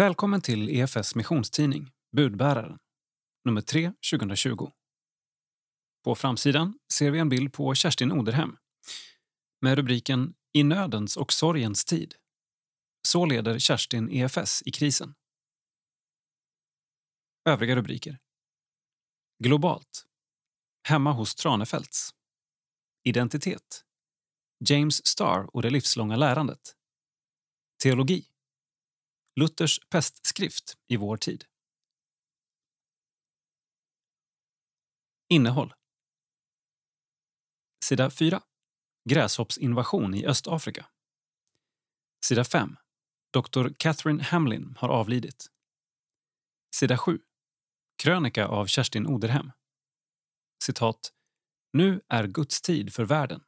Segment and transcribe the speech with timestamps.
[0.00, 2.78] Välkommen till EFS missionstidning Budbäraren,
[3.44, 4.70] nummer 3 2020.
[6.04, 8.56] På framsidan ser vi en bild på Kerstin Oderhem
[9.60, 12.14] med rubriken I nödens och sorgens tid.
[13.08, 15.14] Så leder Kerstin EFS i krisen.
[17.44, 18.18] Övriga rubriker.
[19.44, 20.06] Globalt.
[20.88, 22.14] Hemma hos Tranefälts.
[23.04, 23.84] Identitet.
[24.64, 26.76] James Starr och det livslånga lärandet.
[27.82, 28.29] Teologi.
[29.36, 31.44] Luthers pestskrift i vår tid.
[35.28, 35.74] Innehåll.
[37.84, 38.42] Sida 4.
[39.08, 40.86] Gräshoppsinvasion i Östafrika.
[42.24, 42.76] Sida 5.
[43.32, 43.68] Dr.
[43.76, 45.46] Catherine Hamlin har avlidit.
[46.74, 47.20] Sida 7.
[48.02, 49.52] Krönika av Kerstin Oderhem.
[50.64, 51.12] Citat.
[51.72, 53.44] Nu är Guds tid för världen.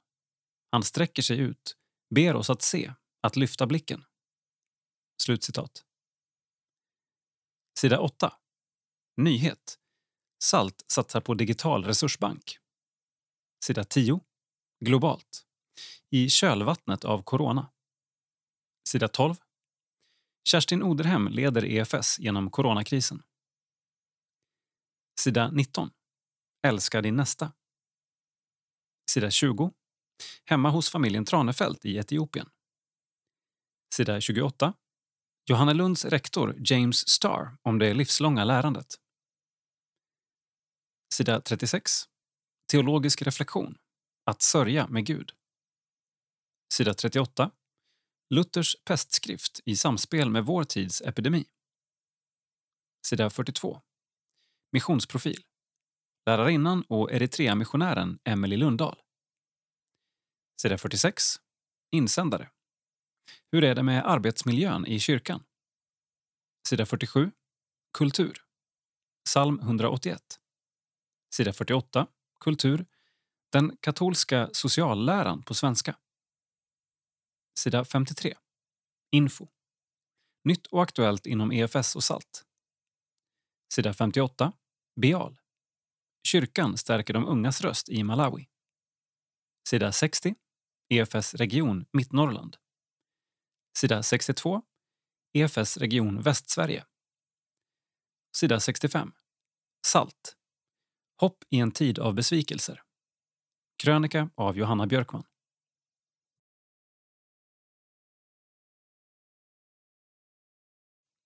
[0.70, 1.77] Han sträcker sig ut,
[2.14, 4.05] ber oss att se, att lyfta blicken.
[5.22, 5.84] Slutcitat.
[7.78, 8.32] Sida 8.
[9.16, 9.78] Nyhet.
[10.38, 12.58] SALT satsar på digital resursbank.
[13.64, 14.20] Sida 10.
[14.80, 15.47] Globalt.
[16.10, 17.72] I kölvattnet av corona.
[18.88, 19.34] Sida 12.
[20.48, 23.22] Kerstin Oderhem leder EFS genom coronakrisen.
[25.20, 25.91] Sida 19.
[26.66, 27.52] Älska din nästa.
[29.10, 29.72] Sida 20.
[30.44, 32.50] Hemma hos familjen Tranefält i Etiopien.
[33.94, 34.75] Sida 28.
[35.50, 38.86] Johanna Lunds rektor James Starr om det livslånga lärandet.
[41.14, 41.90] Sida 36.
[42.72, 43.78] Teologisk reflektion.
[44.24, 45.32] Att sörja med Gud.
[46.74, 47.50] Sida 38.
[48.34, 51.44] Luthers pestskrift i samspel med vår tids epidemi.
[53.06, 53.80] Sida 42.
[54.72, 55.44] Missionsprofil.
[56.26, 59.00] Lärarinnan och Eritrea-missionären Emily Lundahl.
[60.62, 61.24] Sida 46.
[61.90, 62.50] Insändare.
[63.51, 65.45] Hur är det med arbetsmiljön i kyrkan?
[66.69, 67.31] Sida 47.
[67.98, 68.45] Kultur.
[69.25, 70.41] Psalm 181.
[71.34, 72.06] Sida 48.
[72.41, 72.87] Kultur.
[73.53, 75.97] Den katolska socialläran på svenska.
[77.59, 78.34] Sida 53.
[79.11, 79.49] Info.
[80.44, 82.44] Nytt och aktuellt inom EFS och SALT.
[83.75, 84.53] Sida 58.
[85.00, 85.38] Beal.
[86.27, 88.49] Kyrkan stärker de ungas röst i Malawi.
[89.69, 90.34] Sida 60.
[90.88, 92.56] EFS region Mittnorrland.
[93.77, 94.62] Sida 62.
[95.33, 96.84] EFS region Västsverige.
[98.37, 99.12] Sida 65.
[99.87, 100.37] SALT.
[101.21, 102.82] Hopp i en tid av besvikelser.
[103.82, 105.25] Krönika av Johanna Björkman.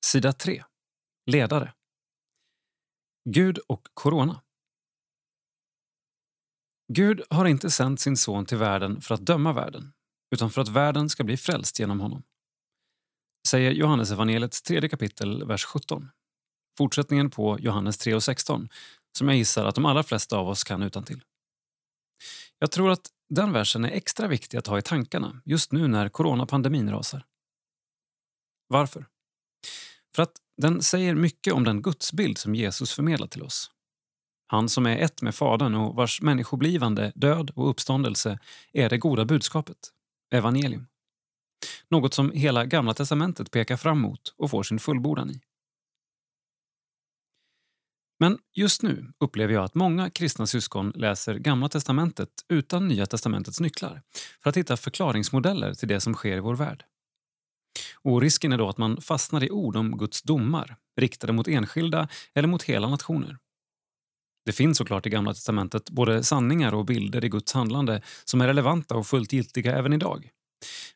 [0.06, 0.64] Sida 3.
[1.26, 1.74] Ledare.
[3.24, 4.42] Gud och corona.
[6.92, 9.92] Gud har inte sänt sin son till världen för att döma världen
[10.30, 12.22] utan för att världen ska bli frälst genom honom.
[13.46, 16.10] Säger Johannes evangeliets tredje kapitel, vers 17.
[16.78, 18.68] Fortsättningen på Johannes 3 och 16
[19.18, 21.22] som jag gissar att de allra flesta av oss kan utan till.
[22.58, 26.08] Jag tror att den versen är extra viktig att ha i tankarna just nu när
[26.08, 27.24] coronapandemin rasar.
[28.68, 29.06] Varför?
[30.16, 33.70] För att den säger mycket om den gudsbild som Jesus förmedlar till oss.
[34.46, 38.38] Han som är ett med Fadern och vars människoblivande, död och uppståndelse
[38.72, 39.78] är det goda budskapet,
[40.30, 40.86] evangelium.
[41.88, 45.40] Något som hela Gamla testamentet pekar fram mot och får sin fullbordan i.
[48.18, 53.60] Men just nu upplever jag att många kristna syskon läser Gamla testamentet utan Nya testamentets
[53.60, 54.02] nycklar
[54.42, 56.84] för att hitta förklaringsmodeller till det som sker i vår värld.
[58.02, 62.08] Och Risken är då att man fastnar i ord om Guds domar riktade mot enskilda
[62.34, 63.38] eller mot hela nationer.
[64.44, 68.46] Det finns såklart i Gamla testamentet både sanningar och bilder i Guds handlande som är
[68.46, 70.30] relevanta och fullt giltiga även idag.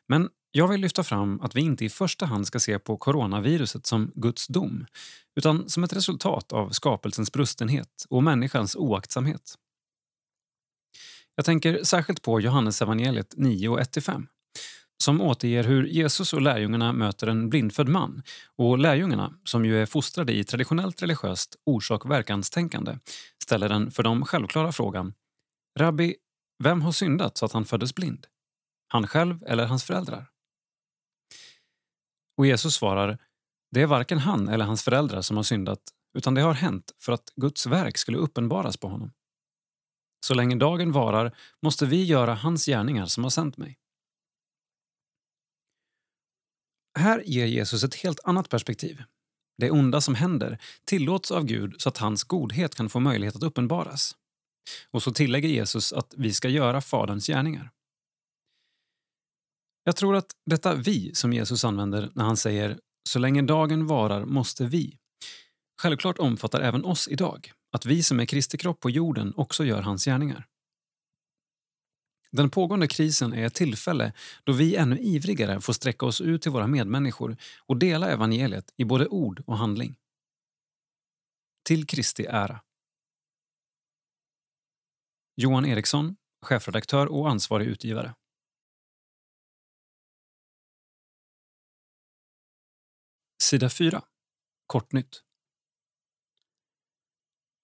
[0.07, 3.85] Men jag vill lyfta fram att vi inte i första hand ska se på coronaviruset
[3.85, 4.85] som Guds dom
[5.35, 9.55] utan som ett resultat av skapelsens brustenhet och människans oaktsamhet.
[11.35, 14.27] Jag tänker särskilt på Johannes evangeliet 9 och 1-5
[15.03, 18.23] som återger hur Jesus och lärjungarna möter en blindfödd man
[18.55, 22.97] och lärjungarna, som ju är fostrade i traditionellt religiöst orsak-verkanstänkande,
[23.43, 25.13] ställer den för dem självklara frågan
[25.79, 26.15] Rabbi,
[26.63, 28.27] vem har syndat så att han föddes blind?
[28.87, 30.30] Han själv eller hans föräldrar?
[32.41, 33.17] Och Jesus svarar
[33.71, 35.79] det är varken han eller hans föräldrar som har syndat
[36.17, 39.11] utan det har hänt för att Guds verk skulle uppenbaras på honom.
[40.25, 43.77] Så länge dagen varar måste vi göra hans gärningar som har sänt mig.
[46.99, 49.03] Här ger Jesus ett helt annat perspektiv.
[49.57, 53.43] Det onda som händer tillåts av Gud så att hans godhet kan få möjlighet att
[53.43, 54.15] uppenbaras.
[54.91, 57.71] Och så tillägger Jesus att vi ska göra Faderns gärningar.
[59.83, 62.79] Jag tror att detta vi som Jesus använder när han säger
[63.09, 64.97] så länge dagen varar måste vi.
[65.81, 69.81] Självklart omfattar även oss idag att vi som är Kristi kropp på jorden också gör
[69.81, 70.47] hans gärningar.
[72.31, 74.13] Den pågående krisen är ett tillfälle
[74.43, 78.85] då vi ännu ivrigare får sträcka oss ut till våra medmänniskor och dela evangeliet i
[78.85, 79.95] både ord och handling.
[81.63, 82.61] Till Kristi ära.
[85.35, 88.13] Johan Eriksson, chefredaktör och ansvarig utgivare.
[93.41, 94.01] Sida 4.
[94.67, 95.23] Kortnytt.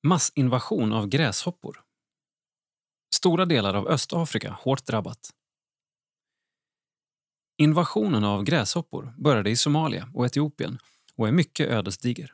[0.08, 1.84] Massinvasion av gräshoppor.
[3.16, 5.30] Stora delar av Östafrika hårt drabbat.
[7.58, 10.80] Invasionen av gräshoppor började i Somalia och Etiopien
[11.16, 12.34] och är mycket ödesdiger.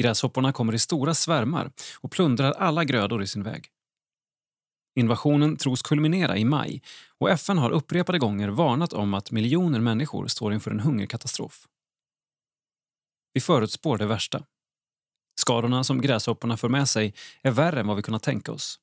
[0.00, 3.68] Gräshopporna kommer i stora svärmar och plundrar alla grödor i sin väg.
[4.94, 6.82] Invasionen tros kulminera i maj
[7.18, 11.68] och FN har upprepade gånger varnat om att miljoner människor står inför en hungerkatastrof.
[13.34, 14.44] Vi förutspår det värsta.
[15.40, 18.80] Skadorna som gräshopporna för med sig är värre än vad vi kunnat tänka oss.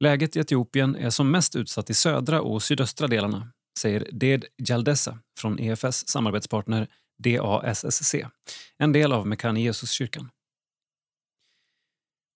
[0.00, 5.18] Läget i Etiopien är som mest utsatt i södra och sydöstra delarna, säger Ded Jaldessa
[5.38, 6.88] från EFS samarbetspartner
[7.18, 8.14] DASSC,
[8.78, 10.30] en del av Mekane Jesuskyrkan.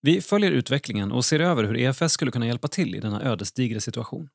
[0.02, 3.80] Vi följer utvecklingen och ser över hur EFS skulle kunna hjälpa till i denna ödesdigra
[3.80, 4.28] situation,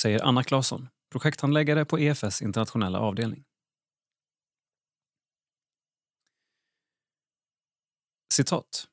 [0.00, 3.44] säger Anna Claesson, projekthandläggare på EFS internationella avdelning.
[8.32, 8.88] Citat.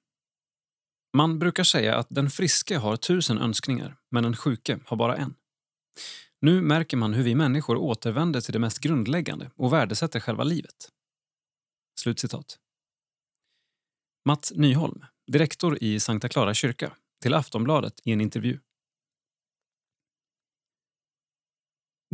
[1.18, 5.36] Man brukar säga att den friske har tusen önskningar, men den sjuke har bara en.
[6.42, 10.92] Nu märker man hur vi människor återvänder till det mest grundläggande och värdesätter själva livet.
[12.00, 12.60] Slutcitat.
[14.26, 18.60] Mats Nyholm, direktor i Sankta Clara kyrka, till Aftonbladet i en intervju.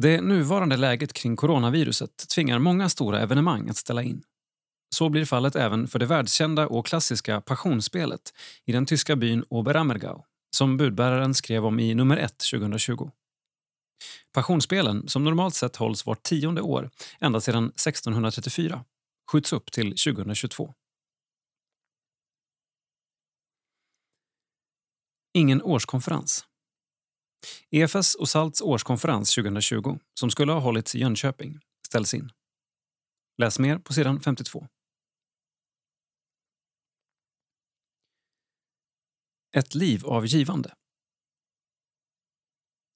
[0.01, 4.23] Det nuvarande läget kring coronaviruset tvingar många stora evenemang att ställa in.
[4.93, 8.33] Så blir fallet även för det världskända och klassiska Passionsspelet
[8.65, 10.23] i den tyska byn Oberammergau
[10.55, 13.09] som budbäraren skrev om i nummer 1 2020.
[14.33, 18.85] Passionsspelen, som normalt sett hålls vart tionde år ända sedan 1634,
[19.31, 20.73] skjuts upp till 2022.
[25.33, 26.45] Ingen årskonferens.
[27.71, 32.31] EFS och SALTs årskonferens 2020, som skulle ha hållits i Jönköping, ställs in.
[33.37, 34.67] Läs mer på sidan 52.
[39.57, 40.73] Ett liv av givande.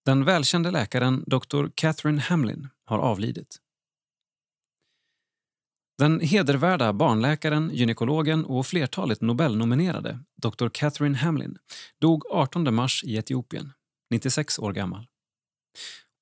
[0.06, 1.68] Den välkände läkaren Dr.
[1.75, 3.57] Catherine Hamlin har avlidit.
[5.98, 10.69] Den hedervärda barnläkaren, gynekologen och flertalet Nobelnominerade Dr.
[10.69, 11.57] Catherine Hamlin
[12.01, 13.74] dog 18 mars i Etiopien,
[14.12, 15.07] 96 år gammal.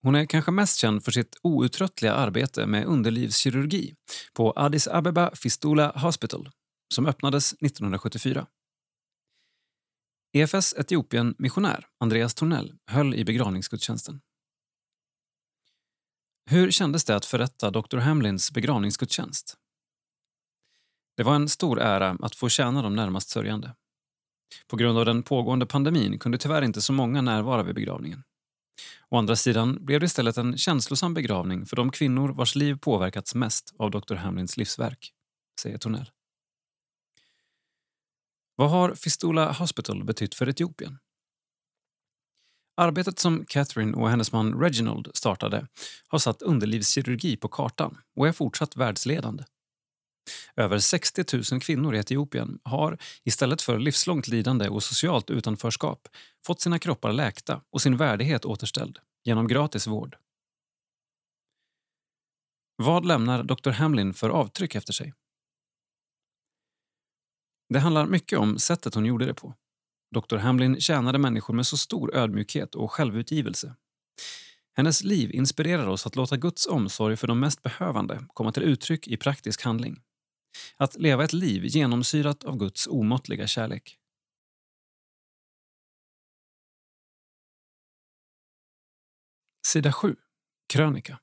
[0.01, 3.95] Hon är kanske mest känd för sitt outtröttliga arbete med underlivskirurgi
[4.33, 6.49] på Addis Abeba Fistula Hospital
[6.93, 8.47] som öppnades 1974.
[10.35, 14.21] EFS Etiopien-missionär Andreas Tornell höll i begravningsgudstjänsten.
[16.45, 17.97] Hur kändes det att förrätta Dr.
[17.97, 19.57] Hamlins begravningsgudstjänst?
[21.17, 23.75] Det var en stor ära att få tjäna de närmast sörjande.
[24.67, 28.23] På grund av den pågående pandemin kunde tyvärr inte så många närvara vid begravningen.
[29.09, 33.35] Å andra sidan blev det istället en känslosam begravning för de kvinnor vars liv påverkats
[33.35, 34.15] mest av Dr.
[34.15, 35.11] Hamlins livsverk,
[35.61, 36.14] säger Tornell.
[38.55, 40.97] Vad har Fistula Hospital betytt för Etiopien?
[42.77, 45.67] Arbetet som Catherine och hennes man Reginald startade
[46.07, 49.43] har satt underlivskirurgi på kartan och är fortsatt världsledande.
[50.55, 56.07] Över 60 000 kvinnor i Etiopien har, istället för livslångt lidande och socialt utanförskap,
[56.45, 60.17] fått sina kroppar läkta och sin värdighet återställd genom gratis vård.
[62.75, 63.69] Vad lämnar Dr.
[63.69, 65.13] Hamlin för avtryck efter sig?
[67.69, 69.55] Det handlar mycket om sättet hon gjorde det på.
[70.11, 70.37] Dr.
[70.37, 73.75] Hamlin tjänade människor med så stor ödmjukhet och självutgivelse.
[74.77, 79.07] Hennes liv inspirerar oss att låta Guds omsorg för de mest behövande komma till uttryck
[79.07, 80.01] i praktisk handling.
[80.77, 83.97] Att leva ett liv genomsyrat av Guds omåttliga kärlek.
[89.67, 90.15] Sida 7.
[90.73, 91.19] Krönika.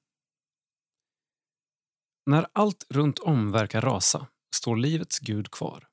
[2.27, 5.92] När allt runt om verkar rasa står livets Gud kvar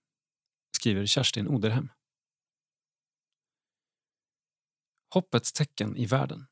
[0.79, 1.89] skriver Kerstin Oderhem.
[5.13, 6.45] Hoppets tecken i världen.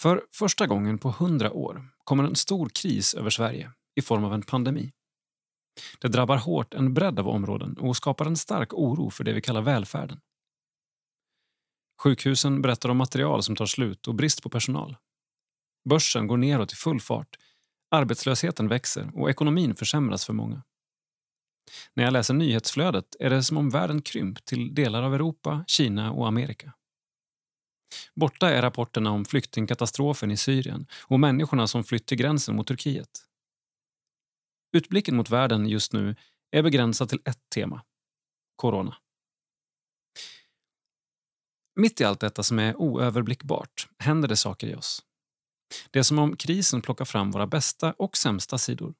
[0.00, 4.34] För första gången på hundra år kommer en stor kris över Sverige i form av
[4.34, 4.92] en pandemi.
[6.00, 9.40] Det drabbar hårt en bredd av områden och skapar en stark oro för det vi
[9.40, 10.20] kallar välfärden.
[12.02, 14.96] Sjukhusen berättar om material som tar slut och brist på personal.
[15.88, 17.36] Börsen går neråt i full fart.
[17.90, 20.62] Arbetslösheten växer och ekonomin försämras för många.
[21.94, 26.12] När jag läser nyhetsflödet är det som om världen krympt till delar av Europa, Kina
[26.12, 26.72] och Amerika.
[28.14, 33.26] Borta är rapporterna om flyktingkatastrofen i Syrien och människorna som flytt till gränsen mot Turkiet.
[34.76, 36.16] Utblicken mot världen just nu
[36.50, 37.82] är begränsad till ett tema.
[38.56, 38.96] Corona.
[41.74, 45.02] Mitt i allt detta som är oöverblickbart händer det saker i oss.
[45.90, 48.94] Det är som om krisen plockar fram våra bästa och sämsta sidor.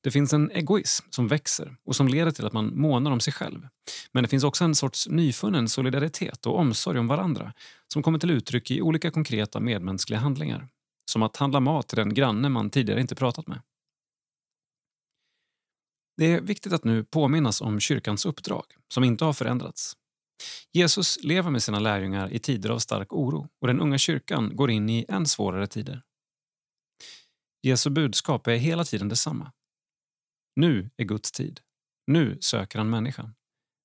[0.00, 3.32] Det finns en egoism som växer och som leder till att man månar om sig
[3.32, 3.68] själv.
[4.12, 7.52] Men det finns också en sorts nyfunnen solidaritet och omsorg om varandra
[7.92, 10.68] som kommer till uttryck i olika konkreta medmänskliga handlingar.
[11.10, 13.60] Som att handla mat till den granne man tidigare inte pratat med.
[16.16, 19.96] Det är viktigt att nu påminnas om kyrkans uppdrag, som inte har förändrats.
[20.72, 24.70] Jesus lever med sina lärjungar i tider av stark oro och den unga kyrkan går
[24.70, 26.02] in i än svårare tider.
[27.62, 29.52] Jesu budskap är hela tiden detsamma.
[30.56, 31.60] Nu är Guds tid.
[32.06, 33.34] Nu söker han människan.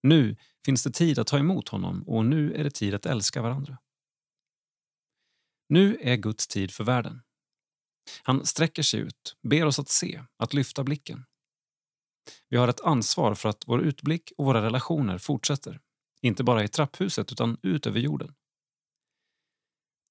[0.03, 3.41] Nu finns det tid att ta emot honom och nu är det tid att älska
[3.41, 3.77] varandra.
[5.69, 7.21] Nu är Guds tid för världen.
[8.23, 11.25] Han sträcker sig ut, ber oss att se, att lyfta blicken.
[12.49, 15.79] Vi har ett ansvar för att vår utblick och våra relationer fortsätter.
[16.21, 18.35] Inte bara i trapphuset utan ut över jorden.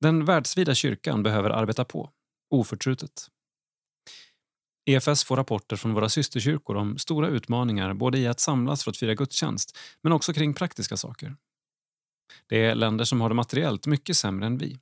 [0.01, 2.13] Den världsvida kyrkan behöver arbeta på,
[2.51, 3.29] oförtrutet.
[4.89, 8.97] EFS får rapporter från våra systerkyrkor om stora utmaningar både i att samlas för att
[8.97, 11.37] fira gudstjänst men också kring praktiska saker.
[12.47, 14.79] Det är länder som har det materiellt mycket sämre än vi.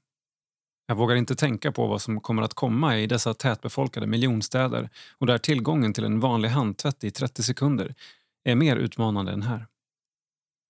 [0.86, 5.26] Jag vågar inte tänka på vad som kommer att komma i dessa tätbefolkade miljonstäder och
[5.26, 7.94] där tillgången till en vanlig handtvätt i 30 sekunder
[8.44, 9.66] är mer utmanande än här.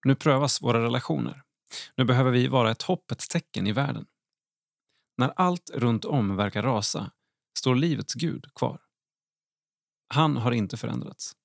[0.05, 1.43] Nu prövas våra relationer.
[1.97, 4.07] Nu behöver vi vara ett hoppets tecken i världen.
[5.19, 7.11] När allt runt om verkar rasa
[7.59, 8.86] står livets Gud kvar.
[10.09, 11.37] Han har inte förändrats.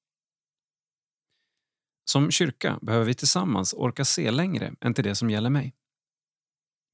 [2.06, 5.76] Som kyrka behöver vi tillsammans orka se längre än till det som gäller mig.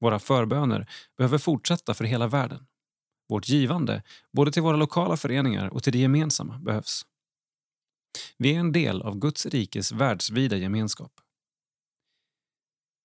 [0.00, 2.66] Våra förböner behöver fortsätta för hela världen.
[3.28, 7.06] Vårt givande, både till våra lokala föreningar och till det gemensamma, behövs.
[8.36, 11.12] Vi är en del av Guds rikes världsvida gemenskap.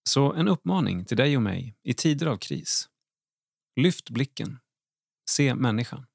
[0.09, 2.89] Så en uppmaning till dig och mig i tider av kris.
[3.75, 4.59] Lyft blicken.
[5.29, 6.05] Se människan.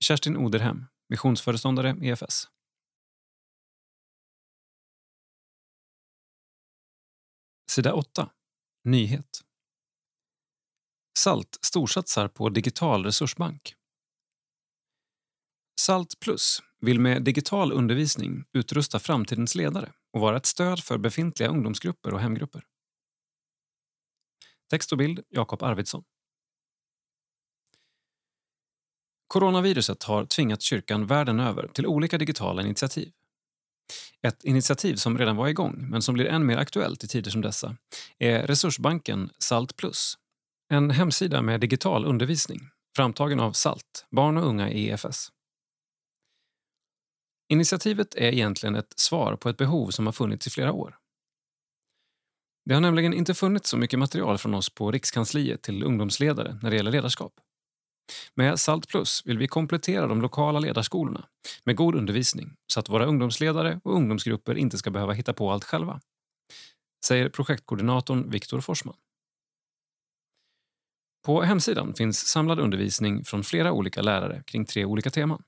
[0.00, 2.48] Kerstin Oderhem, missionsföreståndare EFS.
[7.70, 8.30] Sida 8.
[8.84, 9.40] Nyhet.
[11.18, 13.74] SALT storsatsar på digital resursbank.
[15.80, 21.48] SALT Plus vill med digital undervisning utrusta framtidens ledare och vara ett stöd för befintliga
[21.48, 22.64] ungdomsgrupper och hemgrupper.
[24.70, 26.04] Text och bild Jakob Arvidsson.
[29.28, 33.12] Coronaviruset har tvingat kyrkan världen över till olika digitala initiativ.
[34.22, 37.40] Ett initiativ som redan var igång, men som blir än mer aktuellt i tider som
[37.40, 37.76] dessa,
[38.18, 40.14] är resursbanken Salt Plus.
[40.72, 42.60] En hemsida med digital undervisning,
[42.96, 45.28] framtagen av SALT, barn och unga i EFS.
[47.48, 50.96] Initiativet är egentligen ett svar på ett behov som har funnits i flera år.
[52.64, 56.70] Det har nämligen inte funnits så mycket material från oss på Rikskansliet till ungdomsledare när
[56.70, 57.32] det gäller ledarskap.
[58.34, 61.28] Med Salt Plus vill vi komplettera de lokala ledarskolorna
[61.64, 65.64] med god undervisning så att våra ungdomsledare och ungdomsgrupper inte ska behöva hitta på allt
[65.64, 66.00] själva.
[67.06, 68.96] Säger projektkoordinatorn Viktor Forsman.
[71.26, 75.42] På hemsidan finns samlad undervisning från flera olika lärare kring tre olika teman.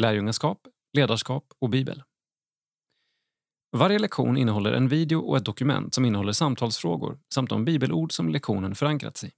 [0.00, 0.58] Lärjungaskap,
[0.92, 2.02] ledarskap och bibel.
[3.76, 8.28] Varje lektion innehåller en video och ett dokument som innehåller samtalsfrågor samt de bibelord som
[8.28, 9.30] lektionen förankrats i.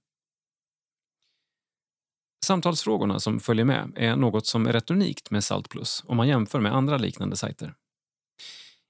[2.45, 6.27] Samtalsfrågorna som följer med är något som är rätt unikt med Salt Plus om man
[6.27, 7.73] jämför med andra liknande sajter.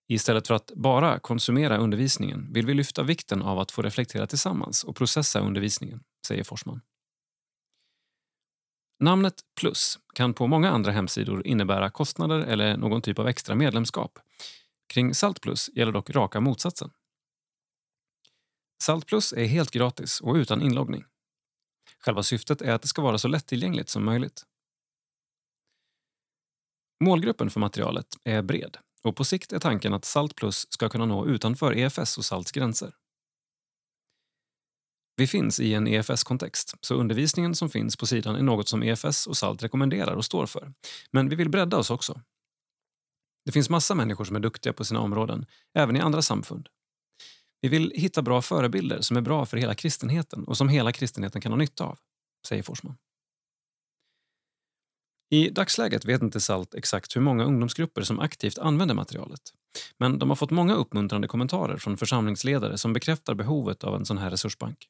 [0.08, 4.84] Istället för att bara konsumera undervisningen vill vi lyfta vikten av att få reflektera tillsammans
[4.84, 6.82] och processa undervisningen, säger Forsman.
[9.00, 14.20] Namnet Plus kan på många andra hemsidor innebära kostnader eller någon typ av extra medlemskap.
[14.94, 16.92] Kring Salt Plus gäller dock raka motsatsen.
[18.84, 21.04] Salt Plus är helt gratis och utan inloggning.
[22.06, 24.44] Själva syftet är att det ska vara så lättillgängligt som möjligt.
[27.04, 31.06] Målgruppen för materialet är bred och på sikt är tanken att Salt Plus ska kunna
[31.06, 32.96] nå utanför EFS och SALTs gränser.
[35.16, 39.28] Vi finns i en EFS-kontext, så undervisningen som finns på sidan är något som EFS
[39.28, 40.74] och SALT rekommenderar och står för.
[41.12, 42.22] Men vi vill bredda oss också.
[43.46, 46.70] Det finns massa människor som är duktiga på sina områden, även i andra samfund.
[47.62, 51.42] Vi vill hitta bra förebilder som är bra för hela kristenheten och som hela kristenheten
[51.42, 51.98] kan ha nytta av.
[52.48, 52.98] säger Forsman.
[55.30, 59.42] I dagsläget vet inte SALT exakt hur många ungdomsgrupper som aktivt använder materialet.
[59.98, 64.18] Men de har fått många uppmuntrande kommentarer från församlingsledare som bekräftar behovet av en sån
[64.18, 64.88] här resursbank.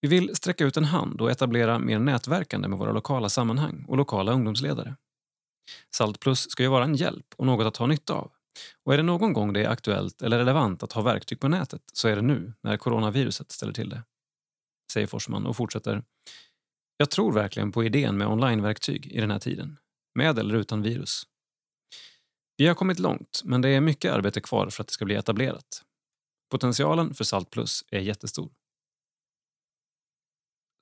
[0.00, 3.96] Vi vill sträcka ut en hand och etablera mer nätverkande med våra lokala sammanhang och
[3.96, 4.96] lokala ungdomsledare.
[5.96, 8.32] SALT Plus ska ju vara en hjälp och något att ha nytta av.
[8.84, 11.82] Och är det någon gång det är aktuellt eller relevant att ha verktyg på nätet
[11.92, 14.02] så är det nu, när coronaviruset ställer till det.
[14.92, 16.04] Säger Forsman och fortsätter.
[16.96, 19.78] Jag tror verkligen på idén med onlineverktyg i den här tiden.
[20.14, 21.22] Med eller utan virus.
[22.56, 25.14] Vi har kommit långt, men det är mycket arbete kvar för att det ska bli
[25.14, 25.84] etablerat.
[26.50, 28.52] Potentialen för Salt Plus är jättestor.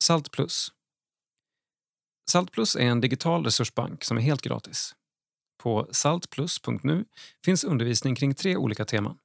[0.05, 0.73] Salt Plus
[2.31, 4.95] Salt Plus är en digital resursbank som är helt gratis.
[5.62, 7.04] På saltplus.nu
[7.45, 9.19] finns undervisning kring tre olika teman.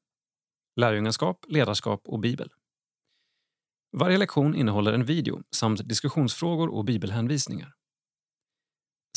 [0.76, 2.50] Lärjungaskap, ledarskap och bibel.
[3.98, 7.74] Varje lektion innehåller en video samt diskussionsfrågor och bibelhänvisningar.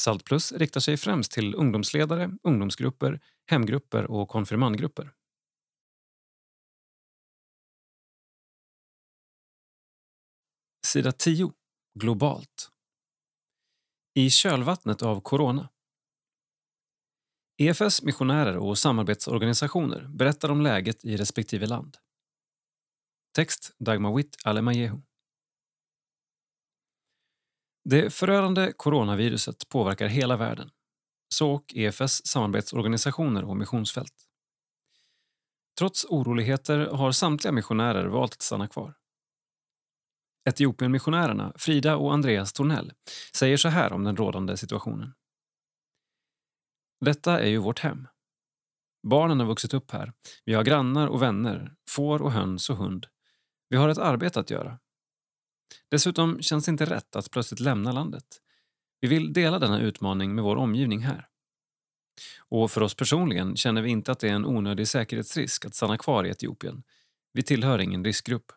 [0.00, 5.12] Saltplus riktar sig främst till ungdomsledare, ungdomsgrupper, hemgrupper och konfirmandgrupper.
[10.86, 11.52] Sida 10.
[11.94, 12.70] Globalt.
[14.14, 15.68] I kölvattnet av corona.
[17.62, 21.96] EFS missionärer och samarbetsorganisationer berättar om läget i respektive land.
[23.34, 24.36] Text Dagmar Witt
[27.84, 30.70] Det förödande coronaviruset påverkar hela världen.
[31.34, 34.14] Så och EFS samarbetsorganisationer och missionsfält.
[35.78, 38.94] Trots oroligheter har samtliga missionärer valt att stanna kvar.
[40.48, 42.92] Etiopienmissionärerna Frida och Andreas Tornell
[43.34, 45.14] säger så här om den rådande situationen.
[47.00, 48.08] Detta är ju vårt hem.
[49.02, 50.12] Barnen har vuxit upp här.
[50.44, 53.06] Vi har grannar och vänner, får och höns och hund.
[53.68, 54.78] Vi har ett arbete att göra.
[55.90, 58.24] Dessutom känns det inte rätt att plötsligt lämna landet.
[59.00, 61.28] Vi vill dela denna utmaning med vår omgivning här.
[62.38, 65.98] Och för oss personligen känner vi inte att det är en onödig säkerhetsrisk att stanna
[65.98, 66.82] kvar i Etiopien.
[67.32, 68.52] Vi tillhör ingen riskgrupp.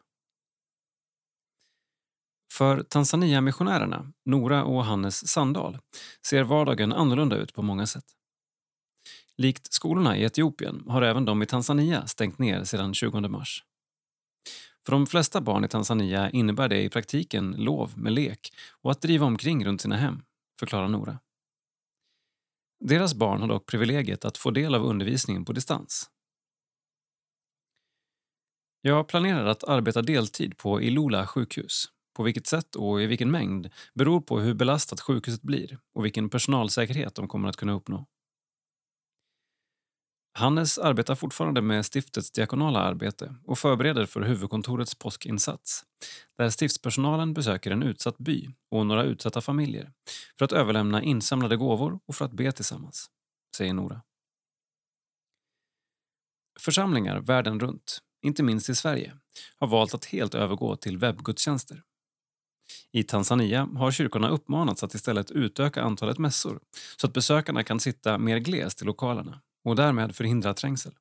[2.51, 5.79] För Tanzania-missionärerna, Nora och Hannes Sandahl,
[6.25, 8.05] ser vardagen annorlunda ut på många sätt.
[9.37, 13.63] Likt skolorna i Etiopien har även de i Tanzania stängt ner sedan 20 mars.
[14.85, 19.01] För de flesta barn i Tanzania innebär det i praktiken lov med lek och att
[19.01, 20.23] driva omkring runt sina hem,
[20.59, 21.19] förklarar Nora.
[22.79, 26.09] Deras barn har dock privilegiet att få del av undervisningen på distans.
[28.81, 31.85] Jag planerar att arbeta deltid på Ilula sjukhus.
[32.13, 36.29] På vilket sätt och i vilken mängd beror på hur belastat sjukhuset blir och vilken
[36.29, 38.05] personalsäkerhet de kommer att kunna uppnå.
[40.35, 45.83] Hannes arbetar fortfarande med stiftets diakonala arbete och förbereder för huvudkontorets påskinsats
[46.37, 49.91] där stiftspersonalen besöker en utsatt by och några utsatta familjer
[50.37, 53.09] för att överlämna insamlade gåvor och för att be tillsammans,
[53.57, 54.01] säger Nora.
[56.59, 59.17] Församlingar världen runt, inte minst i Sverige,
[59.59, 61.83] har valt att helt övergå till webbgudstjänster.
[62.91, 66.59] I Tanzania har kyrkorna uppmanats att istället utöka antalet mässor
[66.97, 70.93] så att besökarna kan sitta mer glest i lokalerna och därmed förhindra trängsel.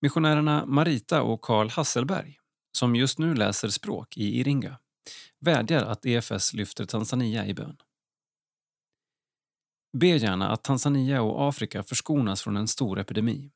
[0.00, 2.38] Missionärerna Marita och Karl Hasselberg,
[2.78, 4.78] som just nu läser språk i Iringa,
[5.40, 7.76] vädjar att EFS lyfter Tanzania i bön.
[9.98, 13.50] Be gärna att Tanzania och Afrika förskonas från en stor epidemi,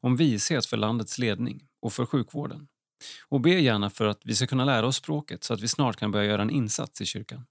[0.00, 2.68] om vishet för landets ledning och för sjukvården.
[3.28, 5.96] Och be gärna för att vi ska kunna lära oss språket så att vi snart
[5.96, 7.46] kan börja göra en insats i kyrkan.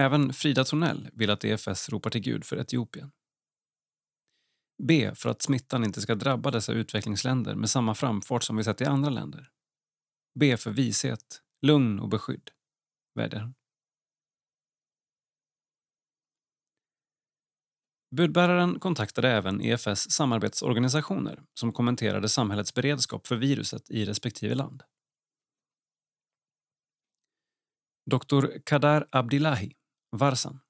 [0.00, 3.10] Även Frida Tornell vill att EFS ropar till Gud för Etiopien.
[4.82, 8.80] Be för att smittan inte ska drabba dessa utvecklingsländer med samma framfart som vi sett
[8.80, 9.50] i andra länder.
[10.40, 12.50] Be för vishet, lugn och beskydd,
[13.14, 13.54] vädjar hon.
[18.16, 24.82] Budbäraren kontaktade även EFS samarbetsorganisationer som kommenterade samhällets beredskap för viruset i respektive land.
[28.10, 28.46] Dr.
[28.64, 29.76] Kadar Abdillahi
[30.12, 30.60] Varsan.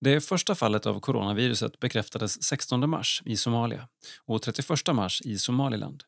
[0.00, 3.88] Det första fallet av coronaviruset bekräftades 16 mars i Somalia
[4.24, 6.04] och 31 mars i Somaliland.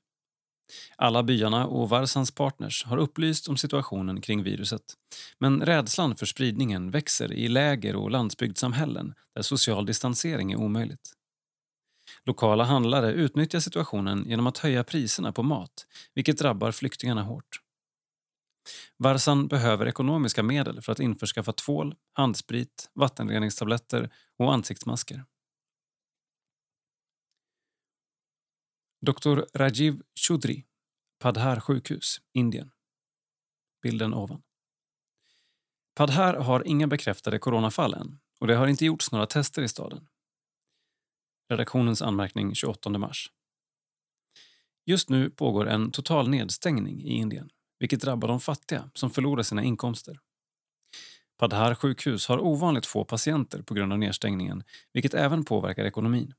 [0.97, 4.83] Alla byarna och Varsans partners har upplyst om situationen kring viruset
[5.39, 11.13] men rädslan för spridningen växer i läger och landsbygdssamhällen där social distansering är omöjligt.
[12.25, 17.61] Lokala handlare utnyttjar situationen genom att höja priserna på mat vilket drabbar flyktingarna hårt.
[18.97, 25.25] Varsan behöver ekonomiska medel för att införskaffa tvål, handsprit, vattenreningstabletter och ansiktsmasker.
[29.01, 29.41] Dr.
[29.55, 30.67] Rajiv Chudri,
[31.19, 32.71] Padhar sjukhus, Indien.
[33.83, 34.43] Bilden ovan.
[35.95, 40.09] Padhar har inga bekräftade coronafall än och det har inte gjorts några tester i staden.
[41.49, 43.33] Redaktionens anmärkning 28 mars.
[44.87, 49.63] Just nu pågår en total nedstängning i Indien vilket drabbar de fattiga som förlorar sina
[49.63, 50.21] inkomster.
[51.37, 54.63] Padhar sjukhus har ovanligt få patienter på grund av nedstängningen
[54.93, 56.35] vilket även påverkar ekonomin.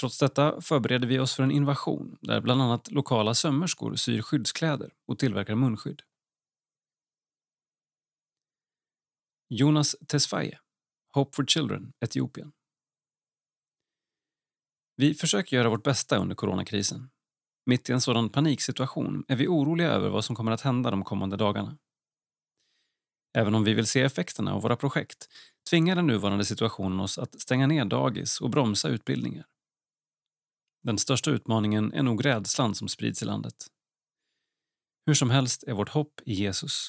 [0.00, 4.92] Trots detta förbereder vi oss för en invasion där bland annat lokala sömmerskor syr skyddskläder
[5.06, 6.02] och tillverkar munskydd.
[9.48, 10.58] Jonas Tesfaye,
[11.14, 12.52] Hope for Children, Etiopien.
[14.96, 17.10] Vi försöker göra vårt bästa under coronakrisen.
[17.68, 21.04] Mitt i en sådan paniksituation är vi oroliga över vad som kommer att hända de
[21.04, 21.78] kommande dagarna.
[23.38, 25.28] Även om vi vill se effekterna av våra projekt
[25.70, 29.46] tvingar den nuvarande situationen oss att stänga ner dagis och bromsa utbildningar.
[30.82, 33.66] Den största utmaningen är nog rädslan som sprids i landet.
[35.06, 36.88] Hur som helst är vårt hopp i Jesus.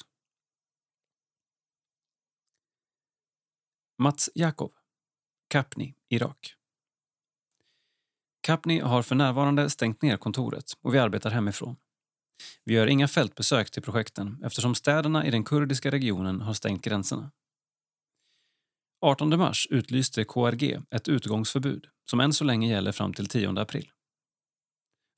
[3.98, 4.72] Mats Jakob,
[5.48, 6.59] Kapni, Irak.
[8.40, 11.76] Kapni har för närvarande stängt ner kontoret och vi arbetar hemifrån.
[12.64, 17.30] Vi gör inga fältbesök till projekten eftersom städerna i den kurdiska regionen har stängt gränserna.
[19.00, 23.90] 18 mars utlyste KRG ett utgångsförbud som än så länge gäller fram till 10 april.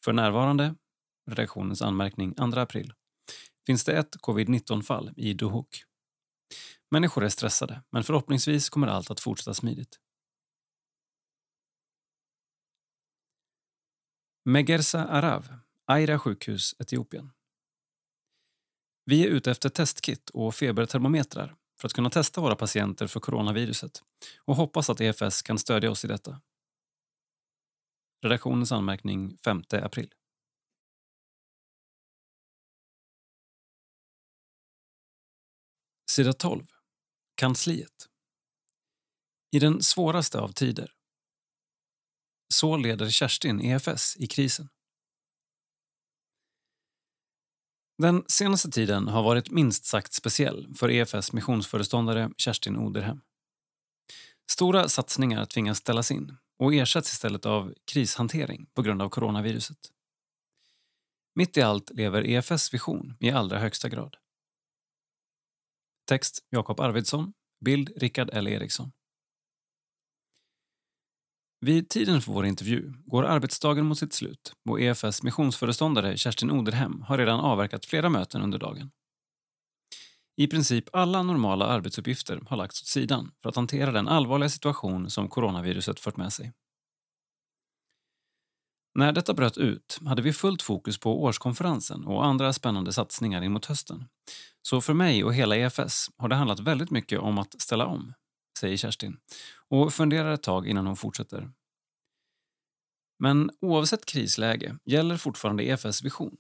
[0.05, 0.75] För närvarande,
[1.31, 2.93] redaktionens anmärkning 2 april,
[3.67, 5.85] finns det ett covid-19-fall i Duhok.
[6.91, 9.99] Människor är stressade, men förhoppningsvis kommer allt att fortsätta smidigt.
[14.45, 15.55] Megersa Arav,
[15.87, 17.31] Aira sjukhus, Etiopien.
[19.05, 24.03] Vi är ute efter testkit och febertermometrar för att kunna testa våra patienter för coronaviruset
[24.39, 26.41] och hoppas att EFS kan stödja oss i detta.
[28.23, 30.15] Redaktionens anmärkning 5 april.
[36.11, 36.67] Sida 12.
[37.35, 38.09] Kansliet.
[39.51, 40.95] I den svåraste av tider.
[42.53, 44.69] Så leder Kerstin EFS i krisen.
[47.99, 53.21] Den senaste tiden har varit minst sagt speciell för EFS missionsföreståndare Kerstin Oderhem.
[54.51, 59.79] Stora satsningar tvingas ställas in och ersätts istället av krishantering på grund av coronaviruset.
[61.35, 64.17] Mitt i allt lever EFS vision i allra högsta grad.
[66.05, 68.93] Text Jakob Arvidsson, bild Rickard L Eriksson.
[71.65, 77.03] Vid tiden för vår intervju går arbetsdagen mot sitt slut och EFS missionsföreståndare Kerstin Oderhem
[77.03, 78.91] har redan avverkat flera möten under dagen.
[80.37, 85.11] I princip alla normala arbetsuppgifter har lagts åt sidan för att hantera den allvarliga situation
[85.11, 86.53] som coronaviruset fört med sig.
[88.95, 93.53] När detta bröt ut hade vi fullt fokus på årskonferensen och andra spännande satsningar in
[93.53, 94.05] mot hösten.
[94.63, 98.13] Så för mig och hela EFS har det handlat väldigt mycket om att ställa om,
[98.63, 99.17] säger Kerstin
[99.69, 101.53] och funderar ett tag innan hon fortsätter.
[103.19, 106.37] Men oavsett krisläge gäller fortfarande EFS vision.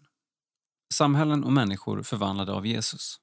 [0.94, 3.16] Samhällen och människor förvandlade av Jesus.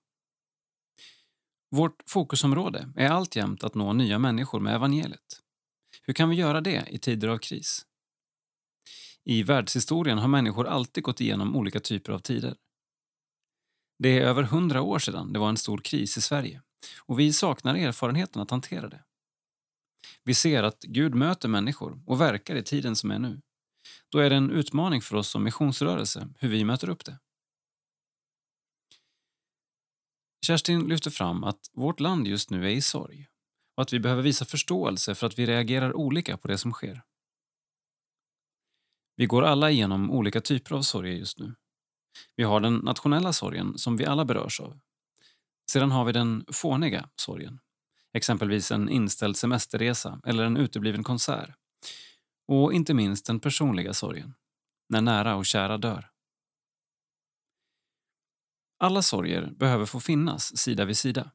[1.71, 5.41] Vårt fokusområde är alltjämt att nå nya människor med evangeliet.
[6.01, 7.85] Hur kan vi göra det i tider av kris?
[9.25, 12.55] I världshistorien har människor alltid gått igenom olika typer av tider.
[13.99, 16.61] Det är över hundra år sedan det var en stor kris i Sverige
[16.97, 19.03] och vi saknar erfarenheten att hantera det.
[20.23, 23.41] Vi ser att Gud möter människor och verkar i tiden som är nu.
[24.09, 27.19] Då är det en utmaning för oss som missionsrörelse hur vi möter upp det.
[30.45, 33.27] Kerstin lyfter fram att vårt land just nu är i sorg
[33.75, 37.03] och att vi behöver visa förståelse för att vi reagerar olika på det som sker.
[39.15, 41.55] Vi går alla igenom olika typer av sorger just nu.
[42.35, 44.79] Vi har den nationella sorgen som vi alla berörs av.
[45.69, 47.59] Sedan har vi den fåniga sorgen.
[48.13, 51.49] Exempelvis en inställd semesterresa eller en utebliven konsert.
[52.47, 54.33] Och inte minst den personliga sorgen,
[54.89, 56.09] när nära och kära dör.
[58.79, 61.31] Alla sorger behöver få finnas sida vid sida,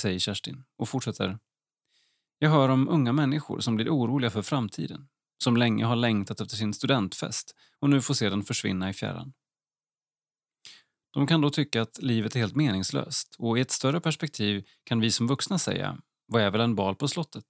[0.00, 1.38] säger Kerstin och fortsätter.
[2.38, 5.08] Jag hör om unga människor som blir oroliga för framtiden,
[5.44, 9.32] som länge har längtat efter sin studentfest och nu får se den försvinna i fjärran.
[11.18, 15.00] De kan då tycka att livet är helt meningslöst och i ett större perspektiv kan
[15.00, 17.44] vi som vuxna säga, vad är väl en bal på slottet?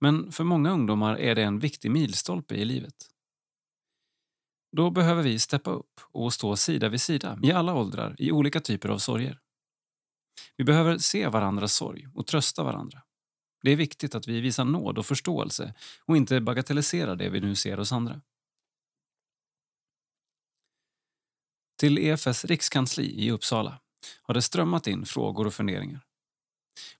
[0.00, 2.94] Men för många ungdomar är det en viktig milstolpe i livet.
[4.76, 8.60] Då behöver vi steppa upp och stå sida vid sida i alla åldrar i olika
[8.60, 9.38] typer av sorger.
[10.56, 13.02] Vi behöver se varandras sorg och trösta varandra.
[13.62, 17.54] Det är viktigt att vi visar nåd och förståelse och inte bagatelliserar det vi nu
[17.54, 18.20] ser hos andra.
[21.78, 23.80] Till EFS rikskansli i Uppsala
[24.22, 26.00] har det strömmat in frågor och funderingar.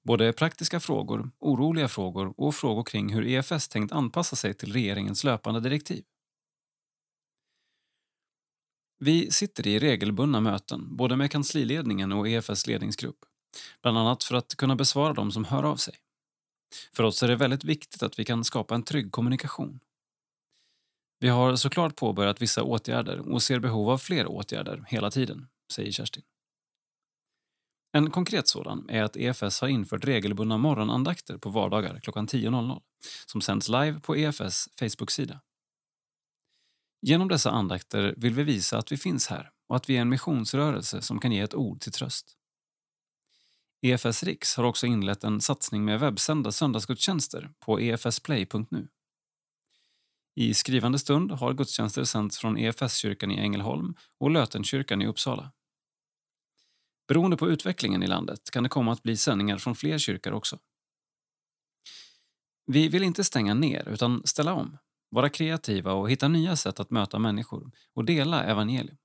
[0.02, 5.24] Både praktiska frågor, oroliga frågor och frågor kring hur EFS tänkt anpassa sig till regeringens
[5.24, 6.04] löpande direktiv.
[8.98, 13.18] Vi sitter i regelbundna möten, både med kansliledningen och EFS ledningsgrupp.
[13.82, 15.94] Bland annat för att kunna besvara de som hör av sig.
[16.92, 19.80] För oss är det väldigt viktigt att vi kan skapa en trygg kommunikation.
[21.18, 25.92] Vi har såklart påbörjat vissa åtgärder och ser behov av fler åtgärder hela tiden, säger
[25.92, 26.22] Kerstin.
[27.92, 32.80] En konkret sådan är att EFS har infört regelbundna morgonandakter på vardagar klockan 10.00
[33.26, 35.40] som sänds live på EFS Facebook-sida.
[37.02, 40.08] Genom dessa andakter vill vi visa att vi finns här och att vi är en
[40.08, 42.34] missionsrörelse som kan ge ett ord till tröst.
[43.82, 48.88] EFS Riks har också inlett en satsning med webbsända söndagsgudstjänster på efsplay.nu.
[50.38, 55.52] I skrivande stund har gudstjänster sänds från EFS-kyrkan i Ängelholm och Lötenkyrkan i Uppsala.
[57.08, 60.58] Beroende på utvecklingen i landet kan det komma att bli sändningar från fler kyrkor också.
[62.66, 64.78] Vi vill inte stänga ner, utan ställa om,
[65.10, 68.96] vara kreativa och hitta nya sätt att möta människor och dela evangelium.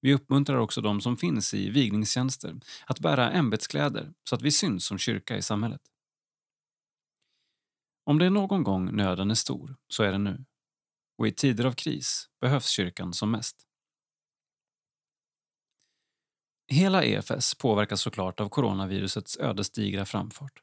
[0.00, 4.84] Vi uppmuntrar också de som finns i vigningstjänster att bära ämbetskläder så att vi syns
[4.86, 5.91] som kyrka i samhället.
[8.04, 10.44] Om det är någon gång nöden är stor, så är det nu.
[11.18, 13.66] Och i tider av kris behövs kyrkan som mest.
[16.68, 20.62] Hela EFS påverkas såklart av coronavirusets ödesdigra framfart.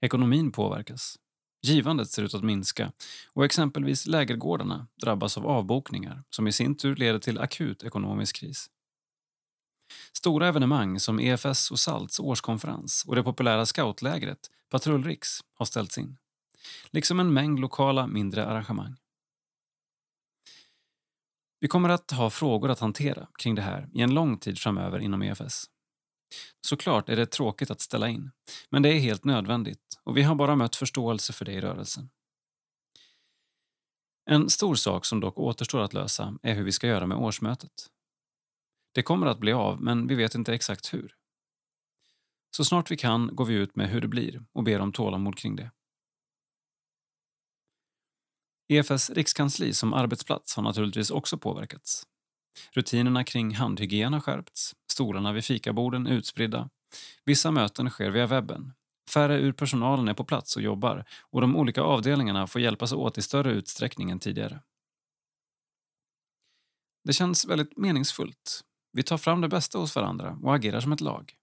[0.00, 1.16] Ekonomin påverkas.
[1.62, 2.92] Givandet ser ut att minska
[3.32, 8.70] och exempelvis lägergårdarna drabbas av avbokningar som i sin tur leder till akut ekonomisk kris.
[10.12, 16.18] Stora evenemang som EFS och SALTs årskonferens och det populära scoutlägret Patrullriks har ställts in.
[16.90, 18.96] Liksom en mängd lokala mindre arrangemang.
[21.60, 24.98] Vi kommer att ha frågor att hantera kring det här i en lång tid framöver
[24.98, 25.64] inom EFS.
[26.66, 28.30] Såklart är det tråkigt att ställa in,
[28.70, 32.10] men det är helt nödvändigt och vi har bara mött förståelse för det i rörelsen.
[34.30, 37.72] En stor sak som dock återstår att lösa är hur vi ska göra med årsmötet.
[38.92, 41.16] Det kommer att bli av, men vi vet inte exakt hur.
[42.50, 45.38] Så snart vi kan går vi ut med hur det blir och ber om tålamod
[45.38, 45.70] kring det.
[48.68, 52.06] EFS rikskansli som arbetsplats har naturligtvis också påverkats.
[52.72, 56.70] Rutinerna kring handhygien har skärpts, stolarna vid fikaborden är utspridda.
[57.24, 58.72] Vissa möten sker via webben.
[59.10, 63.18] Färre ur personalen är på plats och jobbar och de olika avdelningarna får hjälpas åt
[63.18, 64.62] i större utsträckning än tidigare.
[67.04, 68.60] Det känns väldigt meningsfullt.
[68.92, 71.39] Vi tar fram det bästa hos varandra och agerar som ett lag.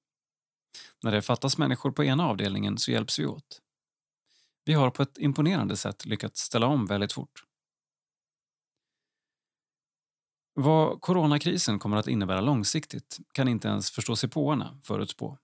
[1.04, 3.62] När det fattas människor på ena avdelningen så hjälps vi åt.
[4.66, 7.44] Vi har på ett imponerande sätt lyckats ställa om väldigt fort.
[10.54, 15.38] Vad coronakrisen kommer att innebära långsiktigt kan inte ens förståsigpåarna förutspå.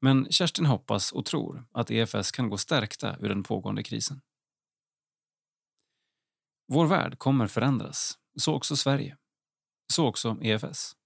[0.00, 4.20] Men Kerstin hoppas och tror att EFS kan gå stärkta ur den pågående krisen.
[6.68, 9.16] Vår värld kommer förändras, så också Sverige.
[9.92, 10.96] Så också EFS.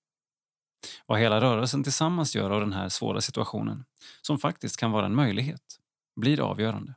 [1.06, 3.84] Vad hela rörelsen tillsammans gör av den här svåra situationen,
[4.22, 5.80] som faktiskt kan vara en möjlighet,
[6.20, 6.94] blir avgörande.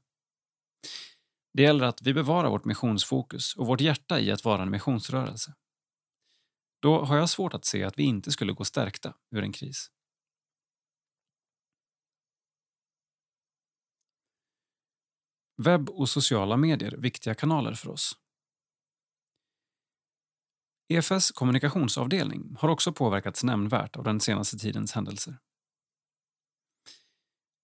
[1.53, 5.53] Det gäller att vi bevarar vårt missionsfokus och vårt hjärta i att vara en missionsrörelse.
[6.81, 9.91] Då har jag svårt att se att vi inte skulle gå stärkta ur en kris.
[15.57, 18.17] Webb och sociala medier viktiga kanaler för oss.
[20.93, 25.37] EFS kommunikationsavdelning har också påverkats nämnvärt av den senaste tidens händelser.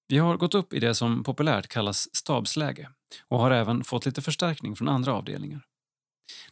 [0.07, 2.89] Vi har gått upp i det som populärt kallas stabsläge
[3.27, 5.65] och har även fått lite förstärkning från andra avdelningar.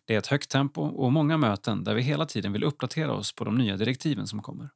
[0.06, 3.36] Det är ett högt tempo och många möten där vi hela tiden vill uppdatera oss
[3.36, 4.70] på de nya direktiven som kommer.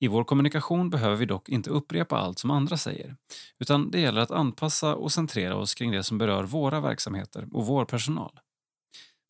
[0.00, 3.16] I vår kommunikation behöver vi dock inte upprepa allt som andra säger,
[3.58, 7.66] utan det gäller att anpassa och centrera oss kring det som berör våra verksamheter och
[7.66, 8.40] vår personal.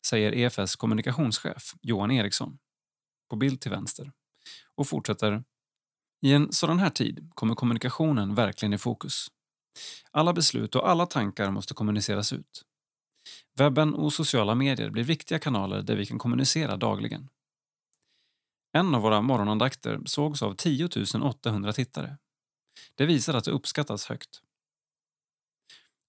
[0.05, 2.57] Säger EFS kommunikationschef Johan Eriksson,
[3.29, 4.11] på bild till vänster,
[4.75, 5.43] och fortsätter
[6.21, 9.27] i en sådan här tid kommer kommunikationen verkligen i fokus.
[10.11, 12.63] Alla beslut och alla tankar måste kommuniceras ut.
[13.55, 17.29] Webben och sociala medier blir viktiga kanaler där vi kan kommunicera dagligen.
[18.71, 20.89] En av våra morgonandakter sågs av 10
[21.23, 22.17] 800 tittare.
[22.95, 24.41] Det visar att det uppskattas högt.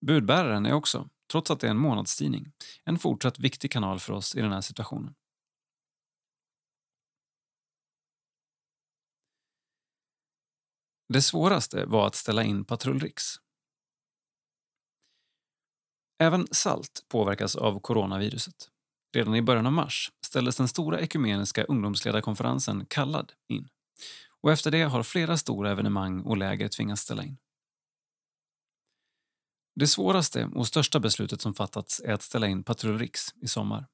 [0.07, 2.53] Budbäraren är också, trots att det är en månadstidning,
[2.85, 5.15] en fortsatt viktig kanal för oss i den här situationen.
[11.09, 13.25] Det svåraste var att ställa in patrullriks.
[16.19, 18.71] Även SALT påverkas av coronaviruset.
[19.15, 23.69] Redan i början av mars ställdes den stora ekumeniska ungdomsledarkonferensen Kallad in.
[24.41, 27.37] Och efter det har flera stora evenemang och läger tvingats ställa in.
[29.75, 33.87] Det svåraste och största beslutet som fattats är att ställa in Patrull Riks i sommar.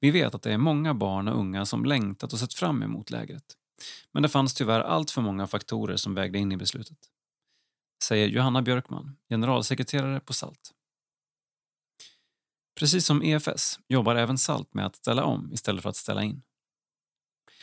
[0.00, 3.10] Vi vet att det är många barn och unga som längtat och sett fram emot
[3.10, 3.56] lägret.
[4.12, 6.98] Men det fanns tyvärr allt för många faktorer som vägde in i beslutet.
[8.04, 10.72] Säger Johanna Björkman, generalsekreterare på SALT.
[12.78, 16.42] Precis som EFS jobbar även SALT med att ställa om istället för att ställa in.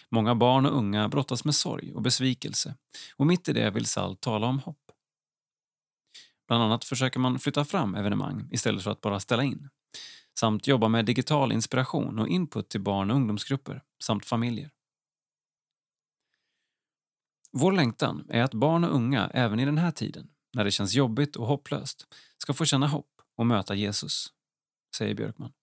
[0.09, 2.75] Många barn och unga brottas med sorg och besvikelse
[3.15, 4.92] och mitt i det vill SALT tala om hopp.
[6.47, 9.69] Bland annat försöker man flytta fram evenemang istället för att bara ställa in
[10.39, 14.71] samt jobba med digital inspiration och input till barn och ungdomsgrupper samt familjer.
[17.51, 20.93] Vår längtan är att barn och unga även i den här tiden, när det känns
[20.93, 24.27] jobbigt och hopplöst, ska få känna hopp och möta Jesus,
[24.97, 25.53] säger Björkman.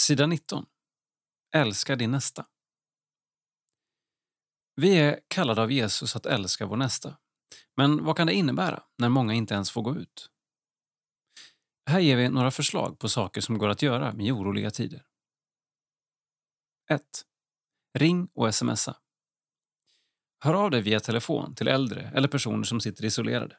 [0.00, 0.66] Sida 19.
[1.54, 2.46] Älska din nästa.
[4.74, 7.16] Vi är kallade av Jesus att älska vår nästa.
[7.76, 10.30] Men vad kan det innebära när många inte ens får gå ut?
[11.90, 15.04] Här ger vi några förslag på saker som går att göra i oroliga tider.
[16.90, 17.02] 1.
[17.98, 18.96] Ring och smsa.
[20.44, 23.56] Hör av dig via telefon till äldre eller personer som sitter isolerade.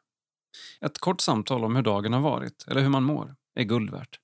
[0.82, 4.20] Ett kort samtal om hur dagen har varit eller hur man mår är guld värt.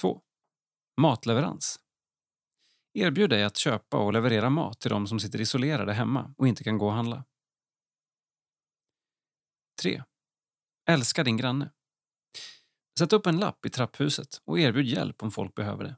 [0.00, 0.22] 2.
[1.00, 1.80] Matleverans.
[2.92, 6.64] Erbjud dig att köpa och leverera mat till de som sitter isolerade hemma och inte
[6.64, 7.24] kan gå och handla.
[9.82, 10.02] 3.
[10.88, 11.72] Älska din granne.
[12.98, 15.96] Sätt upp en lapp i trapphuset och erbjud hjälp om folk behöver det.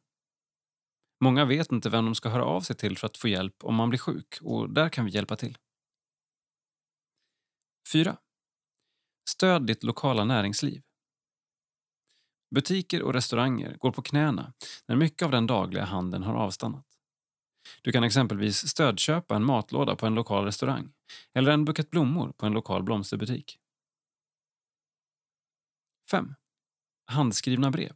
[1.25, 3.75] Många vet inte vem de ska höra av sig till för att få hjälp om
[3.75, 5.59] man blir sjuk och där kan vi hjälpa till.
[7.93, 8.17] 4.
[9.31, 10.83] Stöd ditt lokala näringsliv.
[12.55, 14.53] Butiker och restauranger går på knäna
[14.87, 16.87] när mycket av den dagliga handeln har avstannat.
[17.83, 20.93] Du kan exempelvis stödköpa en matlåda på en lokal restaurang
[21.35, 23.59] eller en bukett blommor på en lokal blomsterbutik.
[26.11, 26.35] 5.
[27.07, 27.93] Handskrivna brev.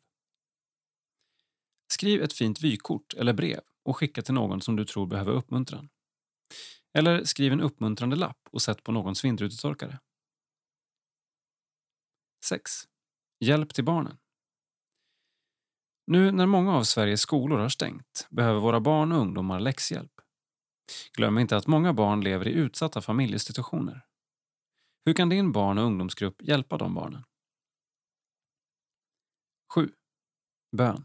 [1.92, 5.88] Skriv ett fint vykort eller brev och skicka till någon som du tror behöver uppmuntran.
[6.98, 10.00] Eller skriv en uppmuntrande lapp och sätt på någons vindrutetorkare.
[12.44, 12.72] 6.
[13.40, 14.18] Hjälp till barnen.
[16.06, 20.12] Nu när många av Sveriges skolor har stängt behöver våra barn och ungdomar läxhjälp.
[21.16, 24.04] Glöm inte att många barn lever i utsatta familjesituationer.
[25.04, 27.24] Hur kan din barn och ungdomsgrupp hjälpa de barnen?
[29.74, 29.90] 7.
[30.76, 31.04] Bön.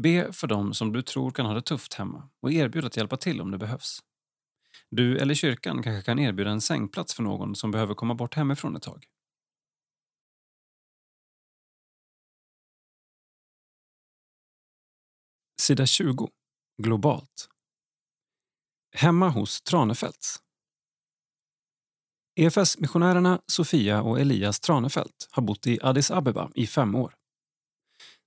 [0.00, 3.16] Be för dem som du tror kan ha det tufft hemma och erbjud att hjälpa
[3.16, 3.98] till om det behövs.
[4.90, 8.76] Du eller kyrkan kanske kan erbjuda en sängplats för någon som behöver komma bort hemifrån
[8.76, 9.04] ett tag.
[15.70, 16.28] Sida 20.
[16.82, 17.48] Globalt.
[18.96, 20.42] Hemma hos Tranefelts.
[22.40, 27.14] EFS-missionärerna Sofia och Elias Tranefelt har bott i Addis Abeba i fem år.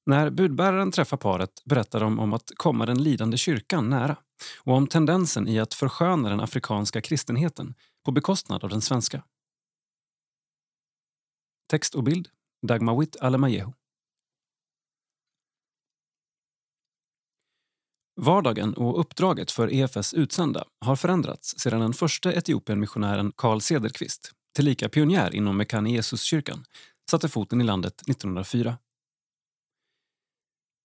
[0.05, 4.17] När budbäraren träffar paret berättar de om att komma den lidande kyrkan nära
[4.59, 7.75] och om tendensen i att försköna den afrikanska kristenheten
[8.05, 9.23] på bekostnad av den svenska.
[11.69, 12.29] Text och bild
[12.67, 13.71] Dagmawit Alemayehu.
[18.15, 24.89] Vardagen och uppdraget för EFS utsända har förändrats sedan den första Etiopienmissionären Karl Cederqvist, tillika
[24.89, 26.65] pionjär inom Mekane Jesuskyrkan,
[27.11, 28.77] satte foten i landet 1904.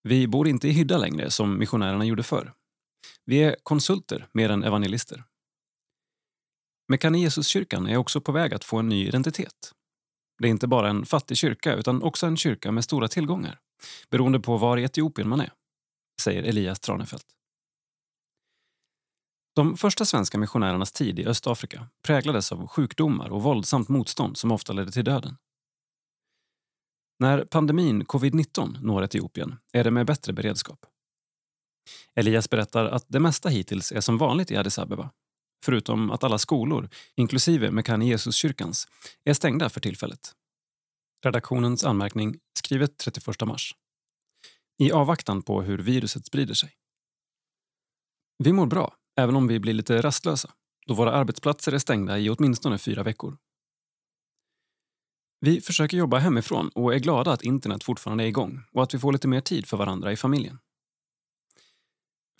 [0.02, 2.52] Vi bor inte i hydda längre som missionärerna gjorde förr.
[3.24, 5.24] Vi är konsulter mer än evangelister.
[6.88, 9.72] Mekane Jesuskyrkan är också på väg att få en ny identitet.
[10.38, 13.58] Det är inte bara en fattig kyrka utan också en kyrka med stora tillgångar
[14.10, 15.50] beroende på var i Etiopien man är
[16.20, 17.26] säger Elias Tranefelt.
[19.54, 24.73] De första svenska missionärernas tid i Östafrika präglades av sjukdomar och våldsamt motstånd som ofta
[24.73, 25.37] ledde till döden.
[27.19, 30.87] När pandemin covid-19 når Etiopien är det med bättre beredskap.
[32.14, 35.10] Elias berättar att det mesta hittills är som vanligt i Addis Abeba.
[35.64, 38.88] Förutom att alla skolor, inklusive Mekane Jesuskyrkans,
[39.25, 40.33] är stängda för tillfället.
[41.25, 43.75] Redaktionens anmärkning skrivet 31 mars
[44.79, 46.72] i avvaktan på hur viruset sprider sig.
[48.44, 50.50] Vi mår bra, även om vi blir lite rastlösa
[50.88, 53.37] då våra arbetsplatser är stängda i åtminstone fyra veckor.
[55.40, 58.98] Vi försöker jobba hemifrån och är glada att internet fortfarande är igång och att vi
[58.98, 60.58] får lite mer tid för varandra i familjen.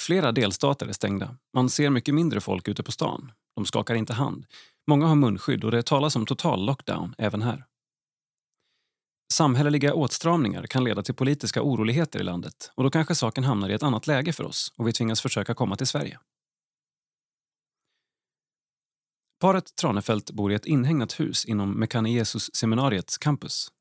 [0.03, 1.37] Flera delstater är stängda.
[1.55, 3.33] Man ser mycket mindre folk ute på stan.
[3.57, 4.47] De skakar inte hand.
[4.87, 7.65] Många har munskydd och det talas om total lockdown även här.
[9.33, 13.73] Samhälleliga åtstramningar kan leda till politiska oroligheter i landet och då kanske saken hamnar i
[13.73, 16.19] ett annat läge för oss och vi tvingas försöka komma till Sverige.
[19.41, 23.73] Paret Tranefelt bor i ett inhägnat hus inom Mekane Jesus seminariets campus.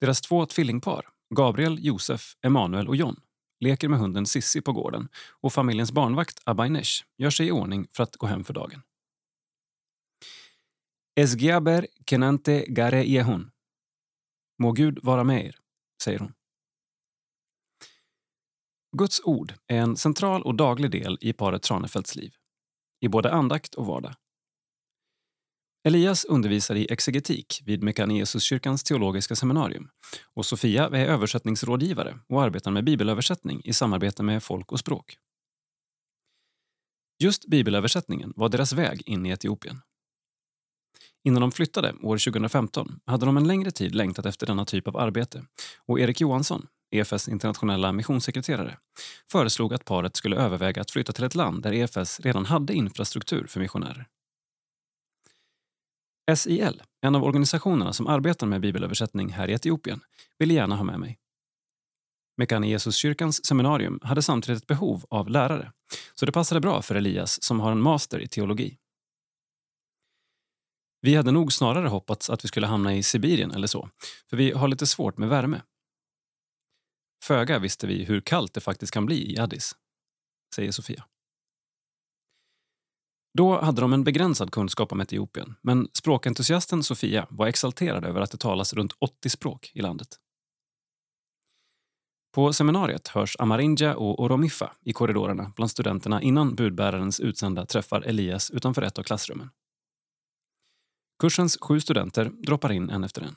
[0.00, 3.16] Deras två tvillingpar, Gabriel, Josef, Emanuel och John,
[3.60, 5.08] leker med hunden Sissi på gården
[5.40, 8.82] och familjens barnvakt Abainesh gör sig i ordning för att gå hem för dagen.
[11.14, 13.50] Esgiaber kenante gare jehun.
[14.58, 15.56] Må Gud vara med er,
[16.02, 16.32] säger hon.
[18.96, 22.34] Guds ord är en central och daglig del i paret Tranefelts liv,
[23.00, 24.14] i både andakt och vardag.
[25.84, 29.88] Elias undervisar i exegetik vid Mekanesuskyrkans teologiska seminarium
[30.34, 35.16] och Sofia är översättningsrådgivare och arbetar med bibelöversättning i samarbete med Folk och språk.
[37.22, 39.80] Just bibelöversättningen var deras väg in i Etiopien.
[41.24, 44.96] Innan de flyttade år 2015 hade de en längre tid längtat efter denna typ av
[44.96, 45.44] arbete
[45.86, 48.76] och Erik Johansson, EFS internationella missionssekreterare,
[49.32, 53.46] föreslog att paret skulle överväga att flytta till ett land där EFS redan hade infrastruktur
[53.46, 54.06] för missionärer.
[56.34, 60.00] SIL, en av organisationerna som arbetar med bibelöversättning här i Etiopien,
[60.38, 61.18] ville gärna ha med mig.
[62.36, 65.72] Mekane Jesuskyrkans seminarium hade samtidigt ett behov av lärare
[66.14, 68.78] så det passade bra för Elias som har en master i teologi.
[71.04, 73.88] Vi hade nog snarare hoppats att vi skulle hamna i Sibirien eller så,
[74.30, 75.62] för vi har lite svårt med värme.
[77.24, 79.76] Föga visste vi hur kallt det faktiskt kan bli i Addis,
[80.54, 81.04] säger Sofia.
[83.38, 88.30] Då hade de en begränsad kunskap om Etiopien, men språkentusiasten Sofia var exalterad över att
[88.30, 90.08] det talas runt 80 språk i landet.
[92.34, 98.50] På seminariet hörs Amarinja och Oromifa i korridorerna bland studenterna innan budbärarens utsända träffar Elias
[98.50, 99.50] utanför ett av klassrummen.
[101.22, 103.34] Kursens sju studenter droppar in en efter en.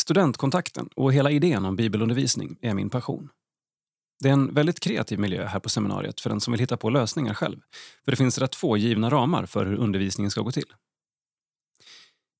[0.00, 3.28] Studentkontakten och hela idén om bibelundervisning är min passion.
[4.22, 6.90] Det är en väldigt kreativ miljö här på seminariet för den som vill hitta på
[6.90, 7.60] lösningar själv.
[8.04, 10.74] För det finns rätt få givna ramar för hur undervisningen ska gå till.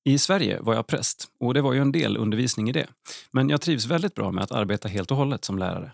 [0.05, 2.87] I Sverige var jag präst och det var ju en del undervisning i det.
[3.31, 5.91] Men jag trivs väldigt bra med att arbeta helt och hållet som lärare.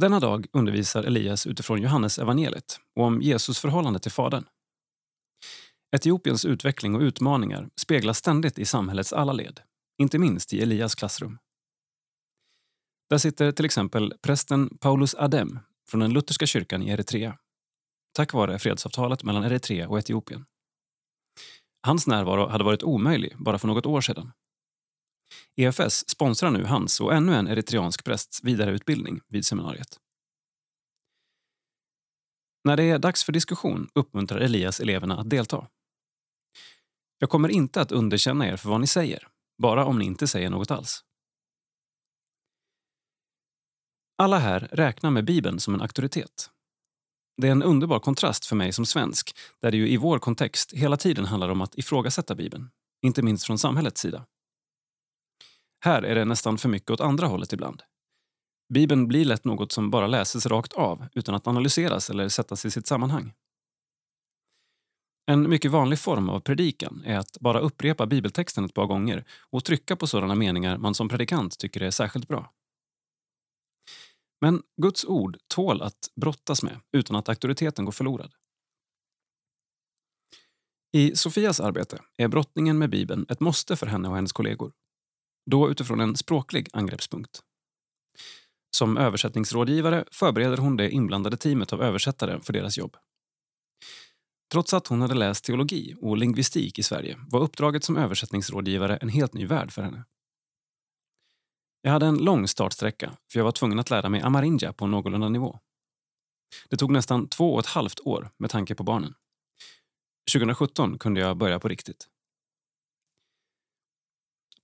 [0.00, 4.44] Denna dag undervisar Elias utifrån Johannes evangeliet och om Jesus förhållande till Fadern.
[5.96, 9.60] Etiopiens utveckling och utmaningar speglas ständigt i samhällets alla led,
[9.98, 11.38] inte minst i Elias klassrum.
[13.10, 15.58] Där sitter till exempel prästen Paulus Adem
[15.90, 17.38] från den lutherska kyrkan i Eritrea
[18.16, 20.44] tack vare fredsavtalet mellan Eritrea och Etiopien.
[21.86, 24.32] Hans närvaro hade varit omöjlig bara för något år sedan.
[25.56, 30.00] EFS sponsrar nu hans och ännu en eritreansk prästs vidareutbildning vid seminariet.
[32.64, 35.66] När det är dags för diskussion uppmuntrar Elias eleverna att delta.
[37.18, 39.28] Jag kommer inte att underkänna er för vad ni säger,
[39.62, 41.04] bara om ni inte säger något alls.
[44.18, 46.50] Alla här räknar med Bibeln som en auktoritet.
[47.36, 50.72] Det är en underbar kontrast för mig som svensk där det ju i vår kontext
[50.72, 52.70] hela tiden handlar om att ifrågasätta Bibeln,
[53.02, 54.26] inte minst från samhällets sida.
[55.86, 57.82] Här är det nästan för mycket åt andra hållet ibland.
[58.74, 62.70] Bibeln blir lätt något som bara läses rakt av utan att analyseras eller sättas i
[62.70, 63.32] sitt sammanhang.
[65.30, 69.64] En mycket vanlig form av predikan är att bara upprepa bibeltexten ett par gånger och
[69.64, 72.52] trycka på sådana meningar man som predikant tycker är särskilt bra.
[74.40, 78.34] Men Guds ord tål att brottas med utan att auktoriteten går förlorad.
[80.92, 84.72] I Sofias arbete är brottningen med Bibeln ett måste för henne och hennes kollegor.
[85.50, 87.40] Då utifrån en språklig angreppspunkt.
[88.70, 92.96] Som översättningsrådgivare förbereder hon det inblandade teamet av översättare för deras jobb.
[94.52, 99.08] Trots att hon hade läst teologi och lingvistik i Sverige var uppdraget som översättningsrådgivare en
[99.08, 100.04] helt ny värld för henne.
[101.82, 105.28] Jag hade en lång startsträcka för jag var tvungen att lära mig amarinja på någorlunda
[105.28, 105.58] nivå.
[106.68, 109.14] Det tog nästan två och ett halvt år med tanke på barnen.
[110.32, 112.08] 2017 kunde jag börja på riktigt.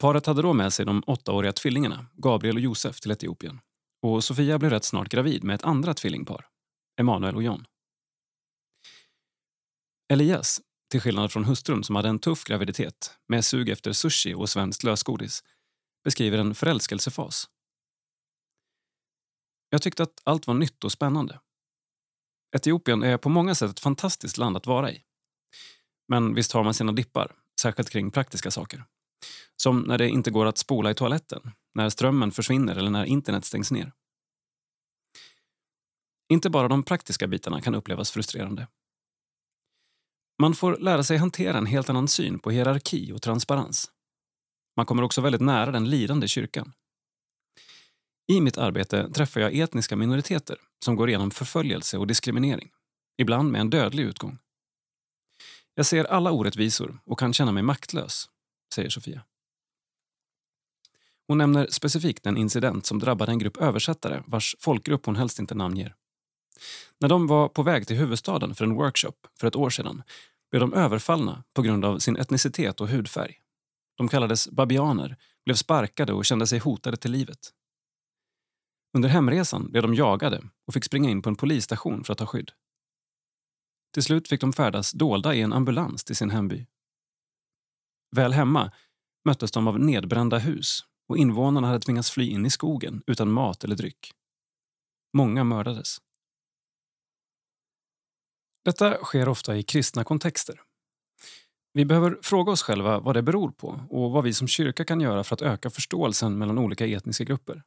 [0.02, 3.60] Paret hade då med sig de åttaåriga tvillingarna, Gabriel och Josef, till Etiopien.
[4.02, 6.46] Och Sofia blev rätt snart gravid med ett andra tvillingpar,
[7.00, 7.64] Emanuel och John.
[10.12, 14.48] Elias, till skillnad från hustrun som hade en tuff graviditet med sug efter sushi och
[14.48, 15.44] svenskt lösgodis,
[16.04, 17.48] beskriver en förälskelsefas.
[19.70, 21.40] Jag tyckte att allt var nytt och spännande.
[22.56, 25.02] Etiopien är på många sätt ett fantastiskt land att vara i.
[26.08, 28.84] Men visst har man sina dippar, särskilt kring praktiska saker.
[29.62, 33.44] Som när det inte går att spola i toaletten, när strömmen försvinner eller när internet
[33.44, 33.92] stängs ner.
[36.32, 38.66] Inte bara de praktiska bitarna kan upplevas frustrerande.
[40.42, 43.90] Man får lära sig hantera en helt annan syn på hierarki och transparens.
[44.76, 46.72] Man kommer också väldigt nära den lidande kyrkan.
[48.32, 52.70] I mitt arbete träffar jag etniska minoriteter som går igenom förföljelse och diskriminering,
[53.18, 54.38] ibland med en dödlig utgång.
[55.74, 58.28] Jag ser alla orättvisor och kan känna mig maktlös,
[58.74, 59.24] säger Sofia.
[61.32, 65.54] Hon nämner specifikt en incident som drabbade en grupp översättare vars folkgrupp hon helst inte
[65.54, 65.94] namnger.
[67.00, 70.02] När de var på väg till huvudstaden för en workshop för ett år sedan
[70.50, 73.34] blev de överfallna på grund av sin etnicitet och hudfärg.
[73.96, 77.50] De kallades babianer, blev sparkade och kände sig hotade till livet.
[78.96, 82.26] Under hemresan blev de jagade och fick springa in på en polisstation för att ta
[82.26, 82.50] skydd.
[83.94, 86.66] Till slut fick de färdas dolda i en ambulans till sin hemby.
[88.16, 88.72] Väl hemma
[89.24, 93.64] möttes de av nedbrända hus och invånarna hade tvingats fly in i skogen utan mat
[93.64, 94.12] eller dryck.
[95.12, 95.98] Många mördades.
[98.64, 100.60] Detta sker ofta i kristna kontexter.
[101.72, 105.00] Vi behöver fråga oss själva vad det beror på och vad vi som kyrka kan
[105.00, 107.62] göra för att öka förståelsen mellan olika etniska grupper.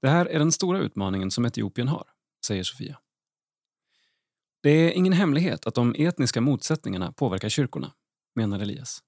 [0.00, 2.04] Det här är den stora utmaningen som Etiopien har,
[2.46, 2.98] säger Sofia.
[4.62, 7.92] Det är ingen hemlighet att de etniska motsättningarna påverkar kyrkorna,
[8.34, 9.02] menar Elias.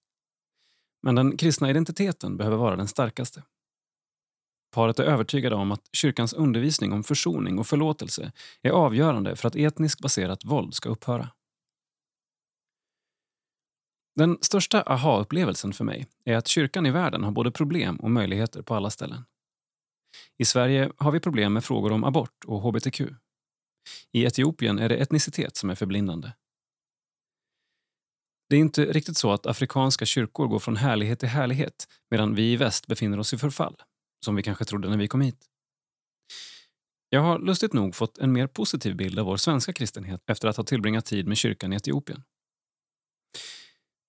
[1.04, 3.42] Men den kristna identiteten behöver vara den starkaste.
[4.72, 8.32] Paret är övertygade om att kyrkans undervisning om försoning och förlåtelse
[8.62, 11.30] är avgörande för att etniskt baserat våld ska upphöra.
[14.14, 18.62] Den största aha-upplevelsen för mig är att kyrkan i världen har både problem och möjligheter
[18.62, 19.24] på alla ställen.
[20.38, 23.00] I Sverige har vi problem med frågor om abort och hbtq.
[24.12, 26.32] I Etiopien är det etnicitet som är förblindande.
[28.48, 32.52] Det är inte riktigt så att afrikanska kyrkor går från härlighet till härlighet medan vi
[32.52, 33.76] i väst befinner oss i förfall,
[34.24, 35.46] som vi kanske trodde när vi kom hit.
[37.08, 40.56] Jag har lustigt nog fått en mer positiv bild av vår svenska kristenhet efter att
[40.56, 42.22] ha tillbringat tid med kyrkan i Etiopien.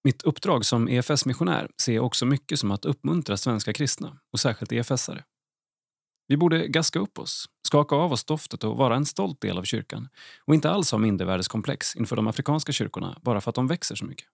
[0.03, 4.71] Mitt uppdrag som EFS-missionär ser jag också mycket som att uppmuntra svenska kristna, och särskilt
[4.71, 5.23] EFS-are.
[6.27, 9.63] Vi borde gaska upp oss, skaka av oss stoftet och vara en stolt del av
[9.63, 10.07] kyrkan
[10.45, 14.05] och inte alls ha mindervärdeskomplex inför de afrikanska kyrkorna bara för att de växer så
[14.05, 14.27] mycket.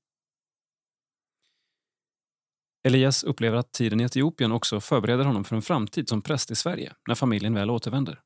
[2.84, 6.56] Elias upplever att tiden i Etiopien också förbereder honom för en framtid som präst i
[6.56, 8.20] Sverige när familjen väl återvänder.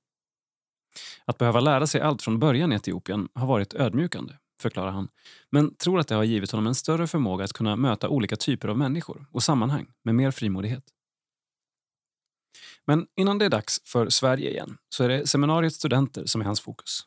[1.25, 5.07] Att behöva lära sig allt från början i Etiopien har varit ödmjukande, förklarar han,
[5.51, 8.67] men tror att det har givit honom en större förmåga att kunna möta olika typer
[8.67, 10.83] av människor och sammanhang med mer frimodighet.
[12.87, 16.45] Men innan det är dags för Sverige igen så är det seminariets studenter som är
[16.45, 17.01] hans fokus.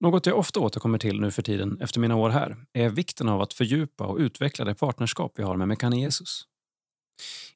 [0.00, 3.40] Något jag ofta återkommer till nu för tiden efter mina år här är vikten av
[3.40, 6.42] att fördjupa och utveckla det partnerskap vi har med Mekane Jesus.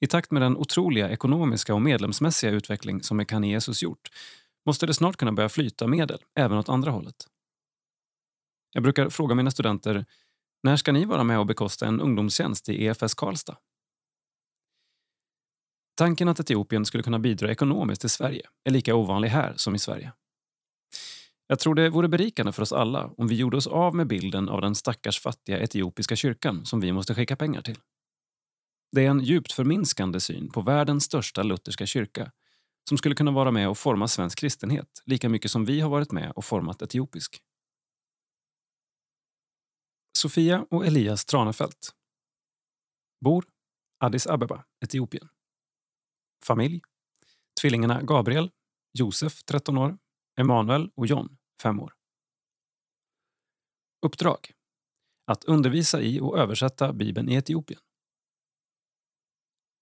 [0.01, 4.09] I takt med den otroliga ekonomiska och medlemsmässiga utveckling som Mekane Jesus gjort
[4.67, 7.17] måste det snart kunna börja flyta medel även åt andra hållet.
[8.73, 10.05] Jag brukar fråga mina studenter
[10.63, 13.57] när ska ni vara med och bekosta en ungdomstjänst i EFS Karlstad?
[15.95, 19.78] Tanken att Etiopien skulle kunna bidra ekonomiskt till Sverige är lika ovanlig här som i
[19.78, 20.12] Sverige.
[21.47, 24.49] Jag tror det vore berikande för oss alla om vi gjorde oss av med bilden
[24.49, 27.78] av den stackars fattiga etiopiska kyrkan som vi måste skicka pengar till.
[28.93, 32.32] Det är en djupt förminskande syn på världens största lutherska kyrka
[32.88, 36.12] som skulle kunna vara med och forma svensk kristenhet lika mycket som vi har varit
[36.12, 37.43] med och format etiopisk.
[40.18, 41.95] Sofia och Elias Tranefelt.
[43.24, 43.45] Bor
[44.05, 45.28] Addis Abeba, Etiopien.
[46.45, 46.80] Familj.
[47.61, 48.51] Tvillingarna Gabriel,
[48.93, 49.99] Josef 13 år,
[50.41, 51.95] Emanuel och John 5 år.
[54.07, 54.53] Uppdrag.
[55.26, 57.80] Att undervisa i och översätta Bibeln i Etiopien.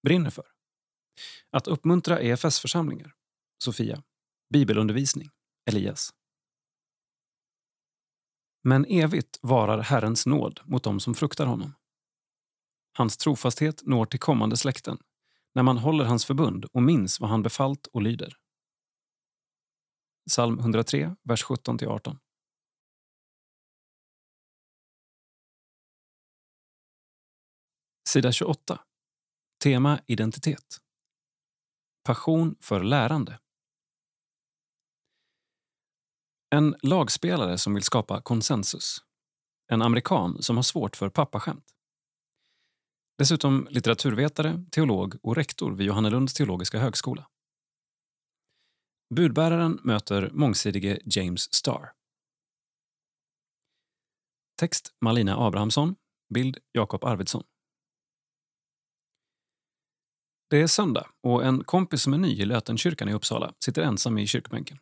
[0.03, 0.47] Brinner för.
[1.51, 3.15] Att uppmuntra EFS-församlingar.
[3.65, 4.03] Sofia.
[4.53, 5.31] Bibelundervisning.
[5.71, 6.15] Elias.
[8.63, 11.75] Men evigt varar Herrens nåd mot dem som fruktar honom.
[12.93, 14.99] Hans trofasthet når till kommande släkten
[15.55, 18.37] när man håller hans förbund och minns vad han befallt och lyder.
[20.31, 22.19] Psalm 103, vers 17-18.
[28.09, 28.85] Sida 28.
[29.63, 30.79] Tema identitet.
[32.05, 33.39] Passion för lärande.
[36.51, 39.05] En lagspelare som vill skapa konsensus.
[39.71, 41.78] En amerikan som har svårt för pappaskämt.
[43.19, 47.29] Dessutom litteraturvetare, teolog och rektor vid Johannelunds teologiska högskola.
[49.15, 51.93] Budbäraren möter mångsidige James Starr.
[54.59, 55.97] Text Malina Abrahamsson.
[56.35, 57.45] Bild Jakob Arvidsson.
[60.51, 64.19] Det är söndag och en kompis som är ny i Lötenkyrkan i Uppsala sitter ensam
[64.19, 64.79] i kyrkbänken.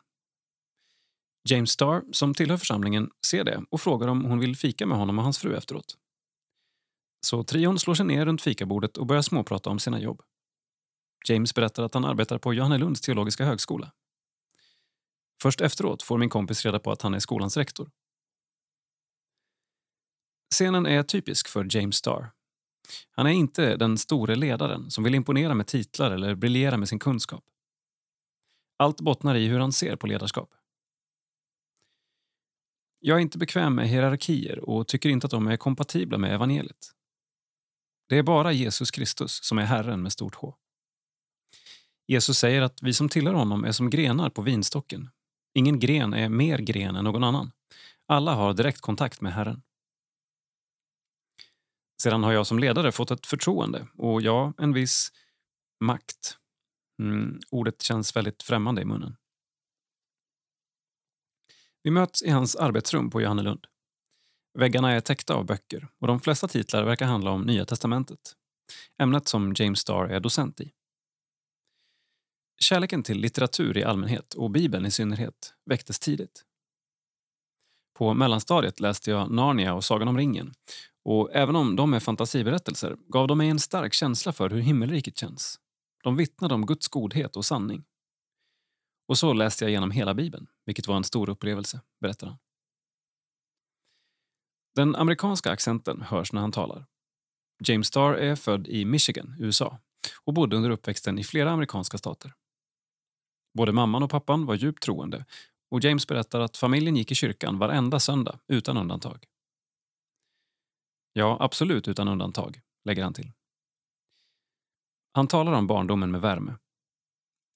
[1.49, 5.17] James Starr, som tillhör församlingen, ser det och frågar om hon vill fika med honom
[5.17, 5.97] och hans fru efteråt.
[7.29, 10.21] Så trion slår sig ner runt fikabordet och börjar småprata om sina jobb.
[11.29, 13.91] James berättar att han arbetar på Johannelunds teologiska högskola.
[15.41, 17.89] Först efteråt får min kompis reda på att han är skolans rektor.
[20.53, 22.31] Scenen är typisk för James Starr.
[23.11, 26.99] Han är inte den store ledaren som vill imponera med titlar eller briljera med sin
[26.99, 27.43] kunskap.
[28.77, 30.53] Allt bottnar i hur han ser på ledarskap.
[32.99, 36.96] Jag är inte bekväm med hierarkier och tycker inte att de är kompatibla med evangeliet.
[38.09, 40.55] Det är bara Jesus Kristus som är Herren med stort H.
[42.07, 45.09] Jesus säger att vi som tillhör honom är som grenar på vinstocken.
[45.53, 47.51] Ingen gren är mer gren än någon annan.
[48.07, 49.61] Alla har direkt kontakt med Herren.
[52.01, 55.11] Sedan har jag som ledare fått ett förtroende och ja, en viss
[55.79, 56.37] makt.
[57.01, 59.15] Mm, ordet känns väldigt främmande i munnen.
[61.83, 63.67] Vi möts i hans arbetsrum på Johannelund.
[64.59, 68.19] Väggarna är täckta av böcker och de flesta titlar verkar handla om Nya testamentet.
[69.01, 70.71] Ämnet som James Starr är docent i.
[72.59, 76.43] Kärleken till litteratur i allmänhet och Bibeln i synnerhet väcktes tidigt.
[77.97, 80.53] På mellanstadiet läste jag Narnia och Sagan om ringen
[81.05, 85.17] och även om de är fantasiberättelser gav de mig en stark känsla för hur himmelriket
[85.17, 85.59] känns.
[86.03, 87.83] De vittnade om Guds godhet och sanning.
[89.07, 92.37] Och så läste jag igenom hela Bibeln, vilket var en stor upplevelse, berättar han.
[94.77, 96.85] Den amerikanska accenten hörs när han talar.
[97.63, 99.79] James Starr är född i Michigan, USA
[100.25, 102.33] och bodde under uppväxten i flera amerikanska stater.
[103.57, 105.25] Både mamman och pappan var djupt troende
[105.71, 109.25] och James berättar att familjen gick i kyrkan varenda söndag utan undantag.
[111.13, 113.31] Ja, absolut utan undantag, lägger han till.
[115.13, 116.57] Han talar om barndomen med värme.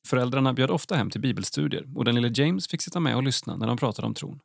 [0.07, 3.57] Föräldrarna bjöd ofta hem till bibelstudier och den lille James fick sitta med och lyssna
[3.57, 4.41] när de pratade om tron.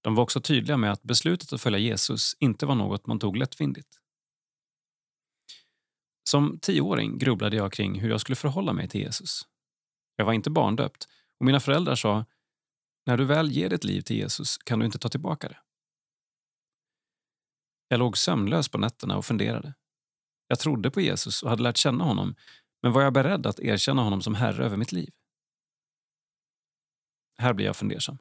[0.00, 3.36] De var också tydliga med att beslutet att följa Jesus inte var något man tog
[3.36, 3.98] lättvindigt.
[6.30, 9.42] Som tioåring grubblade jag kring hur jag skulle förhålla mig till Jesus.
[10.16, 11.08] Jag var inte barndöpt
[11.40, 12.24] och mina föräldrar sa
[13.06, 15.58] när du väl ger ditt liv till Jesus kan du inte ta tillbaka det.
[17.88, 19.74] Jag låg sömnlös på nätterna och funderade.
[20.48, 22.34] Jag trodde på Jesus och hade lärt känna honom
[22.82, 25.10] men var jag beredd att erkänna honom som Herre över mitt liv?
[27.38, 28.18] Här blir jag fundersam.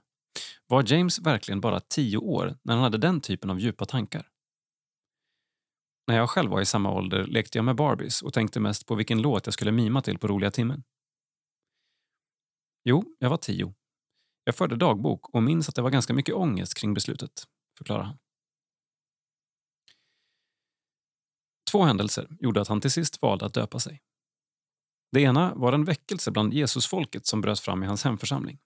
[0.68, 4.30] Var James verkligen bara tio år när han hade den typen av djupa tankar?
[6.08, 8.96] När jag själv var i samma ålder lekte jag med Barbies och tänkte mest på
[8.96, 10.84] vilken låt jag skulle mima till på roliga timmen.
[12.84, 13.74] Jo, jag var tio.
[14.44, 17.44] Jag förde dagbok och minns att det var ganska mycket ångest kring beslutet,
[17.78, 18.18] förklarar han.
[21.72, 24.02] Två händelser gjorde att han till sist valde att döpa sig.
[25.12, 28.60] Det ena var en väckelse bland Jesusfolket som bröt fram i hans hemförsamling.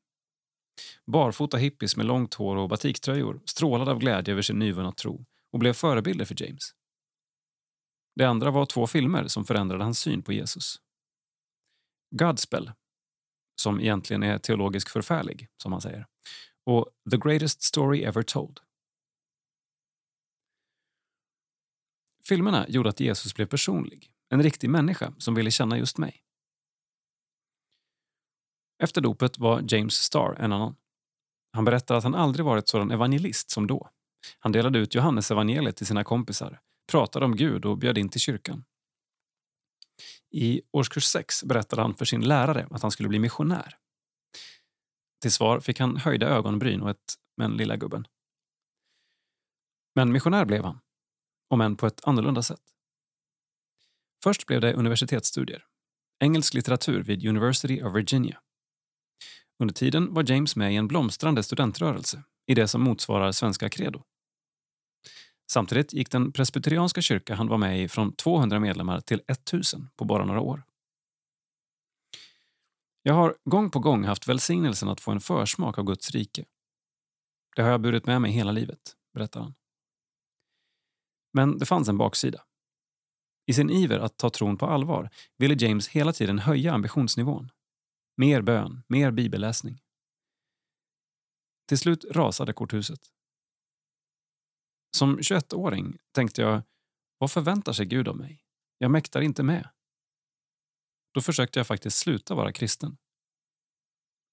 [1.05, 5.59] Barfota hippies med långt hår och batiktröjor strålade av glädje över sin nyvunna tro och
[5.59, 6.71] blev förebilder för James.
[8.15, 10.81] Det andra var två filmer som förändrade hans syn på Jesus.
[12.15, 12.71] Godspell,
[13.55, 16.07] som egentligen är teologisk förfärlig, som han säger,
[16.65, 18.59] och The Greatest Story Ever Told.
[22.27, 26.23] Filmerna gjorde att Jesus blev personlig, en riktig människa som ville känna just mig.
[28.83, 30.75] Efter dopet var James Starr en annan.
[31.53, 33.89] Han berättar att han aldrig varit sådan evangelist som då.
[34.39, 36.59] Han delade ut Johannes evangeliet till sina kompisar,
[36.91, 38.63] pratade om Gud och bjöd in till kyrkan.
[40.31, 43.77] I årskurs 6 berättade han för sin lärare att han skulle bli missionär.
[45.21, 48.07] Till svar fick han höjda ögonbryn och ett “men lilla gubben”.
[49.95, 50.79] Men missionär blev han,
[51.49, 52.63] om än på ett annorlunda sätt.
[54.23, 55.65] Först blev det universitetsstudier,
[56.19, 58.41] engelsk litteratur vid University of Virginia.
[59.61, 64.03] Under tiden var James med i en blomstrande studentrörelse i det som motsvarar Svenska Credo.
[65.51, 70.05] Samtidigt gick den presbyterianska kyrka han var med i från 200 medlemmar till 1000 på
[70.05, 70.63] bara några år.
[73.01, 76.45] Jag har gång på gång haft välsignelsen att få en försmak av Guds rike.
[77.55, 79.53] Det har jag burit med mig hela livet, berättar han.
[81.33, 82.41] Men det fanns en baksida.
[83.45, 87.51] I sin iver att ta tron på allvar ville James hela tiden höja ambitionsnivån.
[88.17, 89.81] Mer bön, mer bibelläsning.
[91.67, 92.99] Till slut rasade korthuset.
[94.97, 96.61] Som 21-åring tänkte jag,
[97.17, 98.43] vad förväntar sig Gud av mig?
[98.77, 99.69] Jag mäktar inte med.
[101.13, 102.97] Då försökte jag faktiskt sluta vara kristen.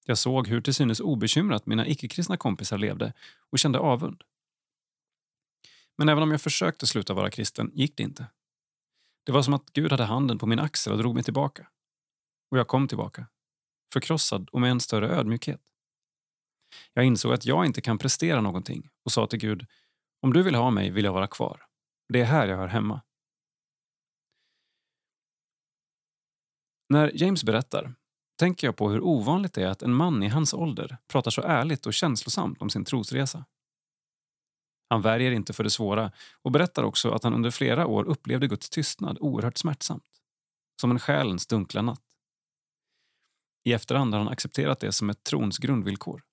[0.05, 3.13] Jag såg hur till synes obekymrat mina icke-kristna kompisar levde
[3.49, 4.23] och kände avund.
[5.97, 8.27] Men även om jag försökte sluta vara kristen gick det inte.
[9.25, 11.67] Det var som att Gud hade handen på min axel och drog mig tillbaka.
[12.51, 13.27] Och jag kom tillbaka.
[13.93, 15.61] Förkrossad och med en större ödmjukhet.
[16.93, 19.65] Jag insåg att jag inte kan prestera någonting och sa till Gud,
[20.21, 21.65] om du vill ha mig vill jag vara kvar.
[22.13, 23.01] Det är här jag hör hemma.
[26.89, 27.95] När James berättar
[28.39, 31.41] tänker jag på hur ovanligt det är att en man i hans ålder pratar så
[31.41, 33.45] ärligt och känslosamt om sin trosresa.
[34.89, 36.11] Han värjer inte för det svåra
[36.41, 40.03] och berättar också att han under flera år upplevde Guds tystnad oerhört smärtsamt.
[40.81, 42.08] Som en själens dunkla natt.
[43.63, 46.23] I efterhand har han accepterat det som ett trons grundvillkor.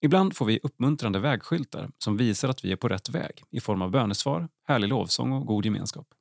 [0.00, 3.82] Ibland får vi uppmuntrande vägskyltar som visar att vi är på rätt väg i form
[3.82, 6.14] av bönesvar, härlig lovsång och god gemenskap.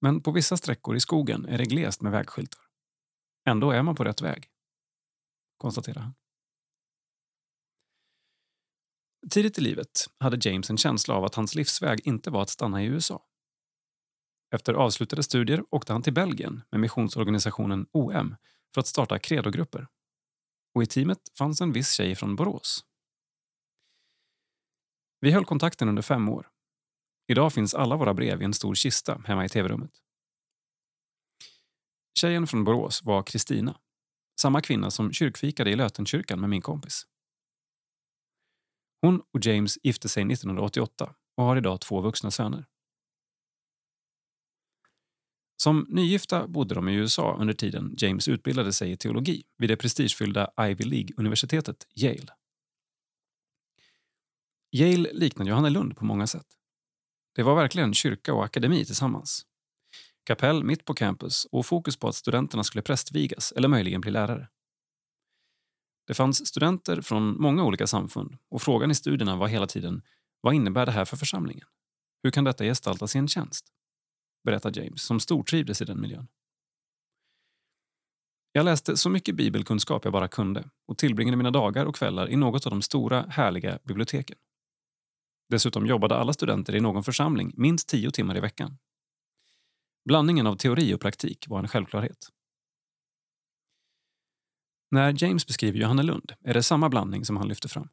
[0.00, 2.62] Men på vissa sträckor i skogen är det glest med vägskyltar.
[3.48, 4.48] Ändå är man på rätt väg,
[5.56, 6.14] konstaterar han.
[9.30, 12.82] Tidigt i livet hade James en känsla av att hans livsväg inte var att stanna
[12.82, 13.22] i USA.
[14.56, 18.36] Efter avslutade studier åkte han till Belgien med missionsorganisationen OM
[18.74, 19.86] för att starta Credo-grupper.
[20.74, 22.84] Och i teamet fanns en viss tjej från Borås.
[25.20, 26.48] Vi höll kontakten under fem år.
[27.28, 29.92] Idag finns alla våra brev i en stor kista hemma i tv-rummet.
[32.18, 33.78] Tjejen från Borås var Kristina.
[34.40, 37.06] Samma kvinna som kyrkfikade i Lötenkyrkan med min kompis.
[39.00, 42.66] Hon och James gifte sig 1988 och har idag två vuxna söner.
[45.56, 49.76] Som nygifta bodde de i USA under tiden James utbildade sig i teologi vid det
[49.76, 52.32] prestigefyllda Ivy League-universitetet Yale.
[54.72, 56.46] Yale liknade Johannelund på många sätt.
[57.34, 59.46] Det var verkligen kyrka och akademi tillsammans.
[60.24, 64.48] Kapell mitt på campus och fokus på att studenterna skulle prästvigas eller möjligen bli lärare.
[66.06, 70.02] Det fanns studenter från många olika samfund och frågan i studierna var hela tiden
[70.40, 71.66] vad innebär det här för församlingen?
[72.22, 73.75] Hur kan detta gestaltas i en tjänst?
[74.46, 76.28] Berättar James, som stortrivdes i den miljön.
[78.52, 82.36] Jag läste så mycket bibelkunskap jag bara kunde och tillbringade mina dagar och kvällar i
[82.36, 84.38] något av de stora, härliga biblioteken.
[85.48, 88.78] Dessutom jobbade alla studenter i någon församling minst tio timmar i veckan.
[90.04, 92.28] Blandningen av teori och praktik var en självklarhet.
[94.90, 97.88] När James beskriver Johannelund är det samma blandning som han lyfter fram.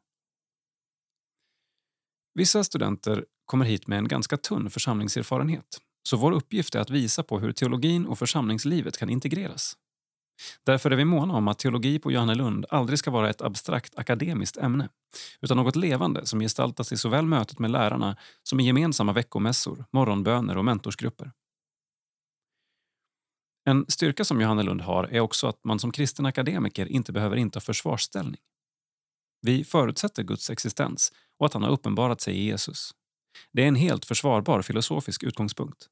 [2.34, 7.22] Vissa studenter kommer hit med en ganska tunn församlingserfarenhet så vår uppgift är att visa
[7.22, 9.76] på hur teologin och församlingslivet kan integreras.
[10.64, 14.56] Därför är vi måna om att teologi på Johannelund aldrig ska vara ett abstrakt akademiskt
[14.56, 14.88] ämne
[15.40, 20.56] utan något levande som gestaltas i såväl mötet med lärarna som i gemensamma veckomässor, morgonböner
[20.56, 21.32] och mentorsgrupper.
[23.64, 27.60] En styrka som Johannelund har är också att man som kristen akademiker inte behöver inta
[27.60, 28.40] försvarsställning.
[29.40, 32.94] Vi förutsätter Guds existens och att han har uppenbarat sig i Jesus.
[33.52, 35.88] Det är en helt försvarbar filosofisk utgångspunkt.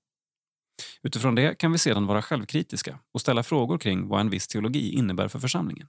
[1.03, 4.93] Utifrån det kan vi sedan vara självkritiska och ställa frågor kring vad en viss teologi
[4.93, 5.89] innebär för församlingen.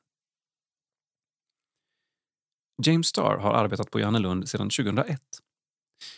[2.86, 5.22] James Starr har arbetat på Johannelund sedan 2001.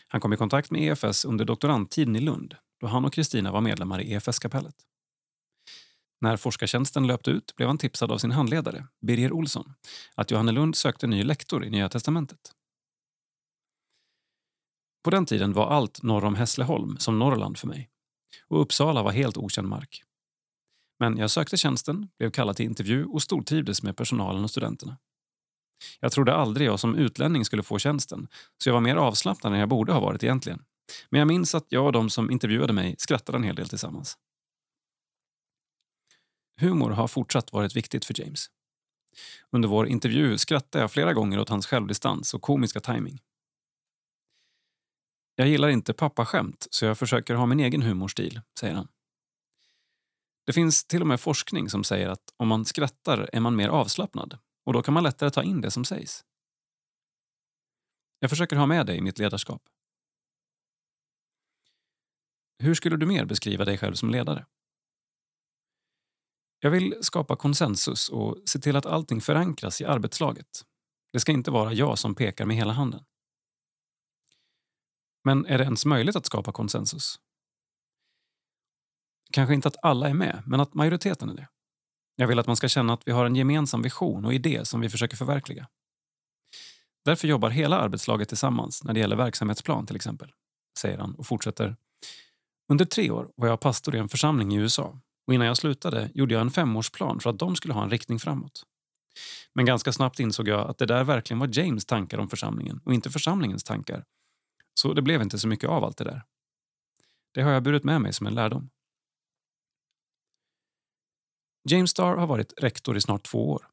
[0.07, 3.61] Han kom i kontakt med EFS under doktorandtiden i Lund då han och Kristina var
[3.61, 4.75] medlemmar i EFS-kapellet.
[6.21, 9.73] När forskartjänsten löpte ut blev han tipsad av sin handledare, Birger Olsson,
[10.15, 12.51] att Johannelund sökte ny lektor i Nya testamentet.
[15.03, 17.89] På den tiden var allt norr om Hässleholm som Norrland för mig
[18.41, 20.03] och Uppsala var helt okänd mark.
[20.99, 24.97] Men jag sökte tjänsten, blev kallad till intervju och stortrivdes med personalen och studenterna.
[25.99, 28.27] Jag trodde aldrig jag som utlänning skulle få tjänsten
[28.63, 30.63] så jag var mer avslappnad än jag borde ha varit egentligen.
[31.09, 34.17] Men jag minns att jag och de som intervjuade mig skrattade en hel del tillsammans.
[36.61, 38.49] Humor har fortsatt varit viktigt för James.
[39.51, 43.19] Under vår intervju skrattade jag flera gånger åt hans självdistans och komiska timing.
[45.35, 48.87] Jag gillar inte pappaskämt så jag försöker ha min egen humorstil, säger han.
[50.45, 53.69] Det finns till och med forskning som säger att om man skrattar är man mer
[53.69, 56.23] avslappnad och då kan man lättare ta in det som sägs.
[58.19, 59.61] Jag försöker ha med det i mitt ledarskap.
[62.59, 64.45] Hur skulle du mer beskriva dig själv som ledare?
[66.59, 70.65] Jag vill skapa konsensus och se till att allting förankras i arbetslaget.
[71.13, 73.05] Det ska inte vara jag som pekar med hela handen.
[75.25, 77.19] Men är det ens möjligt att skapa konsensus?
[79.33, 81.47] Kanske inte att alla är med, men att majoriteten är det.
[82.15, 84.81] Jag vill att man ska känna att vi har en gemensam vision och idé som
[84.81, 85.67] vi försöker förverkliga.
[87.05, 90.31] Därför jobbar hela arbetslaget tillsammans när det gäller verksamhetsplan till exempel,
[90.79, 91.75] säger han och fortsätter.
[92.71, 96.11] Under tre år var jag pastor i en församling i USA och innan jag slutade
[96.13, 98.63] gjorde jag en femårsplan för att de skulle ha en riktning framåt.
[99.53, 102.93] Men ganska snabbt insåg jag att det där verkligen var James tankar om församlingen och
[102.93, 104.03] inte församlingens tankar.
[104.79, 106.23] Så det blev inte så mycket av allt det där.
[107.33, 108.69] Det har jag burit med mig som en lärdom.
[111.69, 113.67] James Starr har varit rektor i snart två år.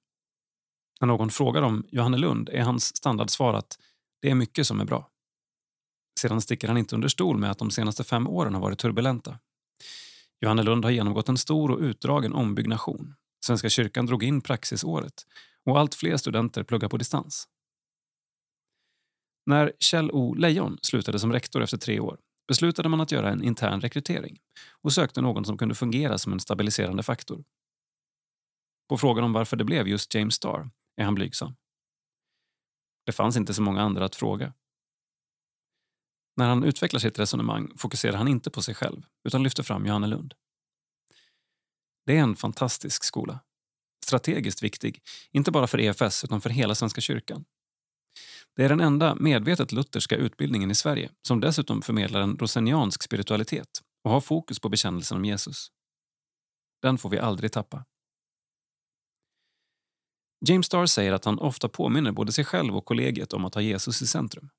[1.01, 3.79] När någon frågar om Johannelund är hans standardsvar att
[4.21, 5.09] det är mycket som är bra.
[6.21, 9.39] Sedan sticker han inte under stol med att de senaste fem åren har varit turbulenta.
[10.41, 13.15] Johannelund har genomgått en stor och utdragen ombyggnation.
[13.45, 15.27] Svenska kyrkan drog in praxisåret
[15.65, 17.49] och allt fler studenter pluggar på distans.
[19.47, 22.19] När Kjell O Lejon slutade som rektor efter tre år
[22.49, 24.39] beslutade man att göra en intern rekrytering
[24.83, 27.45] och sökte någon som kunde fungera som en stabiliserande faktor.
[28.89, 31.55] På frågan om varför det blev just James Starr är han blygsam.
[33.07, 34.53] Det fanns inte så många andra att fråga.
[36.37, 40.07] När han utvecklar sitt resonemang fokuserar han inte på sig själv utan lyfter fram Johanne
[40.07, 40.35] Lund.
[42.07, 43.41] Det är en fantastisk skola.
[44.05, 47.45] Strategiskt viktig, inte bara för EFS utan för hela Svenska kyrkan.
[48.57, 53.69] Det är den enda medvetet lutherska utbildningen i Sverige som dessutom förmedlar en roseniansk spiritualitet
[54.05, 55.69] och har fokus på bekännelsen om Jesus.
[56.83, 57.85] Den får vi aldrig tappa.
[60.49, 63.63] James Starr säger att han ofta påminner både sig själv och kollegiet om att ha
[63.63, 64.51] Jesus i centrum.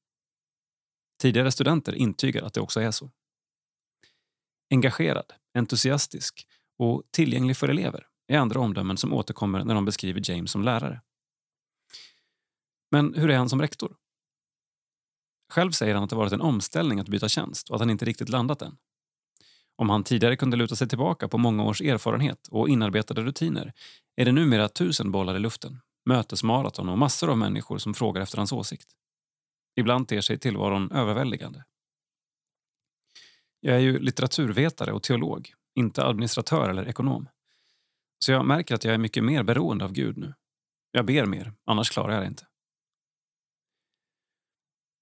[1.21, 3.11] Tidigare studenter intygar att det också är så.
[4.73, 10.51] Engagerad, entusiastisk och tillgänglig för elever är andra omdömen som återkommer när de beskriver James
[10.51, 11.01] som lärare.
[12.93, 13.95] Men hur är han som rektor?
[15.53, 18.05] Själv säger han att det varit en omställning att byta tjänst och att han inte
[18.05, 18.77] riktigt landat än.
[19.75, 23.73] Om han tidigare kunde luta sig tillbaka på många års erfarenhet och inarbetade rutiner
[24.15, 28.37] är det numera tusen bollar i luften, mötesmaraton och massor av människor som frågar efter
[28.37, 28.87] hans åsikt.
[29.75, 31.63] Ibland ter sig tillvaron överväldigande.
[33.59, 37.29] Jag är ju litteraturvetare och teolog, inte administratör eller ekonom.
[38.25, 40.33] Så jag märker att jag är mycket mer beroende av Gud nu.
[40.91, 42.47] Jag ber mer, annars klarar jag det inte.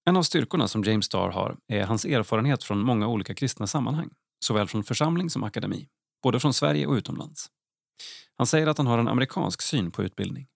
[0.04, 4.10] En av styrkorna som James Starr har är hans erfarenhet från många olika kristna sammanhang,
[4.44, 5.88] såväl från församling som akademi,
[6.22, 7.50] både från Sverige och utomlands.
[8.36, 10.46] Han säger att han har en amerikansk syn på utbildning.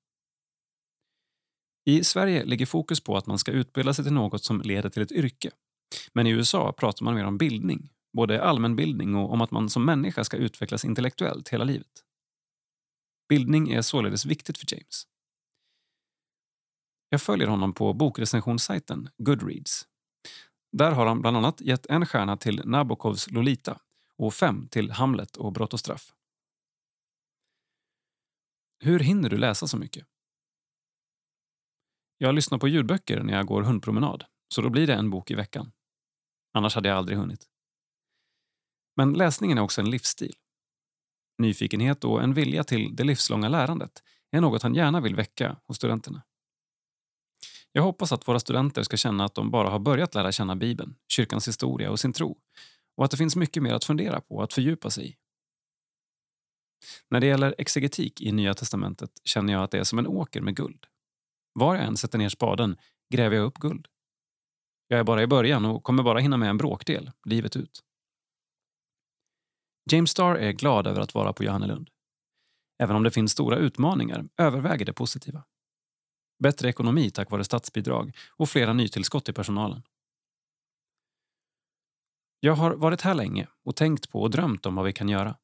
[1.84, 5.02] I Sverige ligger fokus på att man ska utbilda sig till något som leder till
[5.02, 5.50] ett yrke.
[6.12, 9.84] Men i USA pratar man mer om bildning, både allmänbildning och om att man som
[9.84, 12.02] människa ska utvecklas intellektuellt hela livet.
[13.28, 15.06] Bildning är således viktigt för James.
[17.08, 19.86] Jag följer honom på bokrecensionssajten Goodreads.
[20.72, 23.80] Där har han bland annat gett en stjärna till Nabokovs Lolita
[24.16, 26.12] och fem till Hamlet och Brott och straff.
[28.78, 30.06] Hur hinner du läsa så mycket?
[32.18, 35.34] Jag lyssnar på ljudböcker när jag går hundpromenad, så då blir det en bok i
[35.34, 35.72] veckan.
[36.52, 37.46] Annars hade jag aldrig hunnit.
[38.96, 40.34] Men läsningen är också en livsstil.
[41.38, 45.76] Nyfikenhet och en vilja till det livslånga lärandet är något han gärna vill väcka hos
[45.76, 46.22] studenterna.
[47.72, 50.94] Jag hoppas att våra studenter ska känna att de bara har börjat lära känna Bibeln,
[51.08, 52.38] kyrkans historia och sin tro
[52.96, 55.16] och att det finns mycket mer att fundera på och att fördjupa sig i.
[57.10, 60.40] När det gäller exegetik i Nya testamentet känner jag att det är som en åker
[60.40, 60.86] med guld.
[61.52, 62.76] Var jag än sätter ner spaden
[63.14, 63.88] gräver jag upp guld.
[64.88, 67.82] Jag är bara i början och kommer bara hinna med en bråkdel, livet ut.
[69.90, 71.90] James Starr är glad över att vara på Johannelund.
[72.82, 75.44] Även om det finns stora utmaningar överväger det positiva.
[76.38, 79.82] Bättre ekonomi tack vare statsbidrag och flera nytillskott i personalen.
[82.40, 85.36] Jag har varit här länge och tänkt på och drömt om vad vi kan göra.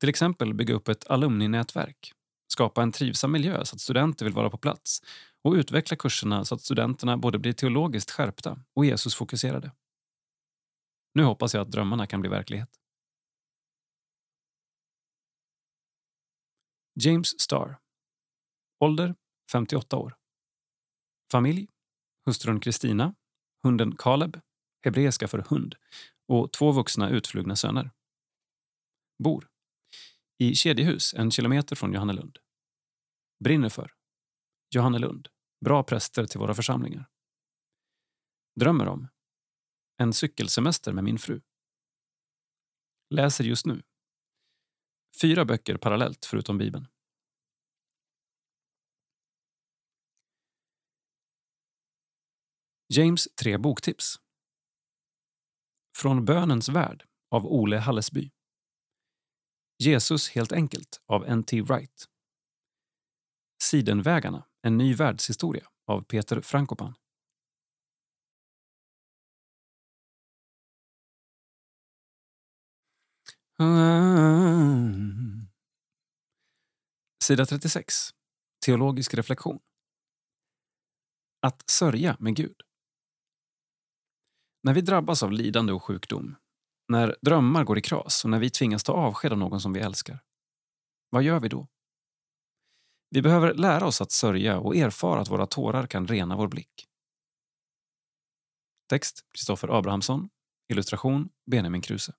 [0.00, 2.12] Till exempel bygga upp ett alumninätverk,
[2.52, 5.02] skapa en trivsam miljö så att studenter vill vara på plats
[5.42, 9.72] och utveckla kurserna så att studenterna både blir teologiskt skärpta och Jesusfokuserade.
[11.14, 12.70] Nu hoppas jag att drömmarna kan bli verklighet.
[16.94, 17.78] James Starr.
[18.80, 19.14] Ålder
[19.52, 20.16] 58 år.
[21.32, 21.68] Familj.
[22.26, 23.14] Hustrun Kristina,
[23.62, 24.40] hunden Kaleb,
[24.84, 25.76] hebreiska för hund
[26.28, 27.90] och två vuxna utflugna söner.
[29.22, 29.48] Bor.
[30.38, 32.38] I kedjehus en kilometer från Johannelund.
[33.44, 33.94] Brinner för.
[34.74, 35.28] Johannelund.
[35.64, 37.08] Bra präster till våra församlingar.
[38.60, 39.08] Drömmer om.
[39.96, 41.40] En cykelsemester med min fru.
[43.14, 43.82] Läser just nu.
[45.20, 46.86] Fyra böcker parallellt förutom Bibeln.
[52.92, 54.16] James tre boktips.
[55.98, 58.30] Från bönens värld av Ole Hallesby.
[59.78, 61.62] Jesus helt enkelt av N.T.
[61.62, 62.04] Wright.
[63.62, 66.94] Sidenvägarna, en ny världshistoria av Peter Frankopan.
[77.24, 77.94] Sida 36.
[78.66, 79.58] Teologisk reflektion.
[81.42, 82.69] Att sörja med Gud.
[84.62, 86.36] När vi drabbas av lidande och sjukdom,
[86.88, 89.80] när drömmar går i kras och när vi tvingas ta avsked av någon som vi
[89.80, 90.20] älskar,
[91.10, 91.68] vad gör vi då?
[93.10, 96.86] Vi behöver lära oss att sörja och erfara att våra tårar kan rena vår blick.
[98.88, 100.28] Text Kristoffer Abrahamsson.
[100.68, 102.14] Illustration Benjamin Kruse.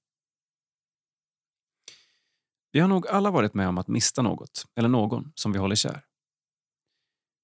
[2.71, 5.75] Vi har nog alla varit med om att mista något eller någon som vi håller
[5.75, 6.05] kär.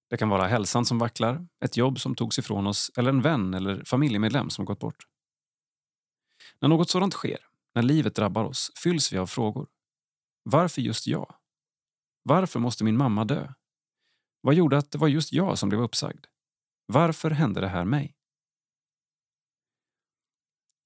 [0.09, 3.53] Det kan vara hälsan som vacklar, ett jobb som togs ifrån oss eller en vän
[3.53, 5.07] eller familjemedlem som gått bort.
[6.59, 7.39] När något sådant sker,
[7.75, 9.67] när livet drabbar oss, fylls vi av frågor.
[10.43, 11.35] Varför just jag?
[12.23, 13.53] Varför måste min mamma dö?
[14.41, 16.25] Vad gjorde att det var just jag som blev uppsagd?
[16.85, 18.13] Varför hände det här mig?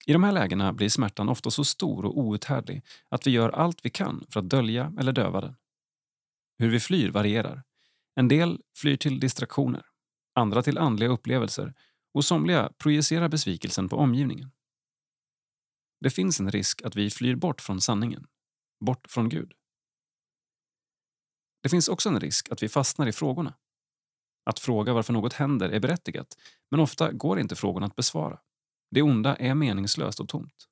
[0.05, 3.85] I de här lägena blir smärtan ofta så stor och outhärdlig att vi gör allt
[3.85, 5.55] vi kan för att dölja eller döva den.
[6.57, 7.63] Hur vi flyr varierar.
[8.15, 9.85] En del flyr till distraktioner,
[10.35, 11.73] andra till andliga upplevelser
[12.13, 14.51] och somliga projicerar besvikelsen på omgivningen.
[16.01, 18.27] Det finns en risk att vi flyr bort från sanningen,
[18.85, 19.53] bort från Gud.
[21.63, 23.53] Det finns också en risk att vi fastnar i frågorna.
[24.45, 26.37] Att fråga varför något händer är berättigat,
[26.71, 28.39] men ofta går inte frågorna att besvara.
[28.91, 30.67] Det onda är meningslöst och tomt.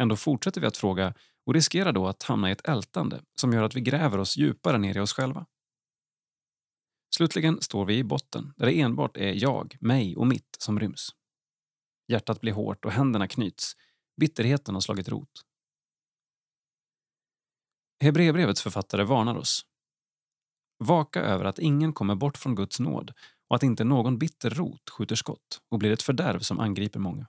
[0.00, 1.14] Ändå fortsätter vi att fråga
[1.46, 4.78] och riskerar då att hamna i ett ältande som gör att vi gräver oss djupare
[4.78, 5.46] ner i oss själva.
[7.16, 11.08] Slutligen står vi i botten där det enbart är jag, mig och mitt som ryms.
[12.08, 13.76] Hjärtat blir hårt och händerna knyts.
[14.20, 15.42] Bitterheten har slagit rot.
[18.00, 19.66] Hebreerbrevets författare varnar oss.
[20.78, 23.12] Vaka över att ingen kommer bort från Guds nåd
[23.48, 27.26] och att inte någon bitter rot skjuter skott och blir ett fördärv som angriper många.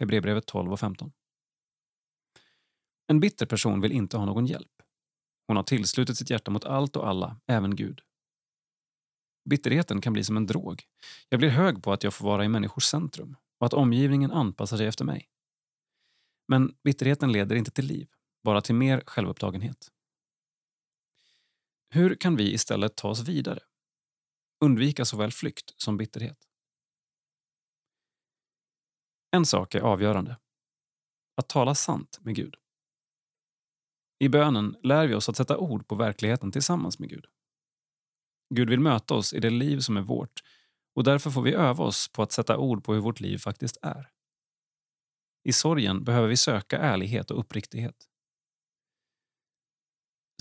[0.00, 1.12] Hebreerbrevet 12 och 15.
[3.06, 4.82] En bitter person vill inte ha någon hjälp.
[5.46, 8.00] Hon har tillslutit sitt hjärta mot allt och alla, även Gud.
[9.48, 10.82] Bitterheten kan bli som en drog.
[11.28, 14.76] Jag blir hög på att jag får vara i människors centrum och att omgivningen anpassar
[14.76, 15.28] sig efter mig.
[16.48, 18.08] Men bitterheten leder inte till liv,
[18.44, 19.88] bara till mer självupptagenhet.
[21.90, 23.60] Hur kan vi istället ta oss vidare?
[24.64, 26.38] Undvika såväl flykt som bitterhet.
[29.30, 30.36] En sak är avgörande.
[31.36, 32.56] Att tala sant med Gud.
[34.18, 37.26] I bönen lär vi oss att sätta ord på verkligheten tillsammans med Gud.
[38.54, 40.42] Gud vill möta oss i det liv som är vårt
[40.94, 43.76] och därför får vi öva oss på att sätta ord på hur vårt liv faktiskt
[43.82, 44.10] är.
[45.44, 48.08] I sorgen behöver vi söka ärlighet och uppriktighet.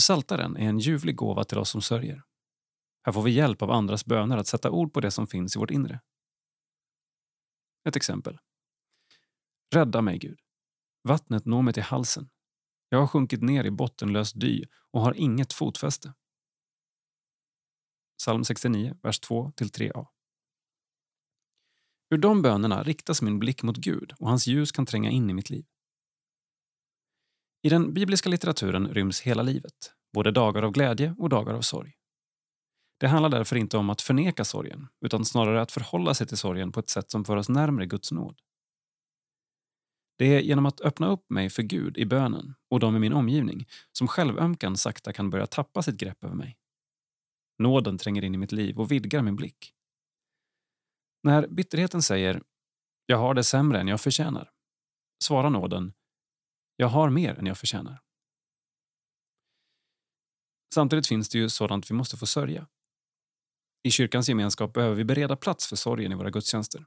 [0.02, 2.24] Saltaren är en ljuvlig gåva till oss som sörjer.
[3.04, 5.60] Här får vi hjälp av andras böner att sätta ord på det som finns i
[5.60, 6.00] vårt inre.
[7.88, 8.40] Ett exempel.
[9.76, 10.40] Rädda mig, Gud.
[11.04, 12.30] Vattnet når mig till halsen.
[12.90, 16.14] Jag har sjunkit ner i bottenlös dy och har inget fotfäste.
[18.18, 20.08] Psalm 69, vers 2-3a.
[22.10, 25.34] Ur de bönerna riktas min blick mot Gud och hans ljus kan tränga in i
[25.34, 25.66] mitt liv.
[27.62, 31.94] I den bibliska litteraturen ryms hela livet, både dagar av glädje och dagar av sorg.
[33.00, 36.72] Det handlar därför inte om att förneka sorgen, utan snarare att förhålla sig till sorgen
[36.72, 38.42] på ett sätt som för oss närmare Guds nåd.
[40.18, 43.14] Det är genom att öppna upp mig för Gud i bönen och de i min
[43.14, 46.58] omgivning som självömkan sakta kan börja tappa sitt grepp över mig.
[47.58, 49.74] Nåden tränger in i mitt liv och vidgar min blick.
[51.24, 52.44] När bitterheten säger
[53.06, 54.52] “jag har det sämre än jag förtjänar”
[55.24, 55.94] svarar nåden
[56.76, 58.02] “jag har mer än jag förtjänar”.
[60.74, 62.68] Samtidigt finns det ju sådant vi måste få sörja.
[63.84, 66.86] I kyrkans gemenskap behöver vi bereda plats för sorgen i våra gudstjänster.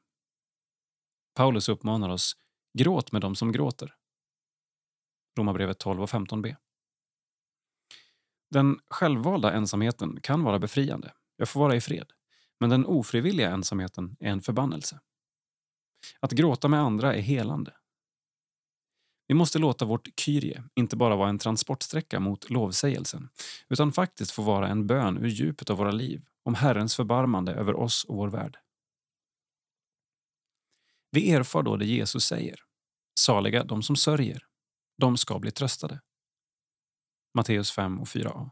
[1.34, 2.36] Paulus uppmanar oss
[2.78, 3.94] Gråt med dem som gråter.
[5.38, 6.56] Romarbrevet 12 och 15b.
[8.50, 11.12] Den självvalda ensamheten kan vara befriande.
[11.36, 12.12] Jag får vara i fred.
[12.60, 15.00] Men den ofrivilliga ensamheten är en förbannelse.
[16.20, 17.72] Att gråta med andra är helande.
[19.26, 23.28] Vi måste låta vårt kyrie inte bara vara en transportsträcka mot lovsägelsen
[23.68, 27.74] utan faktiskt få vara en bön ur djupet av våra liv om Herrens förbarmande över
[27.74, 28.58] oss och vår värld.
[31.10, 32.60] Vi erfar då det Jesus säger.
[33.18, 34.46] Saliga de som sörjer,
[34.98, 36.00] de ska bli tröstade.
[37.34, 38.50] Matteus 5 och 4a.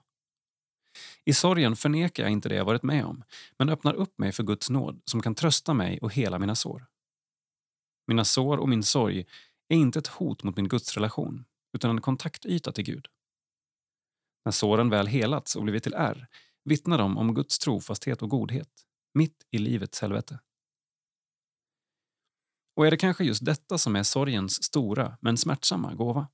[1.25, 3.25] I sorgen förnekar jag inte det jag varit med om,
[3.59, 6.87] men öppnar upp mig för Guds nåd som kan trösta mig och hela mina sår.
[8.07, 9.27] Mina sår och min sorg
[9.69, 13.07] är inte ett hot mot min gudsrelation, utan en kontaktyta till Gud.
[14.45, 16.29] När såren väl helats och blivit till ärr
[16.65, 20.41] vittnar de om Guds trofasthet och godhet, mitt i livets helvete.
[22.77, 26.29] Och är det kanske just detta som är sorgens stora men smärtsamma gåva?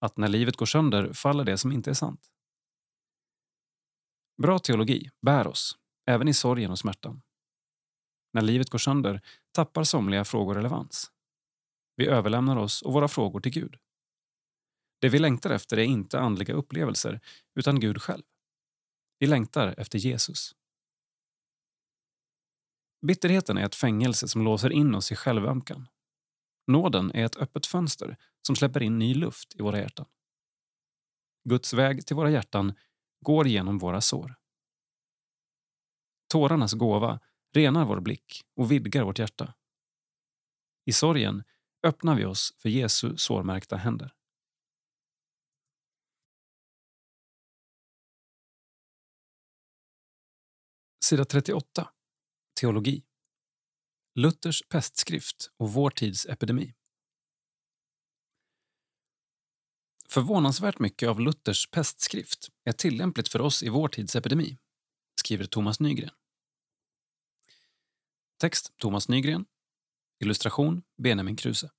[0.00, 2.30] Att när livet går sönder faller det som inte är sant.
[4.42, 7.22] Bra teologi bär oss, även i sorgen och smärtan.
[8.32, 9.20] När livet går sönder
[9.52, 11.10] tappar somliga frågor relevans.
[11.96, 13.76] Vi överlämnar oss och våra frågor till Gud.
[15.00, 17.20] Det vi längtar efter är inte andliga upplevelser,
[17.54, 18.24] utan Gud själv.
[19.18, 20.54] Vi längtar efter Jesus.
[23.06, 25.88] Bitterheten är ett fängelse som låser in oss i självömkan.
[26.66, 28.16] Nåden är ett öppet fönster
[28.48, 30.06] som släpper in ny luft i våra hjärtan.
[31.48, 32.74] Guds väg till våra hjärtan
[33.20, 34.34] går genom våra sår.
[36.28, 37.20] Tårarnas gåva
[37.54, 39.54] renar vår blick och vidgar vårt hjärta.
[40.84, 41.44] I sorgen
[41.82, 44.14] öppnar vi oss för Jesu sårmärkta händer.
[51.04, 51.90] Sida 38.
[52.60, 53.04] Teologi.
[54.14, 56.77] Luthers pestskrift och vår tids epidemi.
[60.10, 64.58] Förvånansvärt mycket av Luthers pestskrift är tillämpligt för oss i vår tids epidemi,
[65.20, 66.10] skriver Thomas Nygren.
[68.40, 69.46] Text Thomas Nygren.
[70.20, 71.70] Illustration Benjamin Kruse.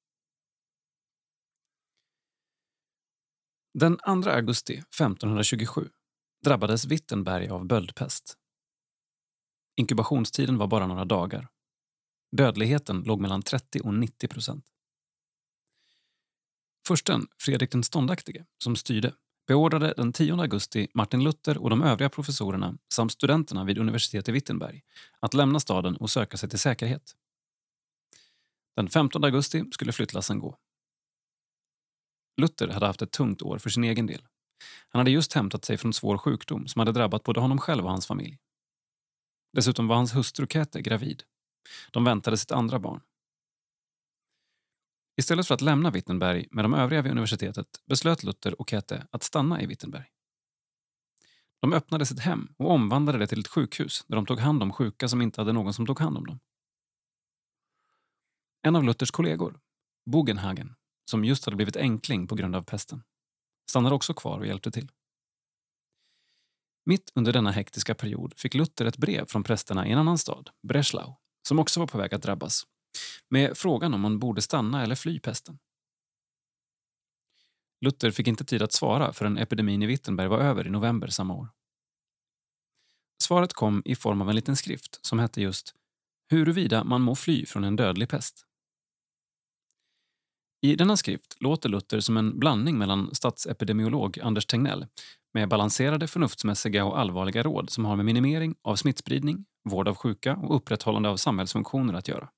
[3.73, 5.89] Den 2 augusti 1527
[6.43, 8.37] drabbades Wittenberg av böldpest.
[9.75, 11.47] Inkubationstiden var bara några dagar.
[12.31, 14.65] Dödligheten låg mellan 30 och 90 procent.
[16.87, 19.13] Fursten Fredrik den ståndaktige, som styrde,
[19.47, 24.31] beordrade den 10 augusti Martin Luther och de övriga professorerna samt studenterna vid universitetet i
[24.31, 24.81] Wittenberg
[25.19, 27.15] att lämna staden och söka sig till säkerhet.
[28.75, 30.57] Den 15 augusti skulle flyttlassen gå.
[32.41, 34.27] Luther hade haft ett tungt år för sin egen del.
[34.89, 37.91] Han hade just hämtat sig från svår sjukdom som hade drabbat både honom själv och
[37.91, 38.37] hans familj.
[39.53, 41.23] Dessutom var hans hustru Käthe gravid.
[41.91, 43.01] De väntade sitt andra barn.
[45.19, 49.23] Istället för att lämna Wittenberg med de övriga vid universitetet beslöt Luther och Käthe att
[49.23, 50.05] stanna i Wittenberg.
[51.61, 54.73] De öppnade sitt hem och omvandlade det till ett sjukhus där de tog hand om
[54.73, 56.39] sjuka som inte hade någon som tog hand om dem.
[58.61, 59.59] En av Luthers kollegor,
[60.05, 60.75] Bogenhagen,
[61.11, 63.03] som just hade blivit enkling på grund av pesten,
[63.69, 64.91] stannade också kvar och hjälpte till.
[66.85, 70.49] Mitt under denna hektiska period fick Luther ett brev från prästerna i en annan stad,
[70.67, 71.15] Breslau,
[71.47, 72.63] som också var på väg att drabbas,
[73.29, 75.59] med frågan om man borde stanna eller fly pesten.
[77.81, 81.33] Luther fick inte tid att svara förrän epidemin i Wittenberg var över i november samma
[81.33, 81.49] år.
[83.23, 85.75] Svaret kom i form av en liten skrift som hette just
[86.29, 88.45] Huruvida man må fly från en dödlig pest.
[90.61, 94.87] I denna skrift låter Luther som en blandning mellan statsepidemiolog Anders Tegnell
[95.33, 100.35] med balanserade, förnuftsmässiga och allvarliga råd som har med minimering av smittspridning, vård av sjuka
[100.35, 102.29] och upprätthållande av samhällsfunktioner att göra.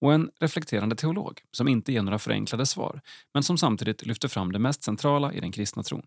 [0.00, 3.00] Och en reflekterande teolog som inte ger några förenklade svar
[3.34, 6.06] men som samtidigt lyfter fram det mest centrala i den kristna tron.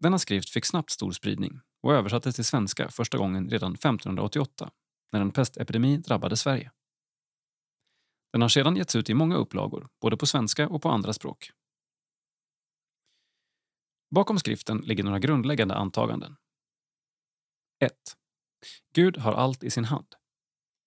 [0.00, 4.70] Denna skrift fick snabbt stor spridning och översattes till svenska första gången redan 1588
[5.12, 6.70] när en pestepidemi drabbade Sverige.
[8.32, 11.50] Den har sedan getts ut i många upplagor, både på svenska och på andra språk.
[14.14, 16.36] Bakom skriften ligger några grundläggande antaganden.
[17.84, 17.92] 1.
[18.94, 20.14] Gud har allt i sin hand.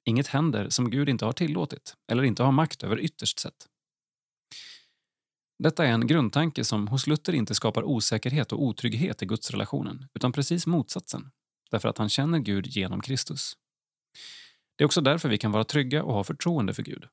[0.05, 3.67] Inget händer som Gud inte har tillåtit eller inte har makt över ytterst sett.
[5.59, 10.31] Detta är en grundtanke som hos Luther inte skapar osäkerhet och otrygghet i gudsrelationen utan
[10.31, 11.31] precis motsatsen,
[11.71, 13.57] därför att han känner Gud genom Kristus.
[14.75, 17.07] Det är också därför vi kan vara trygga och ha förtroende för Gud.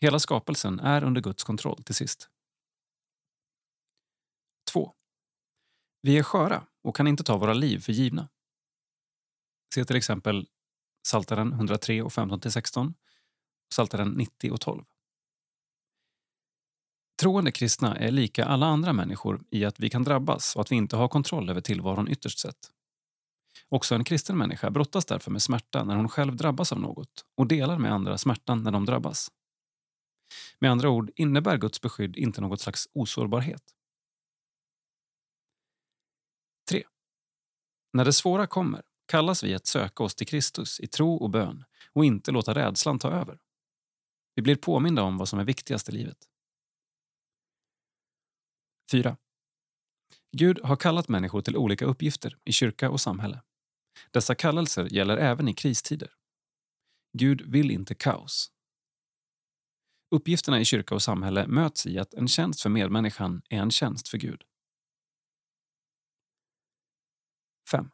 [0.00, 2.28] Hela skapelsen är under Guds kontroll till sist.
[4.72, 4.92] 2.
[6.02, 8.28] Vi är sköra och kan inte ta våra liv för givna.
[9.74, 10.46] Se till exempel
[11.06, 12.94] Saltaren 103 och 15-16,
[13.74, 14.84] Saltaren 90 och 12.
[17.20, 20.76] Troende kristna är lika alla andra människor i att vi kan drabbas och att vi
[20.76, 22.70] inte har kontroll över tillvaron ytterst sett.
[23.68, 27.46] Också en kristen människa brottas därför med smärta när hon själv drabbas av något och
[27.46, 29.30] delar med andra smärtan när de drabbas.
[30.58, 33.62] Med andra ord innebär Guds beskydd inte något slags osårbarhet.
[36.70, 36.84] 3.
[37.92, 41.64] När det svåra kommer kallas vi att söka oss till Kristus i tro och bön
[41.92, 43.38] och inte låta rädslan ta över.
[44.34, 46.28] Vi blir påminda om vad som är viktigast i livet.
[48.90, 49.16] 4.
[50.32, 53.42] Gud har kallat människor till olika uppgifter i kyrka och samhälle.
[54.10, 56.12] Dessa kallelser gäller även i kristider.
[57.18, 58.50] Gud vill inte kaos.
[60.10, 64.08] Uppgifterna i kyrka och samhälle möts i att en tjänst för medmänniskan är en tjänst
[64.08, 64.42] för Gud.
[67.70, 67.90] 5.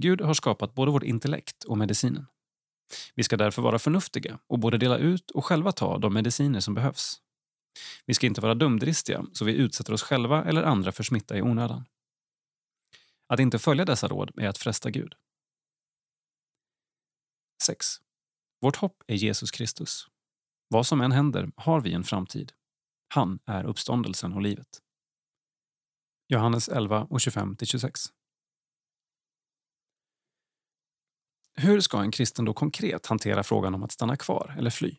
[0.00, 2.26] Gud har skapat både vårt intellekt och medicinen.
[3.14, 6.74] Vi ska därför vara förnuftiga och både dela ut och själva ta de mediciner som
[6.74, 7.20] behövs.
[8.06, 11.42] Vi ska inte vara dumdristiga så vi utsätter oss själva eller andra för smitta i
[11.42, 11.84] onödan.
[13.26, 15.14] Att inte följa dessa råd är att fresta Gud.
[17.62, 17.86] 6.
[18.60, 20.06] Vårt hopp är Jesus Kristus.
[20.68, 22.52] Vad som än händer har vi en framtid.
[23.14, 24.82] Han är uppståndelsen och livet.
[26.28, 28.10] Johannes 11 och 25-26.
[31.54, 34.96] Hur ska en kristen då konkret hantera frågan om att stanna kvar eller fly?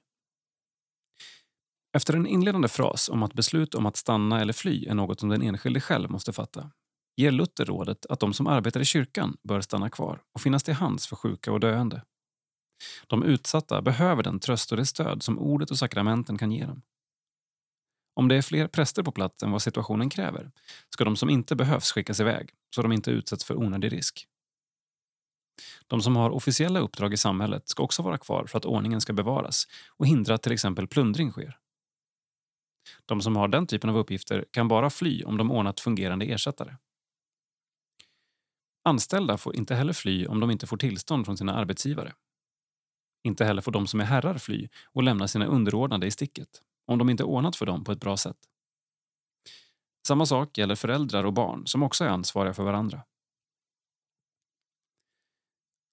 [1.98, 5.30] Efter en inledande fras om att beslut om att stanna eller fly är något som
[5.30, 6.72] den enskilde själv måste fatta
[7.18, 10.74] ger Luther rådet att de som arbetar i kyrkan bör stanna kvar och finnas till
[10.74, 12.04] hands för sjuka och döende.
[13.08, 16.82] De utsatta behöver den tröst och det stöd som ordet och sakramenten kan ge dem.
[18.16, 20.52] Om det är fler präster på plats än vad situationen kräver
[20.90, 24.28] ska de som inte behövs skickas iväg så de inte utsätts för onödig risk.
[25.88, 29.14] De som har officiella uppdrag i samhället ska också vara kvar för att ordningen ska
[29.14, 29.68] bevaras
[29.98, 31.58] och hindra att till exempel plundring sker.
[33.06, 36.76] De som har den typen av uppgifter kan bara fly om de ordnat fungerande ersättare.
[38.84, 42.14] Anställda får inte heller fly om de inte får tillstånd från sina arbetsgivare.
[43.24, 46.98] Inte heller får de som är herrar fly och lämna sina underordnade i sticket om
[46.98, 48.38] de inte ordnat för dem på ett bra sätt.
[50.08, 53.04] Samma sak gäller föräldrar och barn som också är ansvariga för varandra.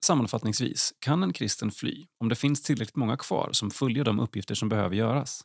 [0.04, 4.54] Sammanfattningsvis kan en kristen fly om det finns tillräckligt många kvar som följer de uppgifter
[4.54, 5.44] som behöver göras.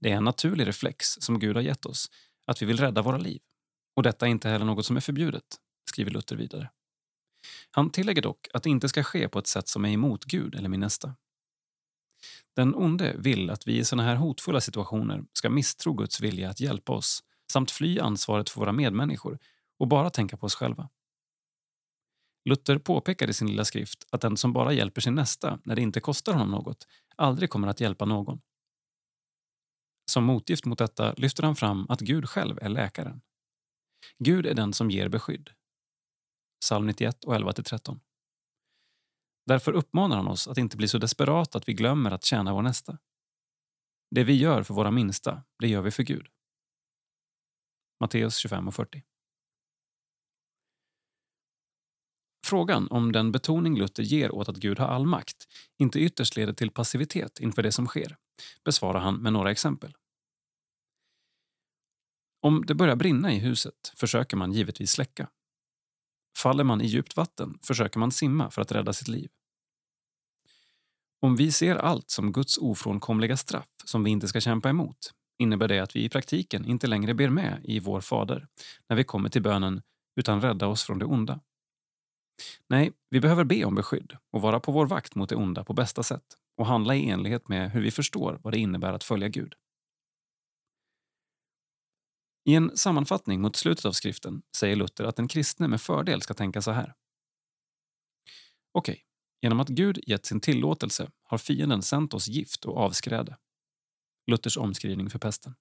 [0.00, 2.10] Det är en naturlig reflex som Gud har gett oss,
[2.46, 3.40] att vi vill rädda våra liv.
[3.96, 5.44] Och detta är inte heller något som är förbjudet,
[5.90, 6.70] skriver Luther vidare.
[7.70, 10.54] Han tillägger dock att det inte ska ske på ett sätt som är emot Gud
[10.54, 11.14] eller min nästa.
[12.56, 16.60] Den onde vill att vi i sådana här hotfulla situationer ska misstro Guds vilja att
[16.60, 17.22] hjälpa oss
[17.52, 19.38] samt fly ansvaret för våra medmänniskor
[19.78, 20.88] och bara tänka på oss själva.
[22.44, 25.82] Luther påpekar i sin lilla skrift att den som bara hjälper sin nästa när det
[25.82, 26.86] inte kostar honom något
[27.16, 28.40] aldrig kommer att hjälpa någon.
[30.10, 33.20] Som motgift mot detta lyfter han fram att Gud själv är läkaren.
[34.18, 35.50] Gud är den som ger beskydd.
[36.60, 38.00] Psalm 91 och 11-13.
[39.46, 42.62] Därför uppmanar han oss att inte bli så desperata att vi glömmer att tjäna vår
[42.62, 42.98] nästa.
[44.10, 46.26] Det vi gör för våra minsta, det gör vi för Gud.
[48.00, 49.02] Matteus 25 och 40.
[52.52, 55.36] Frågan om den betoning Luther ger åt att Gud har all makt
[55.78, 58.16] inte ytterst leder till passivitet inför det som sker
[58.64, 59.96] besvarar han med några exempel.
[62.42, 65.28] Om det börjar brinna i huset försöker man givetvis släcka.
[66.38, 69.30] Faller man i djupt vatten försöker man simma för att rädda sitt liv.
[71.20, 75.68] Om vi ser allt som Guds ofrånkomliga straff som vi inte ska kämpa emot innebär
[75.68, 78.46] det att vi i praktiken inte längre ber med i Vår Fader
[78.88, 79.82] när vi kommer till bönen
[80.16, 81.40] utan rädda oss från det onda.
[82.66, 85.72] Nej, vi behöver be om beskydd och vara på vår vakt mot det onda på
[85.72, 89.28] bästa sätt och handla i enlighet med hur vi förstår vad det innebär att följa
[89.28, 89.54] Gud.
[92.44, 96.34] I en sammanfattning mot slutet av skriften säger Luther att den kristne med fördel ska
[96.34, 96.94] tänka så här.
[98.72, 99.02] Okej, okay,
[99.42, 103.36] genom att Gud gett sin tillåtelse har fienden sänt oss gift och avskräde.
[104.26, 105.54] Luthers omskrivning för pesten.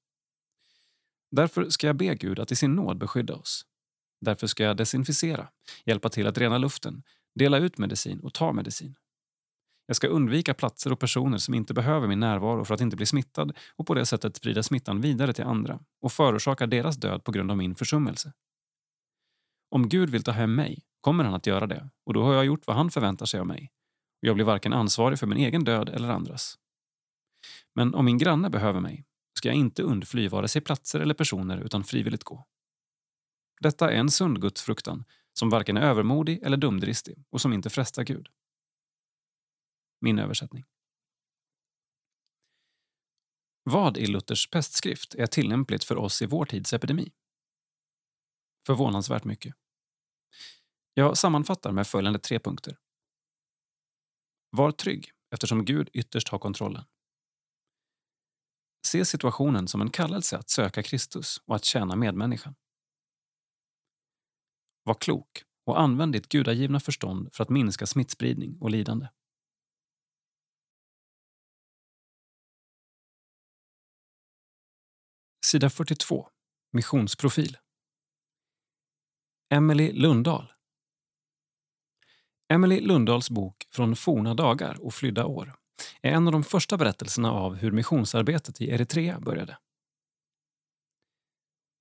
[1.31, 3.65] Därför ska jag be Gud att i sin nåd beskydda oss.
[4.21, 5.47] Därför ska jag desinficera,
[5.85, 7.03] hjälpa till att rena luften,
[7.35, 8.95] dela ut medicin och ta medicin.
[9.85, 13.05] Jag ska undvika platser och personer som inte behöver min närvaro för att inte bli
[13.05, 17.31] smittad och på det sättet sprida smittan vidare till andra och förorsaka deras död på
[17.31, 18.33] grund av min försummelse.
[19.69, 22.45] Om Gud vill ta hem mig kommer han att göra det och då har jag
[22.45, 23.71] gjort vad han förväntar sig av mig.
[24.21, 26.57] Och jag blir varken ansvarig för min egen död eller andras.
[27.75, 29.05] Men om min granne behöver mig
[29.37, 32.45] ska jag inte undfly vare sig platser eller personer utan frivilligt gå.
[33.61, 38.03] Detta är en sund gudsfruktan som varken är övermodig eller dumdristig och som inte frestar
[38.03, 38.27] Gud.
[39.99, 40.65] Min översättning.
[43.63, 47.11] Vad i Luthers pestskrift är tillämpligt för oss i vår tids epidemi?
[48.65, 49.55] Förvånansvärt mycket.
[50.93, 52.77] Jag sammanfattar med följande tre punkter.
[54.49, 56.83] Var trygg, eftersom Gud ytterst har kontrollen.
[58.87, 62.55] Se situationen som en kallelse att söka Kristus och att tjäna medmänniskan.
[64.83, 69.07] Var klok och använd ditt gudagivna förstånd för att minska smittspridning och lidande.
[75.45, 76.29] Sida 42.
[76.71, 77.57] Missionsprofil.
[79.49, 80.53] Emily Lundahl.
[82.53, 85.55] Emily Lundahls bok Från forna dagar och flydda år
[86.01, 89.57] är en av de första berättelserna av hur missionsarbetet i Eritrea började.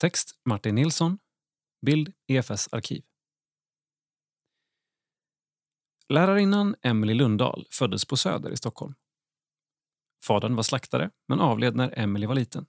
[0.00, 1.18] Text Martin Nilsson.
[1.86, 3.02] Bild EFS arkiv.
[6.08, 8.94] Lärarinnan Emily Lundahl föddes på Söder i Stockholm.
[10.24, 12.66] Fadern var slaktare, men avled när Emily var liten.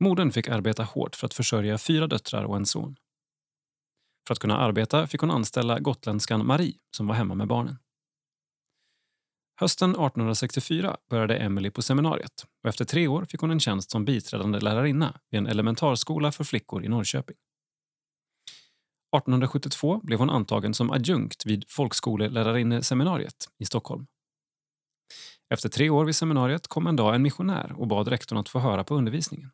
[0.00, 2.96] Modern fick arbeta hårt för att försörja fyra döttrar och en son.
[4.26, 7.76] För att kunna arbeta fick hon anställa gotländskan Marie som var hemma med barnen.
[9.60, 14.04] Hösten 1864 började Emily på seminariet och efter tre år fick hon en tjänst som
[14.04, 17.36] biträdande lärarinna vid en elementarskola för flickor i Norrköping.
[19.16, 24.06] 1872 blev hon antagen som adjunkt vid folkskolelärarinneseminariet i Stockholm.
[25.54, 28.58] Efter tre år vid seminariet kom en dag en missionär och bad rektorn att få
[28.58, 29.50] höra på undervisningen.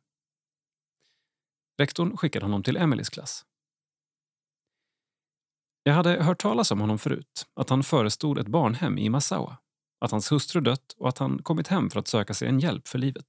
[1.78, 3.44] Rektorn skickade honom till Emelies klass.
[5.82, 9.58] Jag hade hört talas om honom förut, att han förestod ett barnhem i Massawa,
[10.00, 12.88] att hans hustru dött och att han kommit hem för att söka sig en hjälp
[12.88, 13.26] för livet.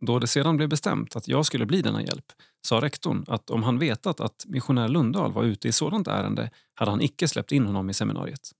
[0.00, 2.32] Då det sedan blev bestämt att jag skulle bli denna hjälp
[2.62, 6.90] sa rektorn att om han vetat att missionär Lundahl var ute i sådant ärende hade
[6.90, 8.52] han icke släppt in honom i seminariet.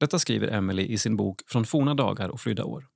[0.00, 2.86] Detta skriver Emily i sin bok Från forna dagar och flydda år.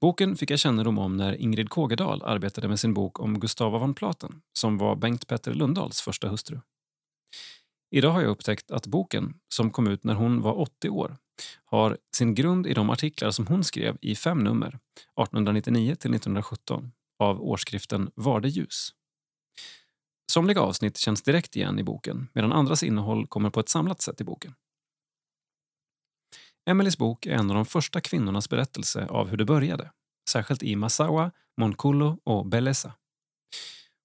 [0.00, 3.94] Boken fick jag kännedom om när Ingrid Kågedal arbetade med sin bok om Gustava von
[3.94, 6.60] Platen som var Bengt Petter Lundahls första hustru.
[7.90, 11.16] Idag har jag upptäckt att boken, som kom ut när hon var 80 år,
[11.64, 16.92] har sin grund i de artiklar som hon skrev i fem nummer, 1899 till 1917,
[17.18, 18.90] av årsskriften Var det ljus?
[20.32, 24.20] Somliga avsnitt känns direkt igen i boken medan andras innehåll kommer på ett samlat sätt
[24.20, 24.54] i boken.
[26.70, 29.90] Emelies bok är en av de första kvinnornas berättelse av hur det började,
[30.30, 32.92] särskilt i Massawa, Moncullo och Belesa.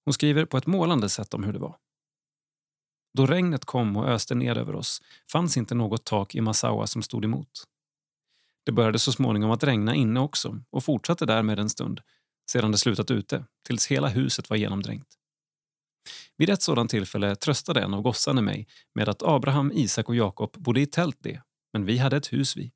[0.04, 1.76] Hon skriver på ett målande sätt om hur det var.
[3.14, 5.02] Då regnet kom och öste ner över oss
[5.32, 7.64] fanns inte något tak i Massawa som stod emot.
[8.64, 12.00] Det började så småningom att regna inne också och fortsatte därmed en stund
[12.50, 15.18] sedan det slutat ute, tills hela huset var genomdränkt.
[16.36, 20.52] Vid ett sådant tillfälle tröstade en av gossarna mig med att Abraham, Isak och Jakob
[20.58, 22.72] bodde i tält det, men vi hade ett hus vi.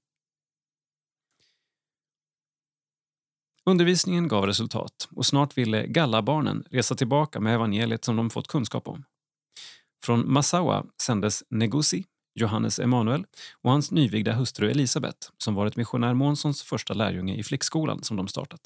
[3.65, 8.89] Undervisningen gav resultat och snart ville Gallabarnen resa tillbaka med evangeliet som de fått kunskap
[8.89, 9.05] om.
[10.07, 12.05] Från Massawa sändes Negusi,
[12.35, 13.25] Johannes Emanuel
[13.63, 18.29] och hans nyvigda hustru Elisabet som varit missionär Månssons första lärjunge i flickskolan som de
[18.29, 18.61] startat.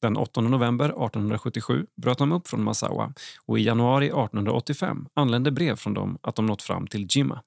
[0.00, 3.14] Den 8 november 1877 bröt de upp från Massawa
[3.46, 7.42] och i januari 1885 anlände brev från dem att de nått fram till Jimma.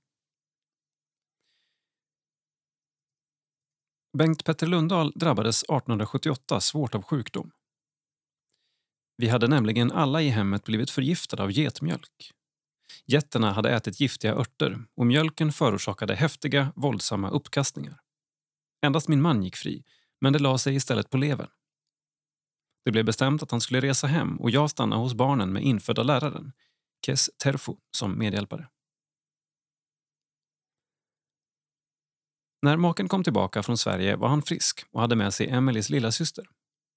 [4.17, 7.51] Bengt Petter Lundahl drabbades 1878 svårt av sjukdom.
[9.17, 12.33] Vi hade nämligen alla i hemmet blivit förgiftade av getmjölk.
[13.05, 17.99] Getterna hade ätit giftiga örter och mjölken förorsakade häftiga, våldsamma uppkastningar.
[18.85, 19.83] Endast min man gick fri,
[20.21, 21.49] men det la sig istället på levern.
[22.85, 26.03] Det blev bestämt att han skulle resa hem och jag stanna hos barnen med infödda
[26.03, 26.51] läraren,
[27.05, 28.67] Kes Terfo, som medhjälpare.
[32.61, 36.45] När maken kom tillbaka från Sverige var han frisk och hade med sig Emelies lillasyster,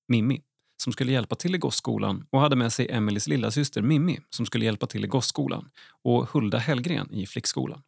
[0.08, 0.42] Mimmi,
[0.76, 4.64] som skulle hjälpa till i gosskolan och hade med sig Emelies lillasyster Mimmi som skulle
[4.64, 5.70] hjälpa till i gosskolan
[6.02, 7.82] och Hulda Hellgren i flickskolan.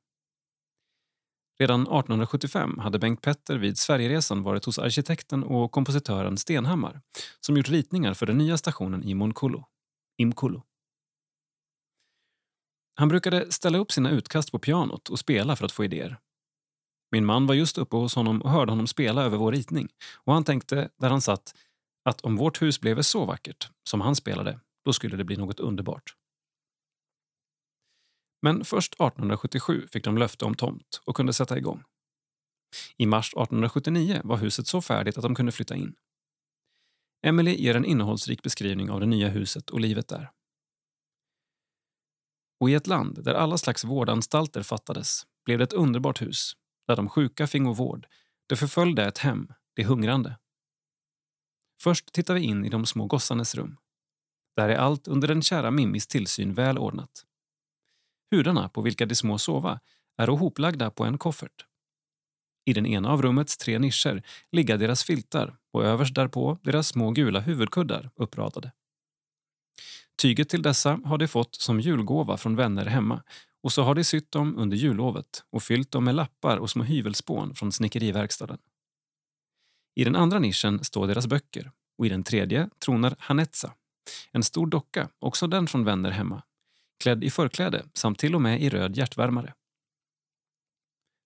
[1.58, 7.00] Redan 1875 hade Bengt Petter vid Sverigeresan varit hos arkitekten och kompositören Stenhammar
[7.40, 9.64] som gjort ritningar för den nya stationen i Monkullo,
[10.18, 10.62] Imkullo.
[12.94, 16.18] Han brukade ställa upp sina utkast på pianot och spela för att få idéer.
[17.10, 20.34] Min man var just uppe hos honom och hörde honom spela över vår ritning och
[20.34, 21.54] han tänkte, där han satt,
[22.08, 25.60] att om vårt hus blev så vackert som han spelade, då skulle det bli något
[25.60, 26.14] underbart.
[28.42, 31.82] Men först 1877 fick de löfte om tomt och kunde sätta igång.
[32.96, 35.94] I mars 1879 var huset så färdigt att de kunde flytta in.
[37.22, 40.30] Emily ger en innehållsrik beskrivning av det nya huset och livet där.
[42.60, 46.52] Och i ett land där alla slags vårdanstalter fattades blev det ett underbart hus
[46.86, 48.06] där de sjuka fingo vård,
[48.46, 50.38] det förföljde ett hem, det hungrande.
[51.80, 53.76] Först tittar vi in i de små gossarnas rum.
[54.56, 57.24] Där är allt under den kära Mimmis tillsyn väl ordnat.
[58.30, 59.80] Hudarna på vilka de små sova
[60.16, 61.64] är hoplagda på en koffert.
[62.64, 64.22] I den ena av rummets tre nischer
[64.52, 68.72] ligga deras filtar och överst därpå deras små gula huvudkuddar uppradade.
[70.22, 73.22] Tyget till dessa har de fått som julgåva från vänner hemma
[73.62, 76.82] och så har de sytt dem under jullovet och fyllt dem med lappar och små
[76.82, 78.58] hyvelspån från snickeriverkstaden.
[79.98, 83.74] I den andra nischen står deras böcker och i den tredje tronar Hanetsa,
[84.32, 86.42] en stor docka, också den från vänner hemma,
[87.00, 89.54] klädd i förkläde samt till och med i röd hjärtvärmare.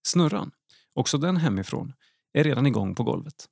[0.07, 0.51] Snurran,
[0.93, 1.93] också den hemifrån,
[2.33, 3.49] är redan igång på golvet.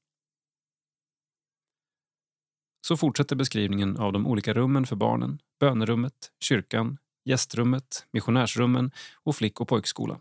[2.86, 9.60] Så fortsätter beskrivningen av de olika rummen för barnen, bönerummet, kyrkan, gästrummet, missionärsrummen och flick
[9.60, 10.20] och pojkskolan.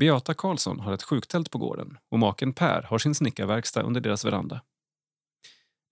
[0.00, 4.24] Beata Karlsson har ett sjuktält på gården och maken Per har sin snickarverkstad under deras
[4.24, 4.62] veranda.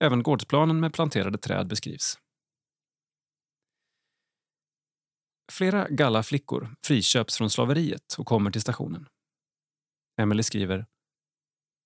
[0.03, 2.17] Även gårdsplanen med planterade träd beskrivs.
[5.51, 9.07] Flera gallaflickor friköps från slaveriet och kommer till stationen.
[10.21, 10.85] Emily skriver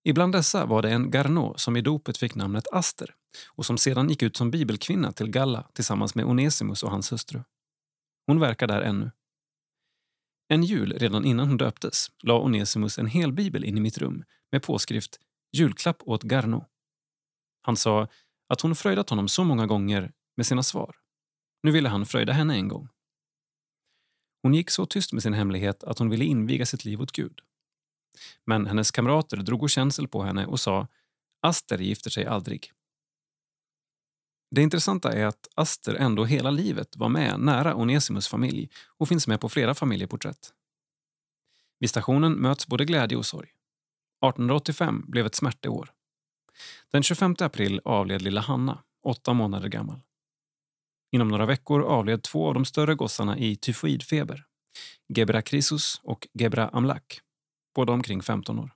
[0.04, 3.16] Ibland dessa var det en Garnot som i dopet fick namnet Aster
[3.48, 7.44] och som sedan gick ut som bibelkvinna till Galla tillsammans med Onesimus och hans hustru.
[8.28, 9.12] Hon verkar där ännu.
[10.48, 14.24] En jul redan innan hon döptes la Onesimus en hel bibel in i mitt rum
[14.52, 15.20] med påskrift
[15.52, 16.66] “Julklapp åt Garno”.
[17.62, 18.08] Han sa
[18.48, 20.96] att hon fröjdat honom så många gånger med sina svar.
[21.64, 22.90] Nu ville han fröjda henne en gång.
[24.42, 27.42] Hon gick så tyst med sin hemlighet att hon ville inviga sitt liv åt Gud.
[28.46, 30.88] Men hennes kamrater drog känsel på henne och sa
[31.42, 32.72] Aster gifter sig aldrig.
[34.56, 39.28] Det intressanta är att Aster ändå hela livet var med nära Onesimus familj och finns
[39.28, 40.54] med på flera familjeporträtt.
[41.80, 43.48] Vid stationen möts både glädje och sorg.
[43.48, 45.92] 1885 blev ett smärteår.
[46.92, 50.00] Den 25 april avled lilla Hanna, åtta månader gammal.
[51.12, 54.46] Inom några veckor avled två av de större gossarna i tyfoidfeber.
[55.08, 57.20] Gebra Krisus och Gebra Amlak,
[57.76, 58.75] båda omkring 15 år.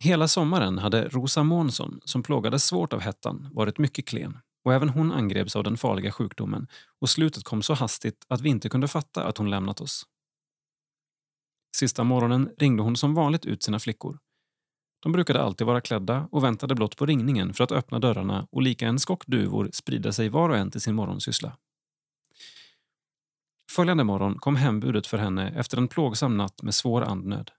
[0.00, 4.88] Hela sommaren hade Rosa Månsson, som plågades svårt av hettan, varit mycket klen och även
[4.88, 6.66] hon angreps av den farliga sjukdomen
[7.00, 10.06] och slutet kom så hastigt att vi inte kunde fatta att hon lämnat oss.
[11.76, 14.18] Sista morgonen ringde hon som vanligt ut sina flickor.
[15.02, 18.62] De brukade alltid vara klädda och väntade blott på ringningen för att öppna dörrarna och
[18.62, 21.56] lika en skock duvor sprida sig var och en till sin morgonsyssla.
[23.70, 27.50] Följande morgon kom hembudet för henne efter en plågsam natt med svår andnöd.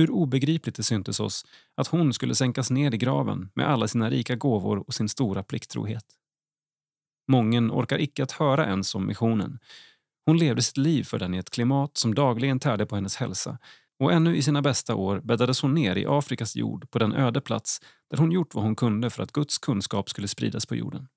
[0.00, 1.46] Hur obegripligt det syntes oss
[1.76, 5.42] att hon skulle sänkas ner i graven med alla sina rika gåvor och sin stora
[5.42, 6.04] plikttrohet.
[7.28, 9.58] Mången orkar icke att höra ens om missionen.
[10.26, 13.58] Hon levde sitt liv för den i ett klimat som dagligen tärde på hennes hälsa
[13.98, 17.40] och ännu i sina bästa år bäddades hon ner i Afrikas jord på den öde
[17.40, 21.08] plats där hon gjort vad hon kunde för att Guds kunskap skulle spridas på jorden.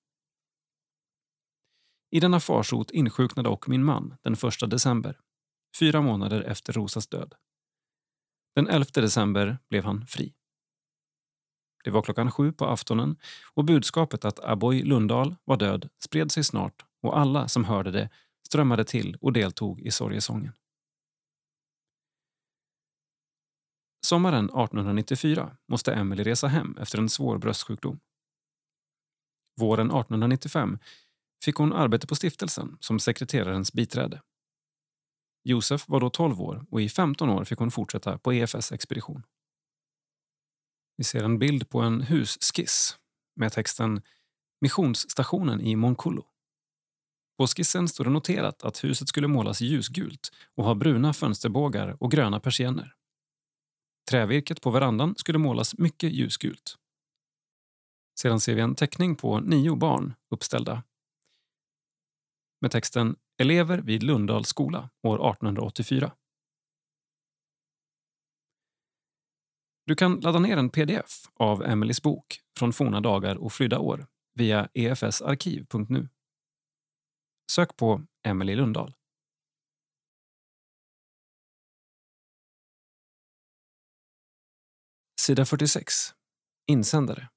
[2.11, 5.19] I denna farsot insjuknade och min man den 1 december,
[5.79, 7.35] fyra månader efter Rosas död.
[8.55, 10.33] Den 11 december blev han fri.
[11.83, 13.17] Det var klockan sju på aftonen
[13.53, 18.09] och budskapet att Aboy Lundahl var död spred sig snart och alla som hörde det
[18.47, 20.53] strömmade till och deltog i sorgesången.
[24.05, 27.99] Sommaren 1894 måste Emily resa hem efter en svår bröstsjukdom.
[29.59, 30.79] Våren 1895
[31.43, 34.21] fick hon arbete på stiftelsen som sekreterarens biträde.
[35.43, 39.23] Josef var då 12 år och i 15 år fick hon fortsätta på EFS expedition.
[40.97, 42.97] Vi ser en bild på en husskiss
[43.35, 44.01] med texten
[44.61, 46.25] Missionsstationen i Monkullo.
[47.37, 52.11] På skissen står det noterat att huset skulle målas ljusgult och ha bruna fönsterbågar och
[52.11, 52.93] gröna persienner.
[54.09, 56.77] Trävirket på verandan skulle målas mycket ljusgult.
[58.19, 60.83] Sedan ser vi en teckning på nio barn uppställda
[62.61, 66.11] med texten Elever vid Lundahls skola år 1884.
[69.85, 74.07] Du kan ladda ner en pdf av Emelies bok Från forna dagar och flydda år
[74.33, 76.09] via efsarkiv.nu.
[77.51, 78.93] Sök på Emelie Lundahl.
[85.21, 85.93] Sida 46.
[86.67, 87.29] Insändare.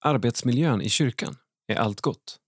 [0.00, 1.36] Arbetsmiljön i kyrkan
[1.66, 2.43] är allt gott.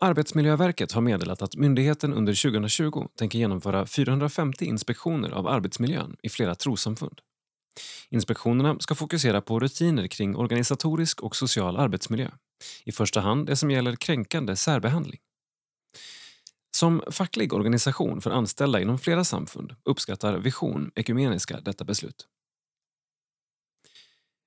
[0.00, 6.54] Arbetsmiljöverket har meddelat att myndigheten under 2020 tänker genomföra 450 inspektioner av arbetsmiljön i flera
[6.54, 7.20] trossamfund.
[8.10, 12.30] Inspektionerna ska fokusera på rutiner kring organisatorisk och social arbetsmiljö.
[12.84, 15.20] I första hand det som gäller kränkande särbehandling.
[16.76, 22.26] Som facklig organisation för anställda inom flera samfund uppskattar Vision Ekumeniska detta beslut.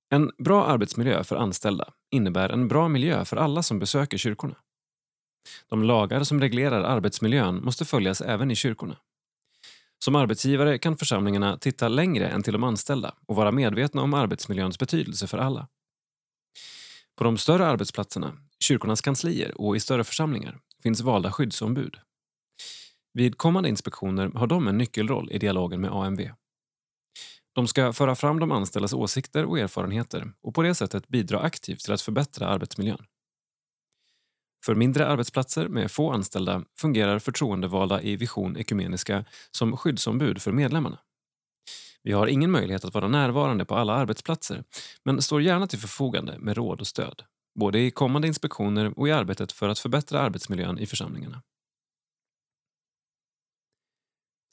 [0.10, 4.56] En bra arbetsmiljö för anställda innebär en bra miljö för alla som besöker kyrkorna.
[5.70, 8.98] De lagar som reglerar arbetsmiljön måste följas även i kyrkorna.
[10.00, 14.80] Som arbetsgivare kan församlingarna titta längre än till de anställda och vara medvetna om arbetsmiljöns
[14.80, 15.68] betydelse för alla.
[17.16, 21.98] På de större arbetsplatserna, kyrkornas kanslier och i större församlingar finns valda skyddsombud.
[23.14, 26.22] Vid kommande inspektioner har de en nyckelroll i dialogen med AMV.
[27.54, 31.80] De ska föra fram de anställdas åsikter och erfarenheter och på det sättet bidra aktivt
[31.80, 33.06] till att förbättra arbetsmiljön.
[34.66, 41.00] För mindre arbetsplatser med få anställda fungerar förtroendevalda i Vision Ekumeniska som skyddsombud för medlemmarna.
[42.04, 44.64] Vi har ingen möjlighet att vara närvarande på alla arbetsplatser
[45.04, 47.24] men står gärna till förfogande med råd och stöd,
[47.60, 51.42] både i kommande inspektioner och i arbetet för att förbättra arbetsmiljön i församlingarna.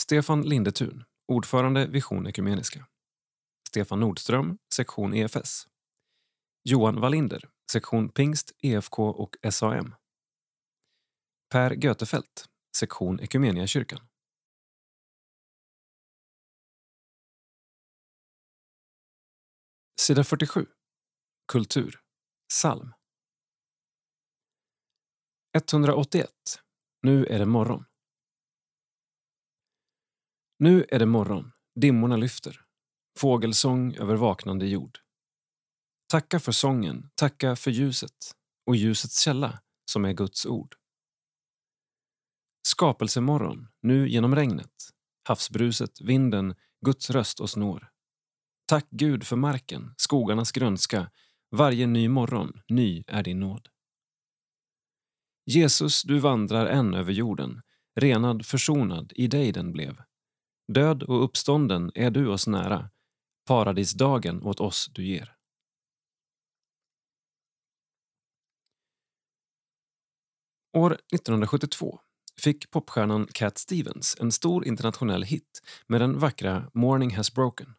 [0.02, 2.86] Stefan Lindetun, ordförande Vision Ekumeniska.
[3.68, 5.66] Stefan Nordström, sektion EFS.
[6.64, 9.94] Johan Wallinder, sektion Pingst, EFK och SAM.
[11.52, 14.08] Per Götefelt, sektion Ekumeniakyrkan.
[20.00, 20.66] Sida 47.
[21.52, 22.00] Kultur.
[22.48, 22.94] Psalm.
[25.56, 26.30] 181.
[27.02, 27.84] Nu är det morgon.
[30.58, 32.60] Nu är det morgon, dimmorna lyfter.
[33.18, 34.98] Fågelsång över vaknande jord.
[36.10, 38.34] Tacka för sången, tacka för ljuset
[38.66, 39.60] och ljusets källa
[39.90, 40.74] som är Guds ord.
[42.68, 44.90] Skapelsemorgon, nu genom regnet,
[45.24, 46.54] havsbruset, vinden,
[46.86, 47.90] Guds röst oss når.
[48.66, 51.10] Tack Gud för marken, skogarnas grönska,
[51.50, 53.68] varje ny morgon, ny är din nåd.
[55.46, 57.62] Jesus, du vandrar än över jorden,
[58.00, 60.02] renad, försonad, i dig den blev.
[60.72, 62.90] Död och uppstånden är du oss nära,
[63.46, 65.37] paradisdagen åt oss du ger.
[70.72, 72.00] År 1972
[72.40, 77.74] fick popstjärnan Cat Stevens en stor internationell hit med den vackra Morning has broken.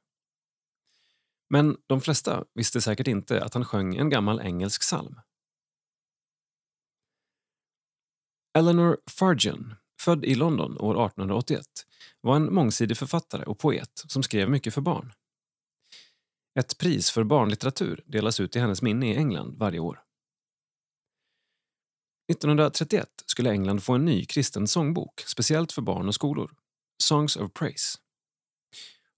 [1.50, 5.20] Men de flesta visste säkert inte att han sjöng en gammal engelsk psalm.
[8.58, 11.66] Eleanor Fargen, född i London år 1881,
[12.22, 15.14] var en mångsidig författare och poet som skrev mycket för barn.
[16.60, 20.04] Ett pris för barnlitteratur delas ut i hennes minne i England varje år.
[22.30, 26.52] 1931 skulle England få en ny kristen sångbok speciellt för barn och skolor,
[27.04, 27.98] Songs of Praise.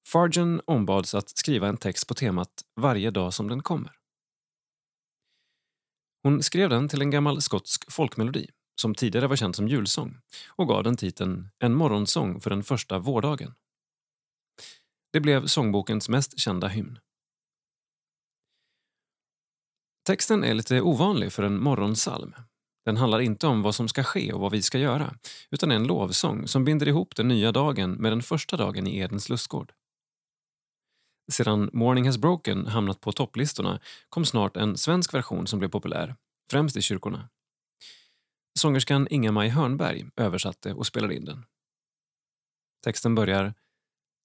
[0.07, 3.91] Fargen ombads att skriva en text på temat Varje dag som den kommer.
[6.23, 8.49] Hon skrev den till en gammal skotsk folkmelodi
[8.81, 10.17] som tidigare var känd som julsång
[10.47, 13.53] och gav den titeln En morgonsång för den första vårdagen.
[15.13, 16.99] Det blev sångbokens mest kända hymn.
[20.03, 22.33] Texten är lite ovanlig för en morgonsalm.
[22.85, 25.15] Den handlar inte om vad som ska ske och vad vi ska göra
[25.49, 28.97] utan är en lovsång som binder ihop den nya dagen med den första dagen i
[28.97, 29.73] Edens lustgård.
[31.31, 33.79] Sedan Morning has broken hamnat på topplistorna
[34.09, 36.15] kom snart en svensk version som blev populär,
[36.51, 37.29] främst i kyrkorna.
[38.59, 41.45] Sångerskan Inga-Maj Hörnberg översatte och spelade in den.
[42.83, 43.53] Texten börjar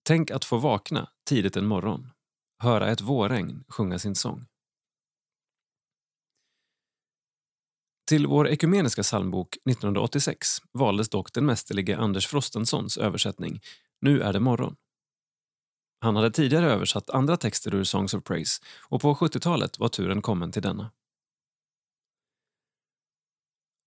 [0.07, 2.11] Tänk att få vakna tidigt en morgon,
[2.63, 4.47] höra ett vårregn sjunga sin sång.
[8.09, 13.61] Till vår ekumeniska psalmbok 1986 valdes dock den mästerlige Anders Frostensons översättning
[14.01, 14.77] Nu är det morgon.
[16.01, 20.23] Han hade tidigare översatt andra texter ur Songs of Praise och på 70-talet var turen
[20.23, 20.91] kommen till denna.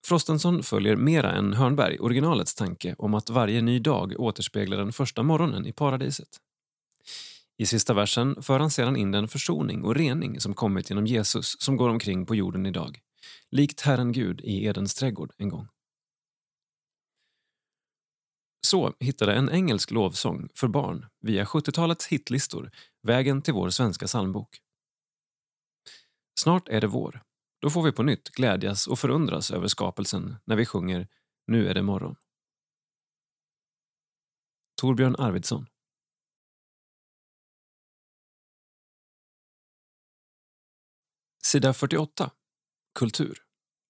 [0.08, 5.24] Frostenson följer mera än Hörnberg originalets tanke om att varje ny dag återspeglar den första
[5.24, 6.38] morgonen i paradiset.
[7.58, 11.62] I sista versen för han sedan in den försoning och rening som kommit genom Jesus
[11.62, 13.00] som går omkring på jorden idag,
[13.52, 15.68] likt Herren Gud i Edens trädgård en gång.
[18.68, 22.72] Så hittade en engelsk lovsång för barn via 70-talets hitlistor
[23.02, 24.58] vägen till vår svenska psalmbok.
[26.40, 27.24] Snart är det vår
[27.62, 31.08] då får vi på nytt glädjas och förundras över skapelsen när vi sjunger
[31.48, 32.16] Nu är det morgon.
[34.82, 35.66] Torbjörn Arvidsson
[41.44, 42.32] Sida 48.
[43.00, 43.44] Kultur.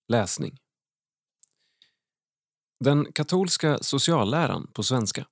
[0.07, 0.57] Läsning.
[2.79, 5.27] Den katolska socialläran på svenska.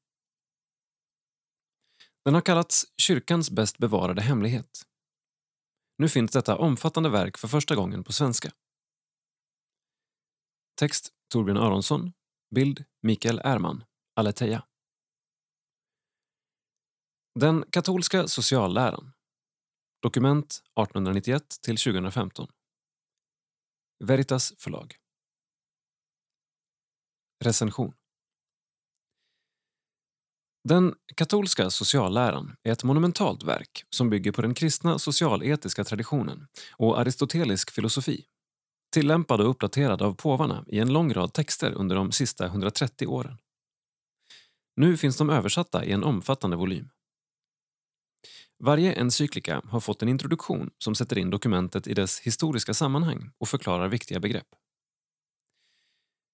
[2.26, 4.88] Den har kallats kyrkans bäst bevarade hemlighet
[5.98, 8.52] nu finns detta omfattande verk för första gången på svenska.
[10.80, 12.14] Text Torbjörn Aronsson.
[12.56, 13.84] Bild Mikael Erman.
[14.16, 14.64] Aletheia.
[17.40, 19.14] Den katolska socialläran.
[20.02, 22.48] Dokument 1891 till 2015.
[24.00, 24.96] Veritas förlag.
[27.44, 27.94] Recension
[30.68, 37.00] den katolska socialläran är ett monumentalt verk som bygger på den kristna socialetiska traditionen och
[37.00, 38.26] aristotelisk filosofi
[38.94, 43.38] tillämpad och uppdaterad av påvarna i en lång rad texter under de sista 130 åren.
[44.76, 46.90] Nu finns de översatta i en omfattande volym.
[48.60, 53.50] Varje encyklika har fått en introduktion som sätter in dokumentet i dess historiska sammanhang och
[53.50, 54.48] förklarar viktiga begrepp.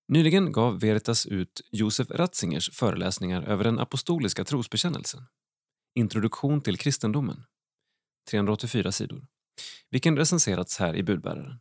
[0.08, 5.22] Nyligen gav Veritas ut Josef Ratzingers föreläsningar över den apostoliska trosbekännelsen.
[5.96, 7.44] Introduktion till kristendomen.
[8.30, 9.28] 384 sidor.
[9.90, 11.60] Vilken recenserats här i budbäraren.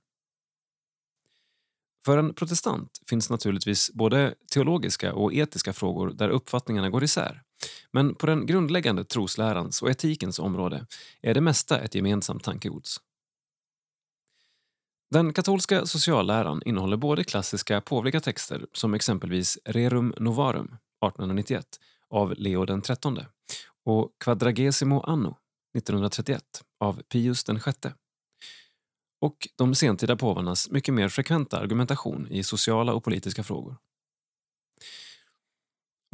[2.04, 7.42] För en protestant finns naturligtvis både teologiska och etiska frågor där uppfattningarna går isär.
[7.92, 10.86] Men på den grundläggande troslärans och etikens område
[11.22, 13.00] är det mesta ett gemensamt tankegods.
[15.10, 21.66] Den katolska socialläran innehåller både klassiska påvliga texter som exempelvis Rerum Novarum 1891
[22.10, 23.26] av Leo XIII
[23.84, 25.36] och Quadragesimo Anno
[25.76, 26.42] 1931
[26.80, 27.90] av Pius VI
[29.20, 33.76] och de sentida påvarnas mycket mer frekventa argumentation i sociala och politiska frågor.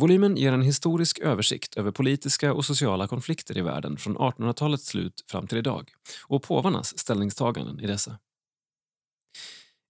[0.01, 5.25] Volymen ger en historisk översikt över politiska och sociala konflikter i världen från 1800-talets slut
[5.27, 5.93] fram till idag
[6.27, 8.19] och påvarnas ställningstaganden i dessa.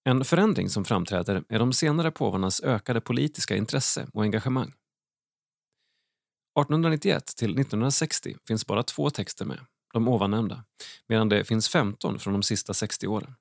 [0.05, 4.69] En förändring som framträder är de senare påvarnas ökade politiska intresse och engagemang.
[4.69, 9.61] 1891 till 1960 finns bara två texter med,
[9.93, 10.65] de ovannämnda,
[11.09, 13.35] medan det finns 15 från de sista 60 åren.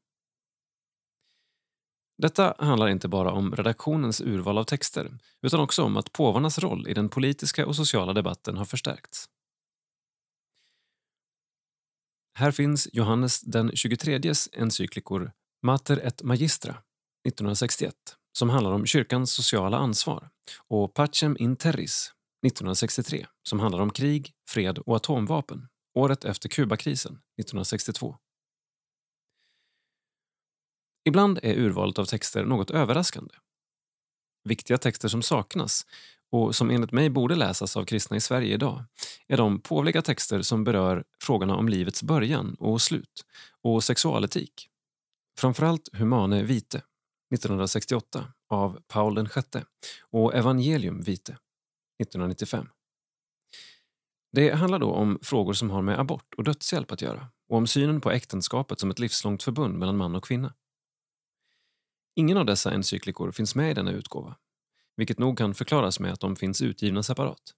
[2.17, 6.87] Detta handlar inte bara om redaktionens urval av texter utan också om att påvarnas roll
[6.87, 9.29] i den politiska och sociala debatten har förstärkts.
[12.33, 14.21] Här finns Johannes den 23
[14.51, 15.31] encyklikor
[15.63, 16.71] Mater et Magistra
[17.27, 17.93] 1961
[18.37, 20.29] som handlar om kyrkans sociala ansvar
[20.67, 22.11] och Pacem in Terris
[22.45, 28.15] 1963 som handlar om krig, fred och atomvapen året efter Kubakrisen 1962.
[31.07, 33.33] Ibland är urvalet av texter något överraskande.
[34.43, 35.85] Viktiga texter som saknas
[36.31, 38.83] och som enligt mig borde läsas av kristna i Sverige idag
[39.27, 43.25] är de påvliga texter som berör frågorna om livets början och slut
[43.61, 44.69] och sexualetik.
[45.39, 46.81] Framförallt Humane Vitae
[47.33, 49.61] 1968 av Paul VI
[50.11, 51.37] och Evangelium Vitae
[52.01, 52.69] 1995.
[54.31, 57.67] Det handlar då om frågor som har med abort och dödshjälp att göra och om
[57.67, 60.53] synen på äktenskapet som ett livslångt förbund mellan man och kvinna.
[62.19, 64.35] Ingen av dessa encyklikor finns med i denna utgåva,
[64.95, 67.53] vilket nog kan förklaras med att de finns utgivna separat.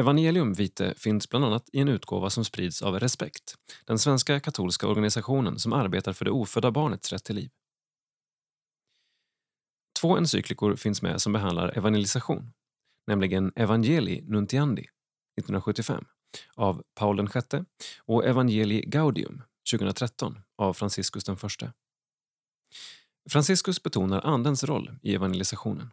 [0.00, 3.54] Evangelium Vitae finns bland annat i en utgåva som sprids av Respekt,
[3.84, 7.50] den svenska katolska organisationen som arbetar för det ofödda barnets rätt till liv.
[10.00, 12.52] Två encyklikor finns med som behandlar evangelisation,
[13.06, 16.04] nämligen Evangelii Nuntiandi 1975
[16.54, 17.64] av Paul VI
[17.98, 21.72] och Evangelii Gaudium 2013 av Franciscus den förste.
[23.30, 25.90] Franciscus betonar Andens roll i evangelisationen.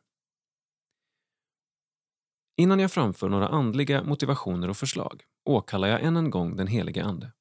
[2.57, 7.03] Innan jag framför några andliga motivationer och förslag åkallar jag än en gång den helige
[7.03, 7.31] Ande.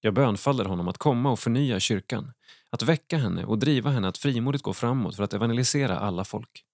[0.00, 2.32] Jag bönfaller honom att komma och förnya kyrkan,
[2.70, 6.64] att väcka henne och driva henne att frimodigt gå framåt för att evangelisera alla folk.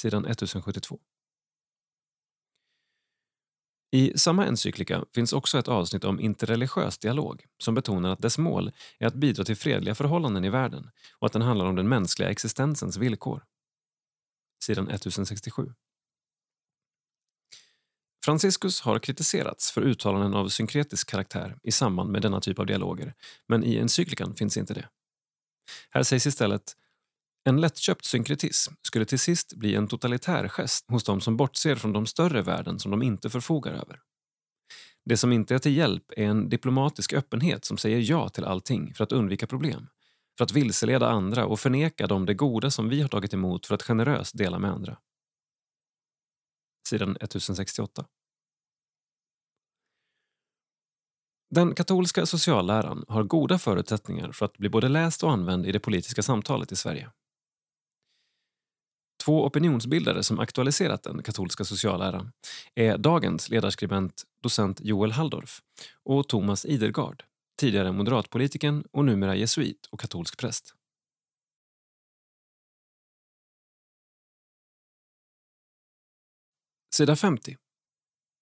[0.00, 1.00] Sidan 1072.
[3.96, 8.72] I samma encyklika finns också ett avsnitt om interreligiös dialog som betonar att dess mål
[8.98, 12.30] är att bidra till fredliga förhållanden i världen och att den handlar om den mänskliga
[12.30, 13.44] existensens villkor.
[14.62, 15.72] Sidan 1067.
[18.24, 23.14] Franciscus har kritiserats för uttalanden av synkretisk karaktär i samband med denna typ av dialoger,
[23.48, 24.88] men i encyklikan finns inte det.
[25.90, 26.76] Här sägs istället
[27.46, 31.92] en lättköpt synkretism skulle till sist bli en totalitär gest hos de som bortser från
[31.92, 34.00] de större värden som de inte förfogar över.
[35.04, 38.94] Det som inte är till hjälp är en diplomatisk öppenhet som säger ja till allting
[38.94, 39.88] för att undvika problem,
[40.38, 43.74] för att vilseleda andra och förneka dem det goda som vi har tagit emot för
[43.74, 44.98] att generöst dela med andra.
[46.88, 48.06] Sidan 1068.
[51.50, 55.80] Den katolska socialläran har goda förutsättningar för att bli både läst och använd i det
[55.80, 57.10] politiska samtalet i Sverige.
[59.26, 62.32] Två opinionsbildare som aktualiserat den katolska socialläran
[62.74, 65.60] är dagens ledarskribent docent Joel Halldorf
[66.04, 67.24] och Thomas Idergard,
[67.60, 70.74] tidigare moderatpolitiken och numera jesuit och katolsk präst.
[76.94, 77.56] Sida 50.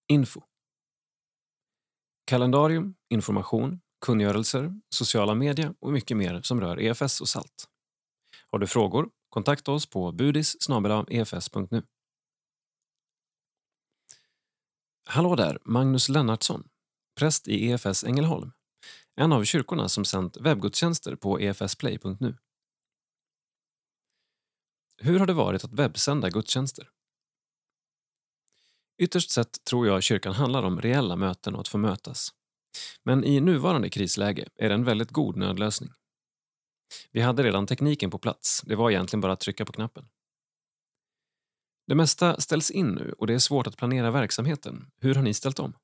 [0.09, 0.41] Info.
[2.25, 7.69] Kalendarium, information, kungörelser, sociala medier och mycket mer som rör EFS och SALT.
[8.51, 10.57] Har du frågor Kontakta oss på budis
[11.09, 11.79] efs.nu.
[11.79, 11.83] E
[15.07, 16.69] Hallå där, Magnus Lennartsson,
[17.19, 18.53] präst i EFS Ängelholm.
[19.17, 22.37] En av kyrkorna som sänt webbgudstjänster på efsplay.nu.
[24.97, 26.91] Hur har det varit att webbsända gudstjänster?
[28.99, 32.29] Ytterst sett tror jag kyrkan handlar om reella möten och att få mötas.
[33.03, 35.91] Men i nuvarande krisläge är det en väldigt god nödlösning.
[37.11, 40.09] Vi hade redan tekniken på plats, det var egentligen bara att trycka på knappen.
[41.87, 44.91] Det mesta ställs in nu och det är svårt att planera verksamheten.
[45.01, 45.77] Hur har ni ställt om?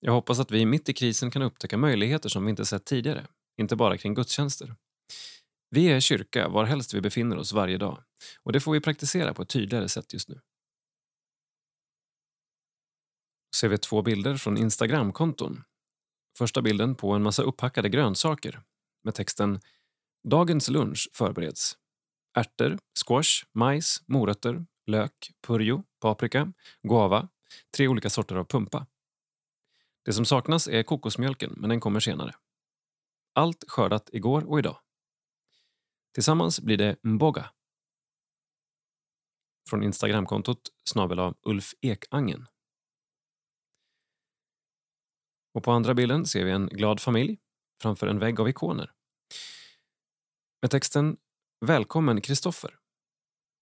[0.00, 3.26] Jag hoppas att vi mitt i krisen kan upptäcka möjligheter som vi inte sett tidigare,
[3.56, 4.74] inte bara kring gudstjänster.
[5.70, 8.02] Vi är kyrka varhelst vi befinner oss varje dag
[8.42, 10.40] och det får vi praktisera på ett tydligare sätt just nu.
[13.56, 15.64] Ser vi två bilder från Instagramkonton
[16.38, 18.62] Första bilden på en massa upphackade grönsaker
[19.04, 19.60] med texten
[20.24, 21.78] Dagens lunch förbereds.
[22.34, 26.52] Ärtor, squash, majs, morötter, lök, purjo, paprika,
[26.82, 27.28] guava,
[27.76, 28.86] tre olika sorter av pumpa.
[30.04, 32.34] Det som saknas är kokosmjölken, men den kommer senare.
[33.34, 34.78] Allt skördat igår och idag.
[36.14, 37.50] Tillsammans blir det mboga.
[39.70, 42.46] Från Instagramkontot snabel av Ulf Ekangen.
[45.54, 47.38] Och på andra bilden ser vi en glad familj
[47.82, 48.92] framför en vägg av ikoner.
[50.62, 51.16] Med texten
[51.66, 52.78] Välkommen Kristoffer.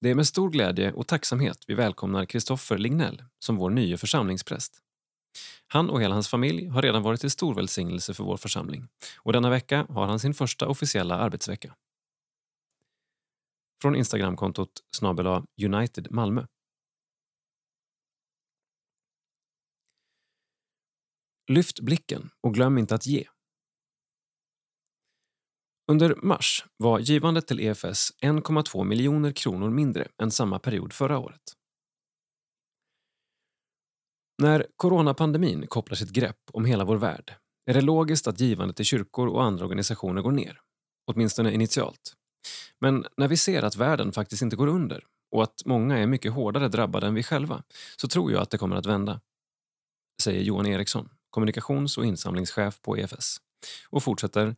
[0.01, 4.83] Det är med stor glädje och tacksamhet vi välkomnar Kristoffer Lignell som vår nye församlingspräst.
[5.67, 9.33] Han och hela hans familj har redan varit till stor välsignelse för vår församling och
[9.33, 11.75] denna vecka har han sin första officiella arbetsvecka.
[13.83, 16.47] Från Instagramkontot snabela United Malmö.
[21.49, 23.29] Lyft blicken och glöm inte att ge.
[25.91, 31.41] Under mars var givandet till EFS 1,2 miljoner kronor mindre än samma period förra året.
[34.43, 37.35] När coronapandemin kopplar sitt grepp om hela vår värld
[37.67, 40.61] är det logiskt att givandet till kyrkor och andra organisationer går ner,
[41.07, 42.15] åtminstone initialt.
[42.81, 46.33] Men när vi ser att världen faktiskt inte går under och att många är mycket
[46.33, 47.63] hårdare drabbade än vi själva
[47.97, 49.21] så tror jag att det kommer att vända,
[50.23, 53.37] säger Johan Eriksson, kommunikations och insamlingschef på EFS
[53.91, 54.57] och fortsätter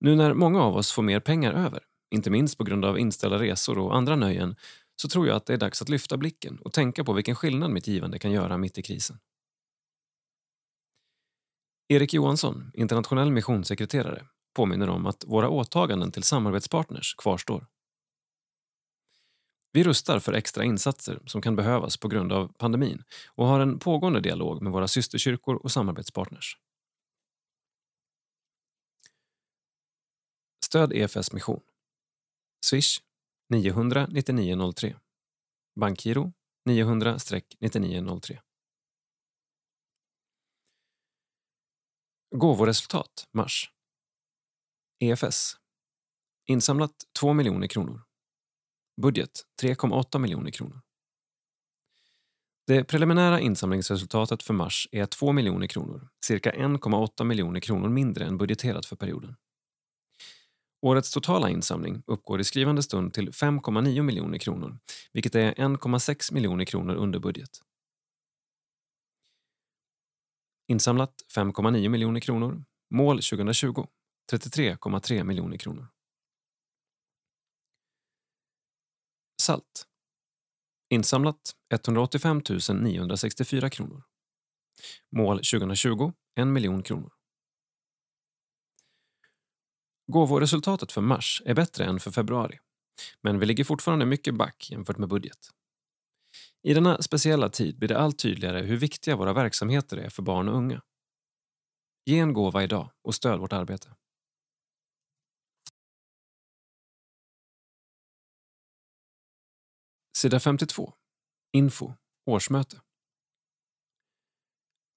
[0.00, 3.38] nu när många av oss får mer pengar över, inte minst på grund av inställda
[3.38, 4.56] resor och andra nöjen,
[5.02, 7.70] så tror jag att det är dags att lyfta blicken och tänka på vilken skillnad
[7.70, 9.18] mitt givande kan göra mitt i krisen.
[11.88, 17.66] Erik Johansson, internationell missionssekreterare, påminner om att våra åtaganden till samarbetspartners kvarstår.
[19.72, 23.78] Vi rustar för extra insatser som kan behövas på grund av pandemin och har en
[23.78, 26.56] pågående dialog med våra systerkyrkor och samarbetspartners.
[30.76, 31.60] Stöd EFS mission.
[32.64, 33.00] Swish
[33.48, 34.96] 900 9903.
[35.80, 36.32] Bankgiro
[36.68, 38.38] 900-9903.
[42.34, 43.70] Gåvoresultat mars.
[45.00, 45.56] EFS.
[46.46, 48.02] Insamlat 2 miljoner kronor.
[49.02, 50.80] Budget 3,8 miljoner kronor.
[52.66, 58.38] Det preliminära insamlingsresultatet för mars är 2 miljoner kronor, cirka 1,8 miljoner kronor mindre än
[58.38, 59.36] budgeterat för perioden.
[60.86, 64.78] Årets totala insamling uppgår i skrivande stund till 5,9 miljoner kronor,
[65.12, 67.50] vilket är 1,6 miljoner kronor under budget.
[70.68, 72.64] Insamlat 5,9 miljoner kronor.
[72.90, 73.86] Mål 2020
[74.32, 75.88] 33,3 miljoner kronor.
[79.42, 79.86] Salt.
[80.90, 82.42] Insamlat 185
[82.74, 84.02] 964 kronor.
[85.16, 87.15] Mål 2020 1 miljon kronor.
[90.06, 92.58] Gåvoresultatet för mars är bättre än för februari,
[93.20, 95.50] men vi ligger fortfarande mycket back jämfört med budget.
[96.62, 100.48] I denna speciella tid blir det allt tydligare hur viktiga våra verksamheter är för barn
[100.48, 100.82] och unga.
[102.04, 103.94] Ge en gåva idag och stöd vårt arbete.
[110.16, 110.94] Sida 52.
[111.52, 111.94] Info.
[112.26, 112.80] Årsmöte.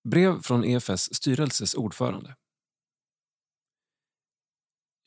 [0.10, 2.36] Brev från EFS styrelses ordförande.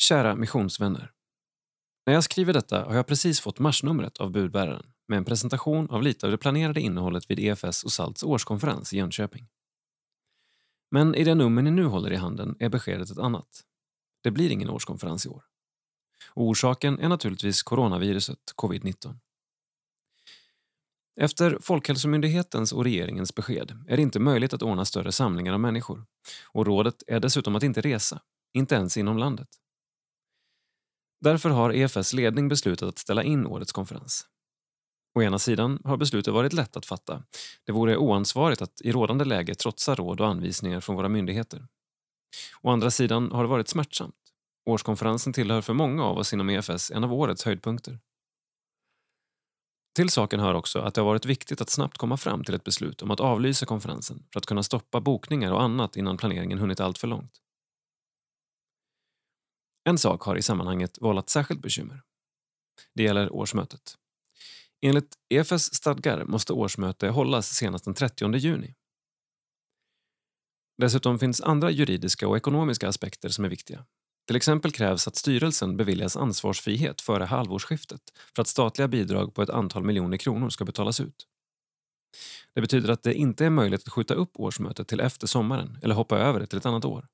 [0.02, 1.12] Kära missionsvänner.
[2.06, 6.02] När jag skriver detta har jag precis fått marsnumret av budbäraren med en presentation av
[6.02, 9.48] lite av det planerade innehållet vid EFS och SALTs årskonferens i Jönköping.
[10.90, 13.62] Men i det nummer ni nu håller i handen är beskedet ett annat.
[14.22, 15.44] Det blir ingen årskonferens i år.
[16.34, 19.18] Och orsaken är naturligtvis coronaviruset, covid-19.
[21.16, 26.04] Efter Folkhälsomyndighetens och regeringens besked är det inte möjligt att ordna större samlingar av människor
[26.44, 28.20] och rådet är dessutom att inte resa,
[28.52, 29.61] inte ens inom landet.
[31.22, 34.26] Därför har EFS ledning beslutat att ställa in årets konferens.
[35.14, 37.22] Å ena sidan har beslutet varit lätt att fatta.
[37.66, 41.66] Det vore oansvarigt att i rådande läge trotsa råd och anvisningar från våra myndigheter.
[42.62, 44.14] Å andra sidan har det varit smärtsamt.
[44.70, 47.98] Årskonferensen tillhör för många av oss inom EFS en av årets höjdpunkter.
[49.96, 52.64] Till saken hör också att det har varit viktigt att snabbt komma fram till ett
[52.64, 56.80] beslut om att avlysa konferensen för att kunna stoppa bokningar och annat innan planeringen hunnit
[56.80, 57.32] allt för långt.
[59.84, 62.02] En sak har i sammanhanget vållat särskilt bekymmer.
[62.94, 63.96] Det gäller årsmötet.
[64.80, 68.74] Enligt EFS stadgar måste årsmöte hållas senast den 30 juni.
[70.78, 73.84] Dessutom finns andra juridiska och ekonomiska aspekter som är viktiga.
[74.26, 78.00] Till exempel krävs att styrelsen beviljas ansvarsfrihet före halvårsskiftet
[78.34, 81.26] för att statliga bidrag på ett antal miljoner kronor ska betalas ut.
[82.54, 85.94] Det betyder att det inte är möjligt att skjuta upp årsmötet till efter sommaren eller
[85.94, 87.08] hoppa över det till ett annat år.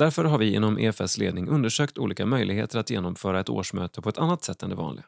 [0.00, 4.18] Därför har vi inom EFS ledning undersökt olika möjligheter att genomföra ett årsmöte på ett
[4.18, 5.04] annat sätt än det vanliga,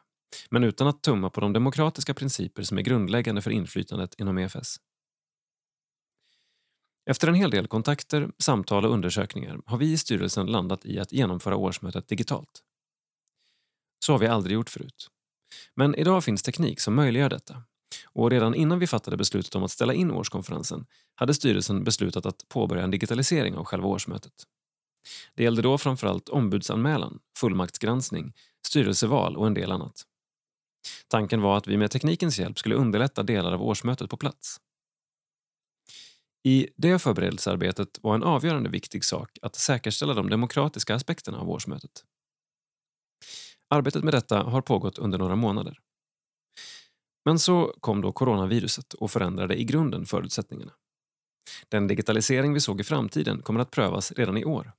[0.49, 4.77] men utan att tumma på de demokratiska principer som är grundläggande för inflytandet inom EFS.
[7.09, 11.11] Efter en hel del kontakter, samtal och undersökningar har vi i styrelsen landat i att
[11.11, 12.63] genomföra årsmötet digitalt.
[14.05, 15.07] Så har vi aldrig gjort förut.
[15.75, 17.63] Men idag finns teknik som möjliggör detta.
[18.05, 22.47] Och redan innan vi fattade beslutet om att ställa in årskonferensen hade styrelsen beslutat att
[22.49, 24.33] påbörja en digitalisering av själva årsmötet.
[25.35, 28.33] Det gällde då framförallt ombudsanmälan, fullmaktsgranskning,
[28.67, 30.03] styrelseval och en del annat.
[31.07, 34.57] Tanken var att vi med teknikens hjälp skulle underlätta delar av årsmötet på plats.
[36.43, 41.91] I det förberedelsearbetet var en avgörande viktig sak att säkerställa de demokratiska aspekterna av årsmötet.
[43.69, 45.79] Arbetet med detta har pågått under några månader.
[47.25, 50.71] Men så kom då coronaviruset och förändrade i grunden förutsättningarna.
[51.69, 54.71] Den digitalisering vi såg i framtiden kommer att prövas redan i år.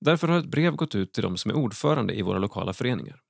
[0.00, 3.20] Därför har ett brev gått ut till de som är ordförande i våra lokala föreningar.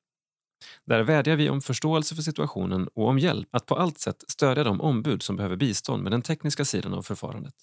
[0.86, 4.65] Där vädjar vi om förståelse för situationen och om hjälp att på allt sätt stödja
[4.65, 7.55] de ombud som behöver bistånd med den tekniska sidan av förfarandet.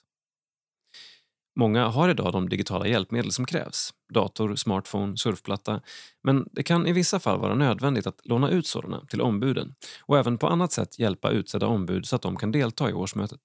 [1.59, 5.81] Många har idag de digitala hjälpmedel som krävs, dator, smartphone, surfplatta,
[6.23, 10.17] men det kan i vissa fall vara nödvändigt att låna ut sådana till ombuden och
[10.17, 13.41] även på annat sätt hjälpa utsedda ombud så att de kan delta i årsmötet.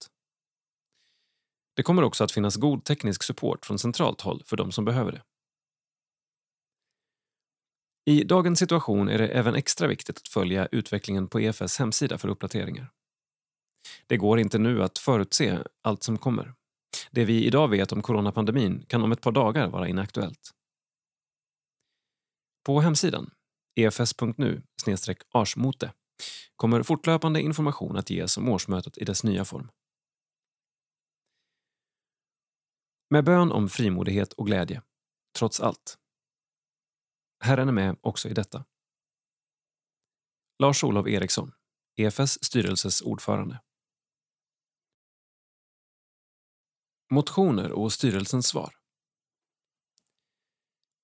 [1.76, 5.12] Det kommer också att finnas god teknisk support från centralt håll för de som behöver
[5.12, 5.22] det.
[8.10, 12.28] I dagens situation är det även extra viktigt att följa utvecklingen på EFS hemsida för
[12.28, 12.90] uppdateringar.
[14.06, 16.54] Det går inte nu att förutse allt som kommer.
[17.10, 20.50] Det vi idag vet om coronapandemin kan om ett par dagar vara inaktuellt.
[22.66, 23.30] På hemsidan
[23.80, 24.62] efs.nu
[25.32, 25.92] arsmote
[26.56, 29.70] kommer fortlöpande information att ges om årsmötet i dess nya form.
[33.10, 34.82] Med bön om frimodighet och glädje,
[35.38, 35.99] trots allt.
[37.42, 38.64] Herren är med också i detta.
[40.58, 41.52] Lars-Olov Eriksson,
[41.96, 43.60] EFS styrelses ordförande.
[47.10, 48.74] Motioner och styrelsens svar.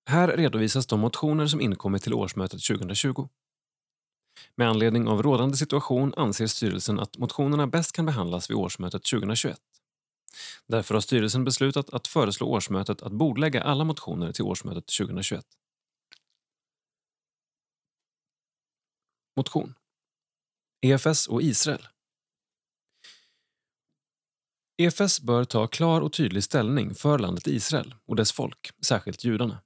[0.09, 3.29] Här redovisas de motioner som inkommit till årsmötet 2020.
[4.55, 9.59] Med anledning av rådande situation anser styrelsen att motionerna bäst kan behandlas vid årsmötet 2021.
[10.67, 15.47] Därför har styrelsen beslutat att föreslå årsmötet att bordlägga alla motioner till årsmötet 2021.
[19.37, 19.75] Motion
[20.81, 21.89] EFS och Israel
[24.79, 29.63] EFS bör ta klar och tydlig ställning för landet Israel och dess folk, särskilt judarna.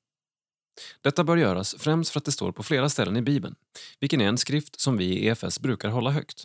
[1.00, 3.54] Detta bör göras främst för att det står på flera ställen i Bibeln,
[4.00, 6.44] vilken är en skrift som vi i EFS brukar hålla högt.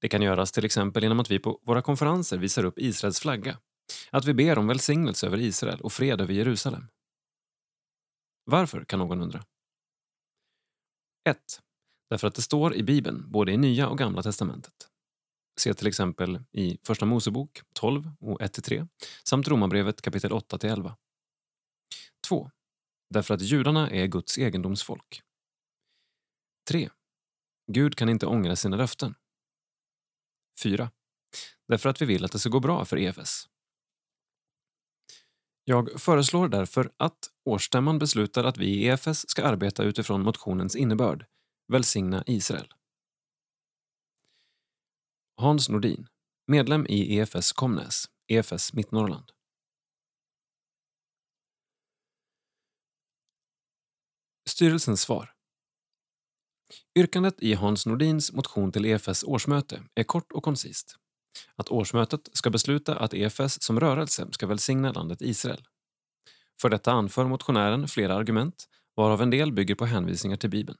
[0.00, 3.58] Det kan göras till exempel genom att vi på våra konferenser visar upp Israels flagga,
[4.10, 6.88] att vi ber om välsignelse över Israel och fred över Jerusalem.
[8.44, 9.44] Varför, kan någon undra.
[11.28, 11.60] 1.
[12.10, 14.88] Därför att det står i Bibeln, både i Nya och Gamla testamentet.
[15.60, 18.88] Se till exempel i Första Mosebok 12 och 1-3
[19.24, 20.94] samt Romarbrevet kapitel 8-11.
[22.28, 22.50] 2.
[23.10, 25.22] Därför att judarna är Guds egendomsfolk.
[26.68, 26.90] 3.
[27.72, 29.14] Gud kan inte ångra sina löften.
[30.62, 30.90] 4.
[31.68, 33.48] Därför att vi vill att det ska gå bra för EFS.
[35.64, 41.26] Jag föreslår därför att årsstämman beslutar att vi i EFS ska arbeta utifrån motionens innebörd,
[41.68, 42.72] välsigna Israel.
[45.36, 46.08] Hans Nordin,
[46.46, 49.30] medlem i EFS Komnäs, EFS Mittnorrland.
[54.48, 55.32] Styrelsens svar.
[56.94, 60.96] Yrkandet i Hans Nordins motion till EFS årsmöte är kort och koncist.
[61.56, 65.64] Att årsmötet ska besluta att EFS som rörelse ska välsigna landet Israel.
[66.60, 70.78] För detta anför motionären flera argument, varav en del bygger på hänvisningar till Bibeln.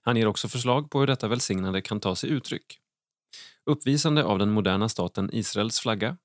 [0.00, 2.80] Han ger också förslag på hur detta välsignande kan ta sig uttryck
[3.70, 6.16] uppvisande av den moderna staten Israels flagga,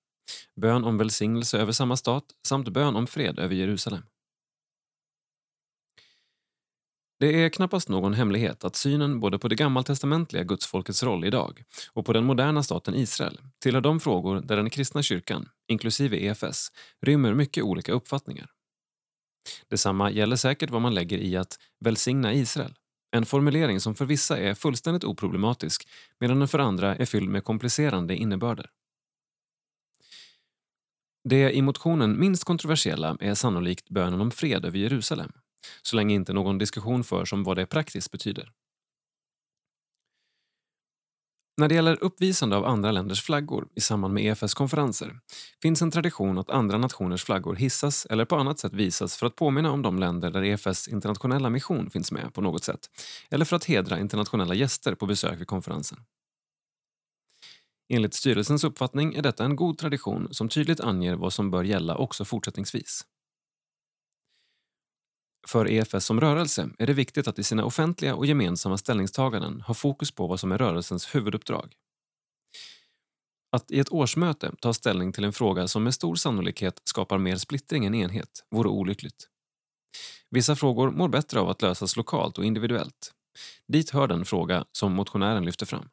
[0.55, 4.03] bön om välsignelse över samma stat samt bön om fred över Jerusalem.
[7.19, 11.63] Det är knappast någon hemlighet att synen både på det gammaltestamentliga gudsfolkets roll idag
[11.93, 16.71] och på den moderna staten Israel tillhör de frågor där den kristna kyrkan, inklusive EFS,
[17.01, 18.51] rymmer mycket olika uppfattningar.
[19.67, 22.75] Detsamma gäller säkert vad man lägger i att välsigna Israel.
[23.11, 25.87] En formulering som för vissa är fullständigt oproblematisk
[26.19, 28.69] medan den för andra är fylld med komplicerande innebörder.
[31.23, 35.31] Det i motionen minst kontroversiella är sannolikt bönen om fred över Jerusalem,
[35.81, 38.51] så länge inte någon diskussion förs om vad det praktiskt betyder.
[41.57, 45.19] När det gäller uppvisande av andra länders flaggor i samband med EFS konferenser
[45.61, 49.35] finns en tradition att andra nationers flaggor hissas eller på annat sätt visas för att
[49.35, 52.79] påminna om de länder där EFS internationella mission finns med på något sätt
[53.29, 55.97] eller för att hedra internationella gäster på besök vid konferensen.
[57.89, 61.95] Enligt styrelsens uppfattning är detta en god tradition som tydligt anger vad som bör gälla
[61.95, 63.05] också fortsättningsvis.
[65.47, 69.73] För EFS som rörelse är det viktigt att i sina offentliga och gemensamma ställningstaganden ha
[69.73, 71.73] fokus på vad som är rörelsens huvuduppdrag.
[73.51, 77.35] Att i ett årsmöte ta ställning till en fråga som med stor sannolikhet skapar mer
[77.35, 79.27] splittring än enhet vore olyckligt.
[80.29, 83.13] Vissa frågor mår bättre av att lösas lokalt och individuellt.
[83.67, 85.89] Dit hör den fråga som motionären lyfter fram.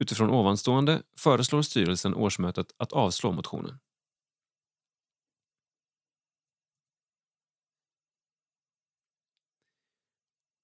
[0.00, 3.78] Utifrån ovanstående föreslår styrelsen årsmötet att avslå motionen.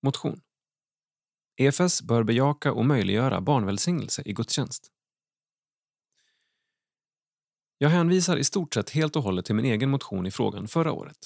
[0.02, 0.40] Motion.
[1.56, 4.93] EFS bör bejaka och möjliggöra barnvälsignelse i gudstjänst.
[7.78, 10.93] Jag hänvisar i stort sett helt och hållet till min egen motion i frågan förra
[10.93, 11.18] året.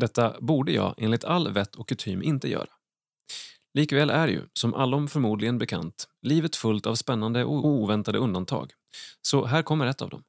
[0.00, 2.70] Detta borde jag enligt all vett och kutym inte göra.
[3.74, 8.72] Likväl är ju, som allom förmodligen bekant, livet fullt av spännande och oväntade undantag.
[9.22, 10.24] Så här kommer ett av dem.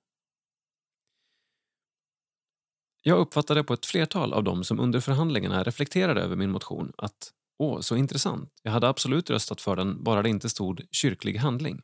[3.08, 7.32] Jag uppfattade på ett flertal av dem som under förhandlingarna reflekterade över min motion att
[7.60, 11.82] åh, så intressant, jag hade absolut röstat för den bara det inte stod kyrklig handling.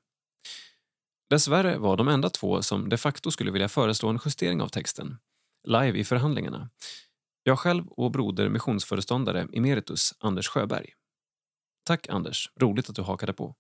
[1.30, 5.18] Dessvärre var de enda två som de facto skulle vilja föreslå en justering av texten,
[5.68, 6.70] live i förhandlingarna,
[7.44, 10.90] jag själv och broder missionsföreståndare emeritus Anders Sjöberg.
[11.86, 13.56] Tack Anders, roligt att du hakade på.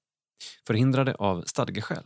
[0.68, 2.04] Förhindrade av stadgeskäl.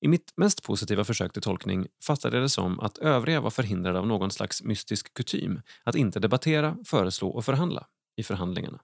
[0.00, 3.98] I mitt mest positiva försök till tolkning fattade jag det som att övriga var förhindrade
[3.98, 7.86] av någon slags mystisk kutym att inte debattera, föreslå och förhandla
[8.16, 8.80] i förhandlingarna.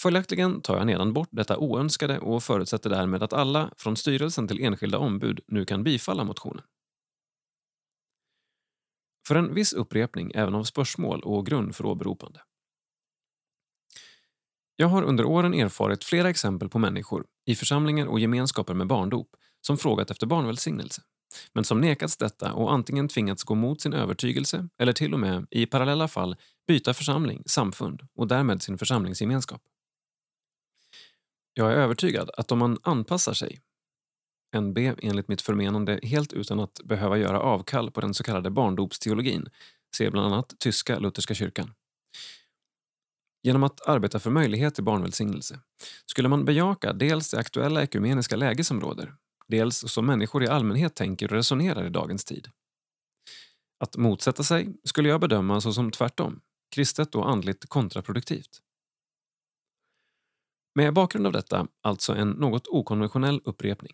[0.00, 4.64] Följaktligen tar jag nedan bort detta oönskade och förutsätter därmed att alla, från styrelsen till
[4.64, 6.64] enskilda ombud, nu kan bifalla motionen.
[9.28, 12.40] För en viss upprepning även av spörsmål och grund för åberopande.
[14.82, 19.28] Jag har under åren erfarit flera exempel på människor i församlingar och gemenskaper med barndop
[19.60, 21.02] som frågat efter barnvälsignelse
[21.52, 25.46] men som nekats detta och antingen tvingats gå mot sin övertygelse eller till och med,
[25.50, 26.36] i parallella fall,
[26.66, 29.62] byta församling, samfund och därmed sin församlingsgemenskap.
[31.54, 33.60] Jag är övertygad att om man anpassar sig,
[34.56, 39.48] NB enligt mitt förmenande helt utan att behöva göra avkall på den så kallade barndopsteologin,
[39.96, 41.74] ser bland annat tyska lutherska kyrkan,
[43.42, 45.60] Genom att arbeta för möjlighet till barnvälsignelse
[46.06, 49.14] skulle man bejaka dels det aktuella ekumeniska läge som råder,
[49.48, 52.48] dels som människor i allmänhet tänker och resonerar i dagens tid.
[53.80, 56.40] Att motsätta sig skulle jag bedöma såsom tvärtom,
[56.74, 58.60] kristet och andligt kontraproduktivt.
[60.74, 63.92] Med bakgrund av detta alltså en något okonventionell upprepning.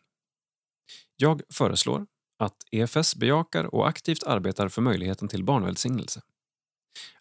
[1.16, 2.06] Jag föreslår
[2.38, 6.22] att EFS bejakar och aktivt arbetar för möjligheten till barnvälsignelse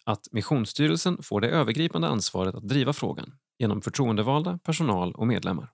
[0.04, 5.72] att Missionsstyrelsen får det övergripande ansvaret att driva frågan genom förtroendevalda, personal och medlemmar.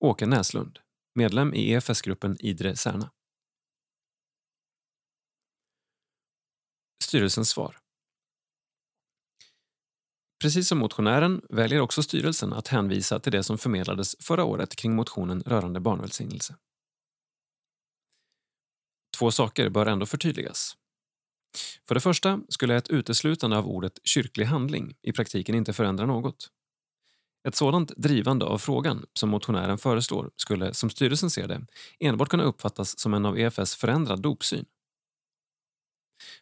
[0.00, 0.78] Åke Näslund,
[1.14, 3.10] medlem i EFS-gruppen Idre Särna.
[7.04, 7.78] Styrelsens svar.
[10.42, 14.94] Precis som motionären väljer också styrelsen att hänvisa till det som förmedlades förra året kring
[14.94, 16.56] motionen rörande barnvälsignelse.
[19.18, 20.76] Två saker bör ändå förtydligas.
[21.88, 26.50] För det första skulle ett uteslutande av ordet kyrklig handling i praktiken inte förändra något.
[27.48, 31.66] Ett sådant drivande av frågan som motionären föreslår skulle, som styrelsen ser det,
[32.00, 34.64] enbart kunna uppfattas som en av EFS förändrad dopsyn.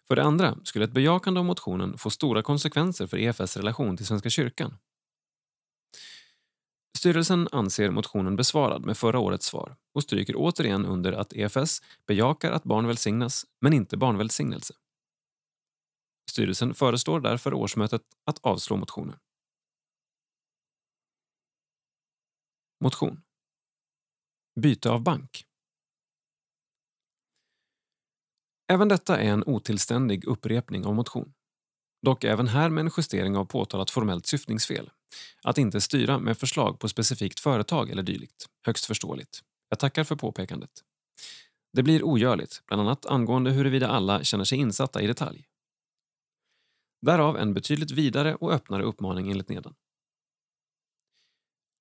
[0.09, 4.07] För det andra skulle ett bejakande av motionen få stora konsekvenser för EFS relation till
[4.07, 4.79] Svenska kyrkan.
[6.99, 12.53] Styrelsen anser motionen besvarad med förra årets svar och stryker återigen under att EFS bejakar
[12.53, 14.75] att barn välsignas, men inte barnvälsignelse.
[16.33, 19.19] Styrelsen föreslår därför årsmötet att avslå motionen.
[22.85, 23.23] Motion.
[24.61, 25.45] Byte av bank.
[28.73, 31.33] Även detta är en otillständig upprepning av motion.
[32.03, 34.91] Dock även här med en justering av påtalat formellt syftningsfel.
[35.43, 38.47] Att inte styra med förslag på specifikt företag eller dylikt.
[38.67, 39.41] Högst förståeligt.
[39.69, 40.71] Jag tackar för påpekandet.
[41.73, 45.49] Det blir ogörligt, bland annat angående huruvida alla känner sig insatta i detalj.
[47.03, 49.75] Därav en betydligt vidare och öppnare uppmaning enligt nedan.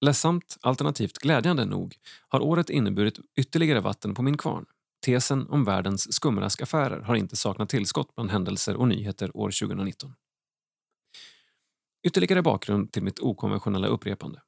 [0.06, 1.95] Ledsamt, alternativt glädjande nog,
[2.30, 4.65] har året inneburit ytterligare vatten på min kvarn.
[5.06, 10.15] Tesen om världens skumraskaffärer har inte saknat tillskott bland händelser och nyheter år 2019.
[12.07, 14.41] Ytterligare bakgrund till mitt okonventionella upprepande.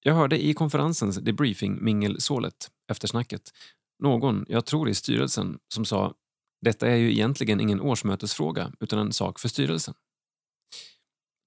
[0.00, 3.52] Jag hörde i konferensens debriefing-mingelsålet, eftersnacket,
[3.98, 6.14] någon, jag tror i styrelsen, som sa
[6.60, 9.94] detta är ju egentligen ingen årsmötesfråga utan en sak för styrelsen.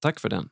[0.02, 0.50] Tack för den.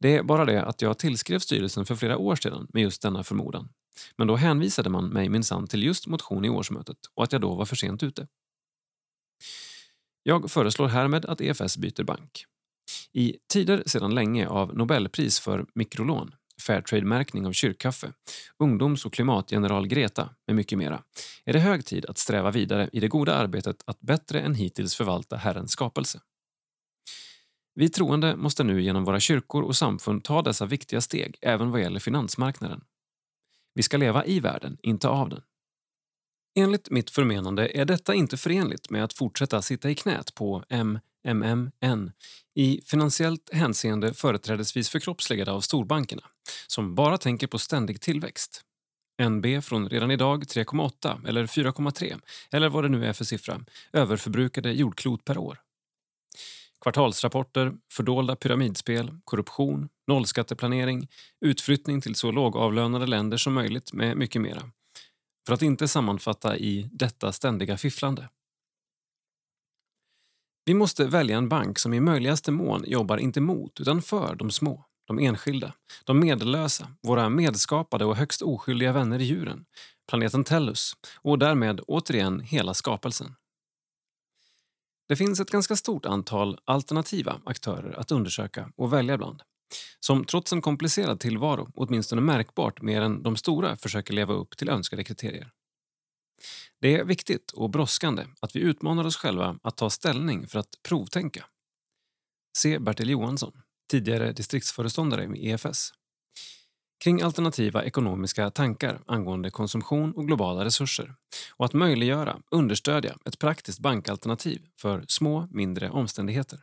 [0.00, 3.24] Det är bara det att jag tillskrev styrelsen för flera år sedan med just denna
[3.24, 3.68] förmodan.
[4.16, 7.54] Men då hänvisade man mig minsann till just motion i årsmötet och att jag då
[7.54, 8.28] var för sent ute.
[10.22, 12.44] Jag föreslår härmed att EFS byter bank.
[13.12, 18.12] I tider sedan länge av Nobelpris för mikrolån, Fairtrade-märkning av kyrkkaffe,
[18.58, 21.02] ungdoms och klimatgeneral Greta med mycket mera,
[21.44, 24.94] är det hög tid att sträva vidare i det goda arbetet att bättre än hittills
[24.94, 26.20] förvalta Herrens skapelse.
[27.74, 31.80] Vi troende måste nu genom våra kyrkor och samfund ta dessa viktiga steg även vad
[31.80, 32.84] gäller finansmarknaden.
[33.74, 35.42] Vi ska leva i världen, inte av den.
[36.54, 42.12] Enligt mitt förmenande är detta inte förenligt med att fortsätta sitta i knät på MMMN
[42.54, 46.22] i finansiellt hänseende företrädesvis förkroppsligade av storbankerna
[46.66, 48.64] som bara tänker på ständig tillväxt.
[49.28, 52.20] NB från redan idag 3,8 eller 4,3
[52.50, 53.60] eller vad det nu är för siffra
[53.92, 55.60] överförbrukade jordklot per år.
[56.80, 61.08] Kvartalsrapporter, fördolda pyramidspel, korruption, nollskatteplanering,
[61.40, 64.62] utflyttning till så lågavlönade länder som möjligt med mycket mera.
[65.46, 68.28] För att inte sammanfatta i detta ständiga fifflande.
[70.64, 74.50] Vi måste välja en bank som i möjligaste mån jobbar inte mot utan för de
[74.50, 75.74] små, de enskilda,
[76.04, 79.64] de medellösa, våra medskapade och högst oskyldiga vänner i djuren,
[80.08, 83.34] planeten Tellus och därmed återigen hela skapelsen.
[85.08, 89.42] Det finns ett ganska stort antal alternativa aktörer att undersöka och välja bland
[90.00, 94.68] som trots en komplicerad tillvaro åtminstone märkbart mer än de stora försöker leva upp till
[94.68, 95.50] önskade kriterier.
[96.80, 100.74] Det är viktigt och brådskande att vi utmanar oss själva att ta ställning för att
[100.88, 101.44] provtänka.
[102.58, 103.52] Se Bertil Johansson,
[103.90, 105.92] tidigare distriktsföreståndare med EFS
[107.04, 111.14] kring alternativa ekonomiska tankar angående konsumtion och globala resurser
[111.56, 116.58] och att möjliggöra, understödja ett praktiskt bankalternativ för små, mindre omständigheter.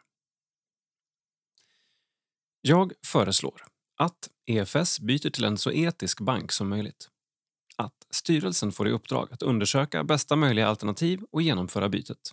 [2.61, 3.63] Jag föreslår
[3.97, 7.09] att EFS byter till en så etisk bank som möjligt.
[7.75, 12.31] Att styrelsen får i uppdrag att undersöka bästa möjliga alternativ och genomföra bytet.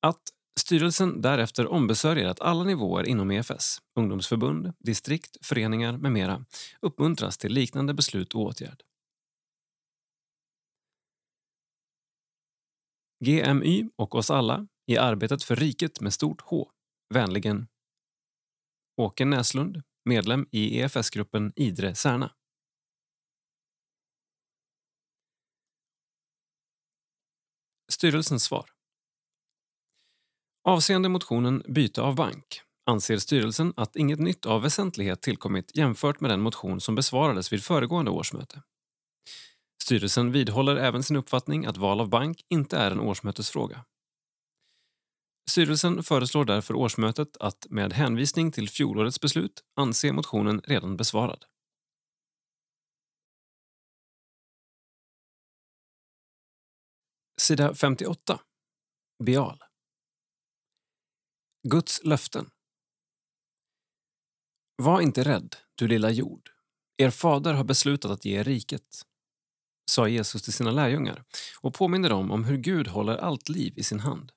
[0.00, 0.22] Att
[0.60, 6.44] Styrelsen därefter ombesörjer att alla nivåer inom EFS, ungdomsförbund, distrikt, föreningar med mera
[6.80, 8.82] uppmuntras till liknande beslut och åtgärd.
[13.24, 16.70] GMY och oss alla i arbetet för riket med stort H.
[17.14, 17.66] Vänligen
[18.96, 22.30] Åke Näslund, medlem i EFS-gruppen Idre-Särna.
[27.92, 28.70] Styrelsens svar.
[30.64, 36.30] Avseende motionen Byte av bank anser styrelsen att inget nytt av väsentlighet tillkommit jämfört med
[36.30, 38.62] den motion som besvarades vid föregående årsmöte.
[39.82, 43.84] Styrelsen vidhåller även sin uppfattning att val av bank inte är en årsmötesfråga.
[45.50, 51.44] Styrelsen föreslår därför årsmötet att med hänvisning till fjolårets beslut anse motionen redan besvarad.
[57.40, 58.40] Sida 58.
[59.24, 59.62] Bial.
[61.68, 62.50] Guds löften.
[64.76, 66.50] Var inte rädd, du lilla jord.
[66.96, 69.02] Er fader har beslutat att ge er riket,
[69.90, 71.24] sa Jesus till sina lärjungar
[71.60, 74.32] och påminner dem om hur Gud håller allt liv i sin hand.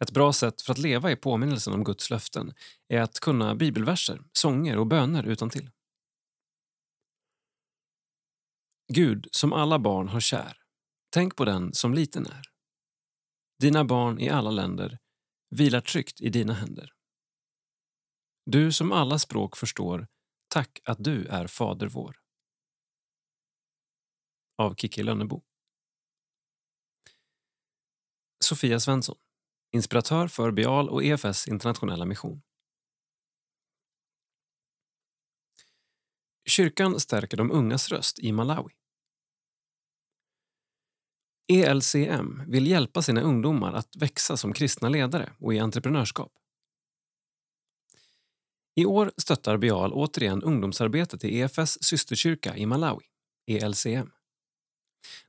[0.00, 2.54] Ett bra sätt för att leva i påminnelsen om Guds löften
[2.88, 5.70] är att kunna bibelverser, sånger och böner utan till.
[8.92, 10.58] Gud, som alla barn har kär,
[11.10, 12.42] tänk på den som liten är.
[13.58, 14.98] Dina barn i alla länder
[15.50, 16.92] vilar tryggt i dina händer.
[18.44, 20.06] Du som alla språk förstår,
[20.48, 22.16] tack att du är Fader vår.
[24.58, 25.42] Av Kikki Lönnebo.
[28.44, 29.16] Sofia Svensson,
[29.72, 32.42] inspiratör för Bial och EFS internationella mission.
[36.48, 38.72] Kyrkan stärker de ungas röst i Malawi.
[41.52, 46.32] ELCM vill hjälpa sina ungdomar att växa som kristna ledare och i entreprenörskap.
[48.74, 53.04] I år stöttar Bial återigen ungdomsarbetet i EFS systerkyrka i Malawi,
[53.46, 54.10] ELCM.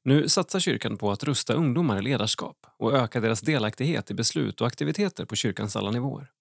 [0.03, 4.61] Nu satsar kyrkan på att rusta ungdomar i ledarskap och öka deras delaktighet i beslut
[4.61, 6.31] och aktiviteter på kyrkans alla nivåer.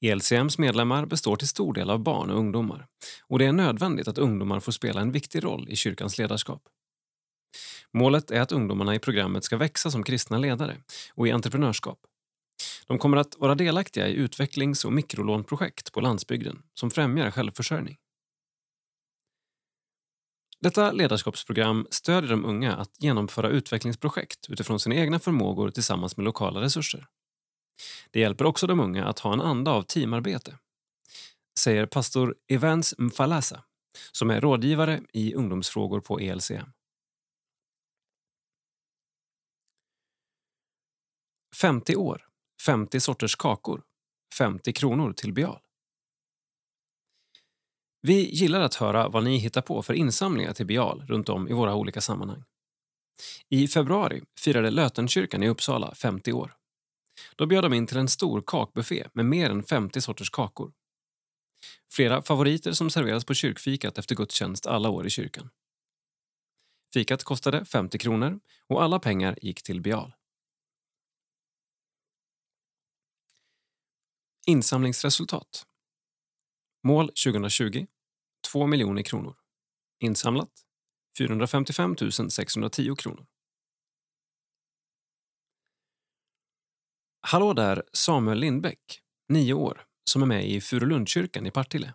[0.00, 2.86] ELCMs medlemmar består till stor del av barn och ungdomar
[3.28, 6.62] och det är nödvändigt att ungdomar får spela en viktig roll i kyrkans ledarskap.
[7.92, 10.76] Målet är att ungdomarna i programmet ska växa som kristna ledare
[11.14, 11.98] och i entreprenörskap.
[12.86, 17.96] De kommer att vara delaktiga i utvecklings och mikrolånprojekt på landsbygden som främjar självförsörjning.
[20.62, 26.60] Detta ledarskapsprogram stödjer de unga att genomföra utvecklingsprojekt utifrån sina egna förmågor tillsammans med lokala
[26.60, 27.06] resurser.
[28.10, 30.58] Det hjälper också de unga att ha en anda av teamarbete,
[31.58, 33.64] säger pastor Evans Mfalasa
[34.12, 36.72] som är rådgivare i ungdomsfrågor på ELCM.
[41.56, 42.26] 50 år,
[42.66, 43.82] 50 sorters kakor,
[44.38, 45.60] 50 kronor till Bial.
[48.04, 51.52] Vi gillar att höra vad ni hittar på för insamlingar till Bial runt om i
[51.52, 52.44] våra olika sammanhang.
[53.48, 56.56] I februari firade Lötenkyrkan i Uppsala 50 år.
[57.36, 60.72] Då bjöd de in till en stor kakbuffé med mer än 50 sorters kakor.
[61.92, 65.50] Flera favoriter som serveras på kyrkfikat efter gudstjänst alla år i kyrkan.
[66.94, 70.12] Fikat kostade 50 kronor och alla pengar gick till Bial.
[74.46, 75.66] Insamlingsresultat.
[76.82, 77.86] Mål 2020
[78.52, 79.36] 2 miljoner kronor.
[79.98, 80.64] Insamlat
[81.18, 81.96] 455
[82.30, 83.26] 610 kronor.
[87.20, 91.94] Hallå där, Samuel Lindbäck, 9 år, som är med i Furulundskyrkan i Partille.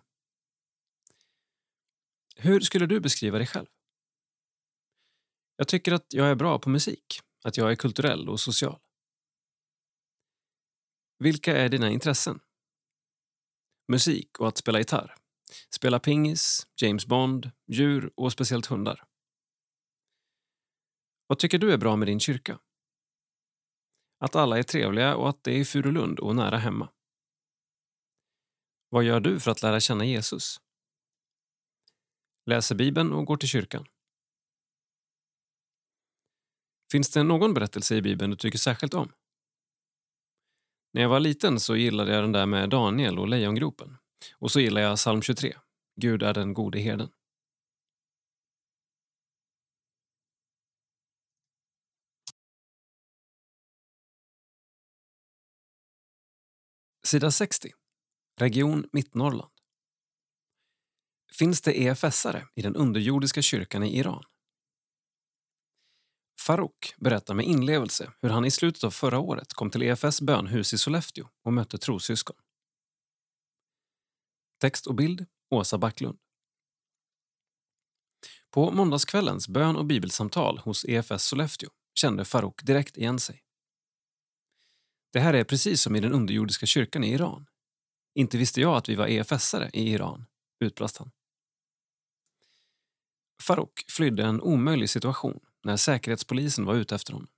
[2.36, 3.66] Hur skulle du beskriva dig själv?
[5.56, 8.78] Jag tycker att jag är bra på musik, att jag är kulturell och social.
[11.18, 12.40] Vilka är dina intressen?
[13.88, 15.14] Musik och att spela gitarr.
[15.70, 19.04] Spela pingis, James Bond, djur och speciellt hundar.
[21.26, 22.58] Vad tycker du är bra med din kyrka?
[24.18, 26.92] Att alla är trevliga och att det är i Furulund och nära hemma.
[28.88, 30.60] Vad gör du för att lära känna Jesus?
[32.46, 33.86] Läser Bibeln och går till kyrkan.
[36.92, 39.12] Finns det någon berättelse i Bibeln du tycker särskilt om?
[40.92, 43.96] När jag var liten så gillade jag den där med Daniel och lejongropen.
[44.38, 45.54] Och så gillar jag psalm 23.
[46.00, 47.08] Gud är den gode herden.
[57.04, 57.70] Sida 60.
[58.40, 59.52] Region Mittnorrland.
[61.38, 64.22] Finns det EFS-are i den underjordiska kyrkan i Iran?
[66.40, 70.74] Farouk berättar med inlevelse hur han i slutet av förra året kom till EFS bönhus
[70.74, 72.36] i Sollefteå och mötte trossyskon.
[74.60, 76.18] Text och bild Åsa Backlund.
[78.50, 83.42] På måndagskvällens bön och bibelsamtal hos EFS Sollefteå kände Farouk direkt igen sig.
[85.12, 87.46] Det här är precis som i den underjordiska kyrkan i Iran.
[88.14, 90.24] Inte visste jag att vi var EFS-are i Iran,
[90.60, 91.10] utbrast han.
[93.42, 97.28] Farouk flydde en omöjlig situation när Säkerhetspolisen var ute efter honom.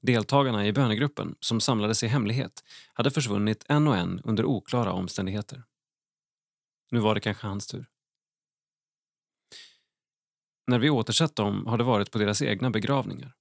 [0.00, 5.64] Deltagarna i bönegruppen, som samlades i hemlighet, hade försvunnit en och en under oklara omständigheter.
[6.90, 7.86] Nu var det kanske hans tur.
[10.66, 13.34] När vi återsett dem har det varit på deras egna begravningar,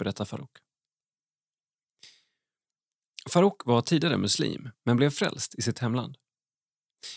[0.00, 0.56] berättar Farouk.
[3.30, 6.18] Farouk var tidigare muslim, men blev frälst i sitt hemland.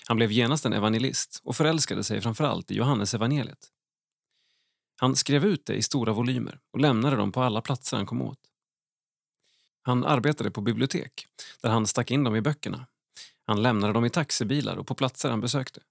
[0.07, 3.74] Han blev genast en evangelist och förälskade sig framförallt i Johannes evangeliet.
[4.95, 8.21] Han skrev ut det i stora volymer och lämnade dem på alla platser han kom
[8.21, 8.39] åt.
[9.81, 11.27] Han arbetade på bibliotek,
[11.61, 12.87] där han stack in dem i böckerna.
[13.45, 15.81] Han lämnade dem i taxibilar och på platser han besökte.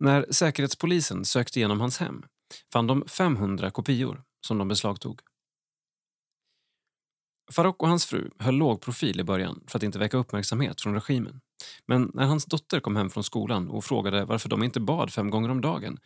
[0.00, 2.24] När Säkerhetspolisen sökte igenom hans hem
[2.72, 5.20] fann de 500 kopior som de beslagtog.
[7.52, 10.94] Farouk och hans fru höll låg profil i början för att inte väcka uppmärksamhet från
[10.94, 11.40] regimen.
[11.86, 15.30] Men när hans dotter kom hem från skolan och frågade varför de inte bad fem
[15.30, 15.98] gånger om dagen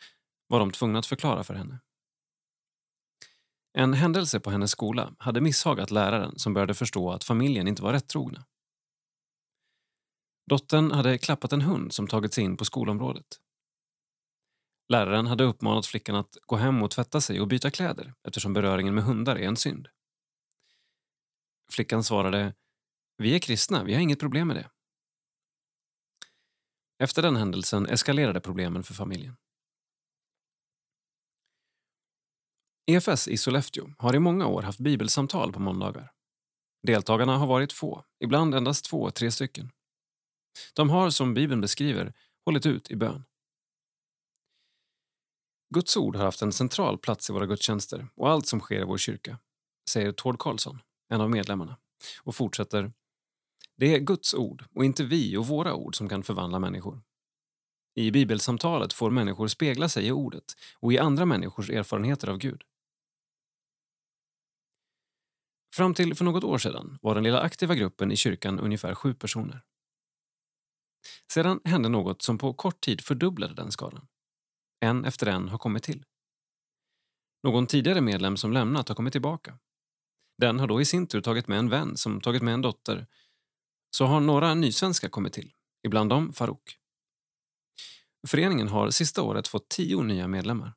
[0.49, 1.81] var de tvungna att förklara för henne.
[3.73, 7.93] En händelse på hennes skola hade misshagat läraren som började förstå att familjen inte var
[7.93, 8.47] rättrogna.
[10.47, 13.27] Dottern hade klappat en hund som tagit sig in på skolområdet.
[14.89, 18.95] Läraren hade uppmanat flickan att gå hem och tvätta sig och byta kläder eftersom beröringen
[18.95, 19.89] med hundar är en synd.
[21.73, 22.55] Flickan svarade
[23.17, 24.71] Vi är kristna, vi har inget problem med det.
[26.99, 29.37] Efter den händelsen eskalerade problemen för familjen.
[32.89, 36.13] EFS i Sollefteå har i många år haft bibelsamtal på måndagar.
[36.83, 39.71] Deltagarna har varit få, ibland endast två, tre stycken.
[40.75, 42.13] De har, som Bibeln beskriver,
[42.45, 43.25] hållit ut i bön.
[45.75, 48.85] Guds ord har haft en central plats i våra gudstjänster och allt som sker i
[48.85, 49.39] vår kyrka,
[49.91, 51.77] säger Tord Karlsson, en av medlemmarna,
[52.23, 52.93] och fortsätter.
[53.77, 57.03] Det är Guds ord och inte vi och våra ord som kan förvandla människor.
[57.95, 60.45] I bibelsamtalet får människor spegla sig i ordet
[60.81, 62.63] och i andra människors erfarenheter av Gud.
[65.77, 69.15] Fram till för något år sedan var den lilla aktiva gruppen i kyrkan ungefär sju
[69.15, 69.63] personer.
[71.33, 74.09] Sedan hände något som på kort tid fördubblade den skalan.
[74.81, 76.05] En efter en har kommit till.
[77.43, 79.59] Någon tidigare medlem som lämnat har kommit tillbaka.
[80.39, 83.07] Den har då i sin tur tagit med en vän som tagit med en dotter.
[83.91, 85.53] Så har några nysvenskar kommit till,
[85.87, 86.79] ibland dem Farouk.
[88.29, 90.75] Föreningen har sista året fått tio nya medlemmar.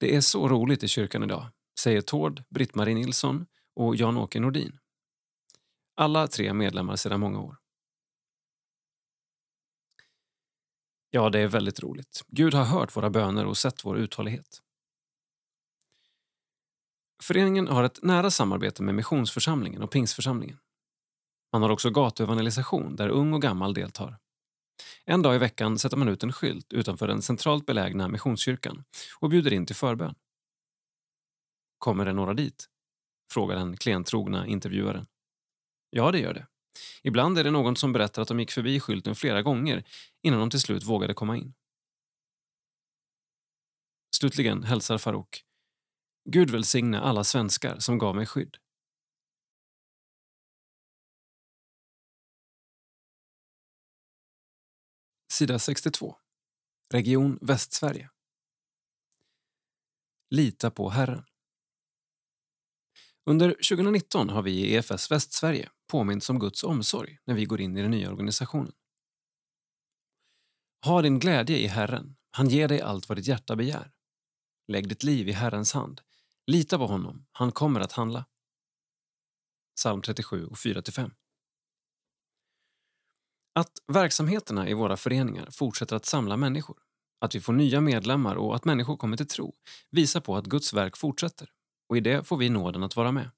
[0.00, 1.46] Det är så roligt i kyrkan idag,
[1.82, 4.78] säger Tord, Britt-Marie Nilsson och Jan-Åke Nordin.
[5.96, 7.56] Alla tre medlemmar sedan många år.
[11.10, 12.24] Ja, det är väldigt roligt.
[12.28, 14.62] Gud har hört våra böner och sett vår uthållighet.
[17.22, 20.58] Föreningen har ett nära samarbete med Missionsförsamlingen och Pingsförsamlingen.
[21.52, 24.18] Man har också gatuevangelisation där ung och gammal deltar.
[25.04, 28.84] En dag i veckan sätter man ut en skylt utanför den centralt belägna Missionskyrkan
[29.20, 30.14] och bjuder in till förbön.
[31.82, 32.68] Kommer det några dit?
[33.32, 35.06] frågar den klentrogna intervjuaren.
[35.90, 36.46] Ja, det gör det.
[37.02, 39.84] Ibland är det någon som berättar att de gick förbi skylten flera gånger
[40.22, 41.54] innan de till slut vågade komma in.
[44.16, 45.44] Slutligen hälsar Farouk.
[46.30, 48.56] Gud välsigne alla svenskar som gav mig skydd.
[55.32, 56.16] Sida 62.
[56.92, 58.10] Region Västsverige.
[60.30, 61.31] Lita på Herren.
[63.24, 67.76] Under 2019 har vi i EFS Västsverige påmints om Guds omsorg när vi går in
[67.76, 68.72] i den nya organisationen.
[70.84, 73.92] Ha din glädje i Herren, han ger dig allt vad ditt hjärta begär.
[74.68, 76.00] Lägg ditt liv i Herrens hand.
[76.46, 78.24] Lita på honom, han kommer att handla.
[79.76, 81.10] Psalm 37 och 4-5.
[83.54, 86.78] Att verksamheterna i våra föreningar fortsätter att samla människor,
[87.18, 89.54] att vi får nya medlemmar och att människor kommer till tro
[89.90, 91.48] visar på att Guds verk fortsätter
[91.92, 93.30] och i det får vi nåden att vara med.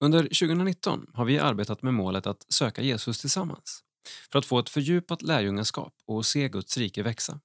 [0.00, 3.84] Under 2019 har vi arbetat med målet att söka Jesus tillsammans
[4.32, 7.40] för att få ett fördjupat lärjungaskap och se Guds rike växa.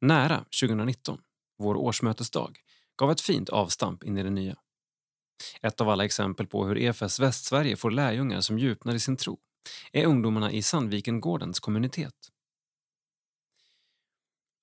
[0.00, 1.20] Nära 2019,
[1.58, 2.58] vår årsmötesdag,
[2.96, 4.56] gav ett fint avstamp in i det nya.
[5.62, 9.40] Ett av alla exempel på hur EFS Västsverige får lärjungar som djupnar i sin tro
[9.92, 12.28] är ungdomarna i Sandvikengårdens kommunitet.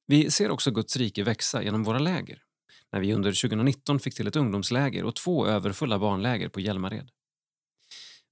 [0.07, 2.43] Vi ser också Guds rike växa genom våra läger
[2.91, 7.11] när vi under 2019 fick till ett ungdomsläger och två överfulla barnläger på Hjälmared.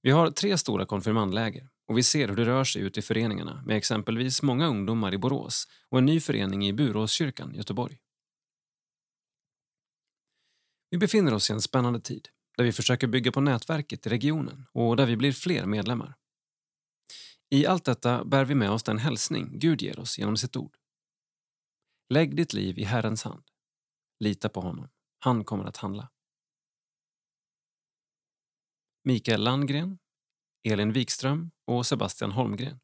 [0.02, 3.62] Vi har tre stora konfirmandläger och vi ser hur det rör sig ute i föreningarna
[3.66, 7.98] med exempelvis många ungdomar i Borås och en ny förening i Buråskyrkan, Göteborg.
[10.90, 14.66] Vi befinner oss i en spännande tid där vi försöker bygga på nätverket i regionen
[14.72, 16.14] och där vi blir fler medlemmar.
[17.50, 20.76] I allt detta bär vi med oss den hälsning Gud ger oss genom sitt ord.
[22.08, 23.42] Lägg ditt liv i Herrens hand.
[24.20, 24.88] Lita på honom.
[25.18, 26.10] Han kommer att handla.
[29.04, 29.98] Mikael Landgren,
[30.62, 32.80] Elin Wikström och Sebastian Holmgren.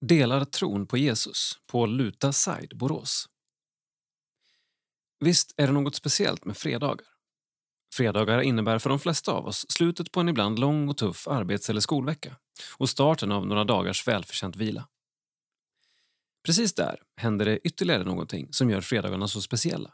[0.00, 3.28] Delar tron på Jesus på Luta Side, Borås.
[5.20, 7.06] Visst är det något speciellt med fredagar.
[7.94, 11.70] Fredagar innebär för de flesta av oss slutet på en ibland lång och tuff arbets
[11.70, 12.36] eller skolvecka
[12.76, 14.88] och starten av några dagars välförtjänt vila.
[16.46, 19.92] Precis där händer det ytterligare någonting som gör fredagarna så speciella.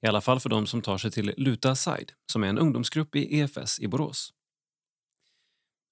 [0.00, 3.16] I alla fall för de som tar sig till Luta Side, som är en ungdomsgrupp
[3.16, 4.32] i EFS i Borås.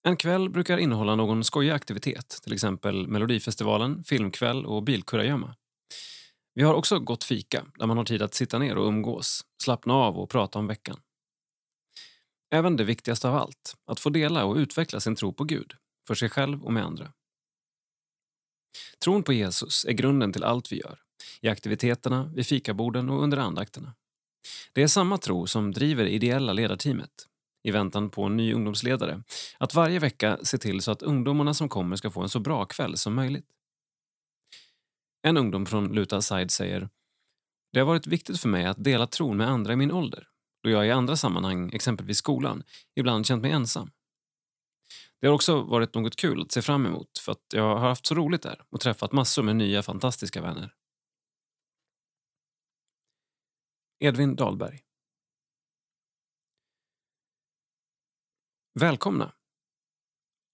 [0.03, 5.55] En kväll brukar innehålla någon skojig aktivitet, till exempel Melodifestivalen, filmkväll och bilkurragömma.
[6.55, 9.95] Vi har också gott fika, där man har tid att sitta ner och umgås, slappna
[9.95, 11.01] av och prata om veckan.
[12.51, 15.73] Även det viktigaste av allt, att få dela och utveckla sin tro på Gud,
[16.07, 17.13] för sig själv och med andra.
[19.05, 20.99] Tron på Jesus är grunden till allt vi gör,
[21.41, 23.95] i aktiviteterna, vid fikaborden och under andakterna.
[24.73, 27.11] Det är samma tro som driver det ideella ledarteamet,
[27.65, 29.23] i väntan på en ny ungdomsledare,
[29.59, 32.65] att varje vecka se till så att ungdomarna som kommer ska få en så bra
[32.65, 33.47] kväll som möjligt.
[35.23, 36.89] En ungdom från Luta Side säger
[37.73, 40.29] Det har varit viktigt för mig att dela tron med andra i min ålder
[40.67, 42.63] då jag i andra sammanhang, exempelvis skolan,
[42.97, 43.91] ibland känt mig ensam.
[45.21, 48.07] Det har också varit något kul att se fram emot för att jag har haft
[48.07, 50.75] så roligt där och träffat massor med nya fantastiska vänner.
[53.99, 54.83] Edvin Dahlberg
[58.81, 59.33] Välkomna!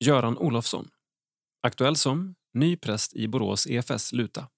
[0.05, 0.91] Göran Olofsson,
[1.61, 4.49] aktuell som ny präst i Borås EFS Luta.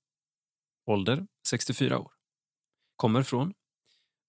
[0.87, 2.13] Ålder 64 år.
[2.97, 3.55] Kommer från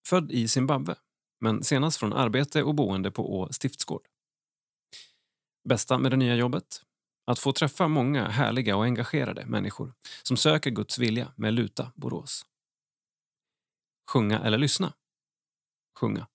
[0.08, 0.96] Född i Zimbabwe,
[1.40, 4.08] men senast från arbete och boende på Å stiftsgård.
[5.66, 6.84] Bästa med det nya jobbet?
[7.26, 9.94] Att få träffa många härliga och engagerade människor
[10.24, 12.46] som söker Guds vilja med Luta Borås.
[14.12, 14.94] Sjunga eller lyssna?
[16.00, 16.28] Sjunga.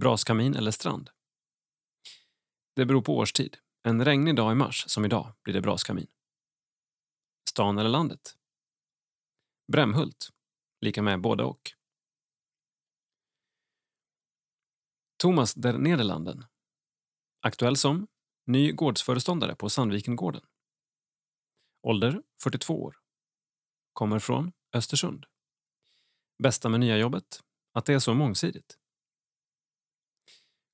[0.00, 1.10] Braskamin eller strand?
[2.76, 3.56] Det beror på årstid.
[3.82, 6.06] En regnig dag i mars, som idag, blir det braskamin.
[7.48, 8.36] Stan eller landet?
[9.72, 10.30] Brämhult,
[10.80, 11.72] lika med både och.
[15.16, 16.44] Thomas der Nederlanden.
[17.46, 18.08] Aktuell som
[18.46, 20.46] ny gårdsföreståndare på Sandvikengården.
[21.82, 22.96] Ålder 42 år.
[23.92, 25.26] Kommer från Östersund.
[26.42, 27.40] Bästa med nya jobbet?
[27.72, 28.78] Att det är så mångsidigt.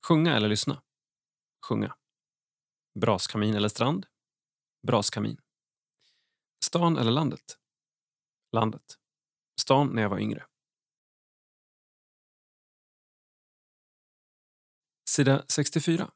[0.07, 0.81] Sjunga eller lyssna?
[1.67, 1.95] Sjunga.
[2.99, 4.05] Braskamin eller strand?
[4.87, 5.37] Braskamin.
[6.65, 7.57] Stan eller landet?
[8.51, 8.99] Landet.
[9.61, 10.47] Stan när jag var yngre.
[15.09, 16.11] Sida 64.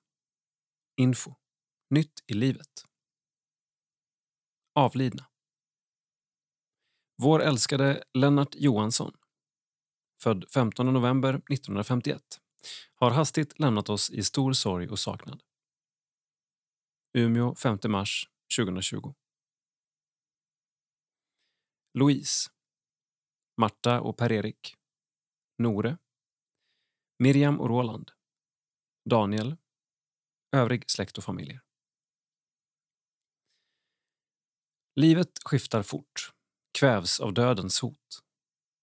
[0.99, 1.35] Info.
[1.89, 2.85] Nytt i livet.
[4.73, 5.27] Avlidna.
[7.17, 9.17] Vår älskade Lennart Johansson,
[10.21, 12.21] född 15 november 1951,
[12.95, 15.43] har hastigt lämnat oss i stor sorg och saknad.
[17.13, 19.13] Umeå 5 mars 2020.
[21.93, 22.49] Louise.
[23.57, 24.75] Marta och Per-Erik.
[25.57, 25.97] Nore.
[27.19, 28.11] Miriam och Roland.
[29.09, 29.57] Daniel.
[30.51, 31.61] Övrig släkt och familjer.
[34.95, 36.33] Livet skiftar fort,
[36.79, 38.23] kvävs av dödens hot.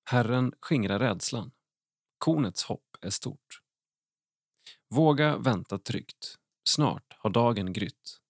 [0.04, 1.52] Herren skingrar rädslan.
[2.18, 3.60] Kornets hopp är stort.
[4.88, 6.38] Våga vänta tryggt.
[6.68, 8.20] Snart har dagen grytt.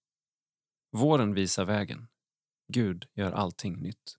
[0.91, 2.09] Våren visar vägen.
[2.73, 4.19] Gud gör allting nytt.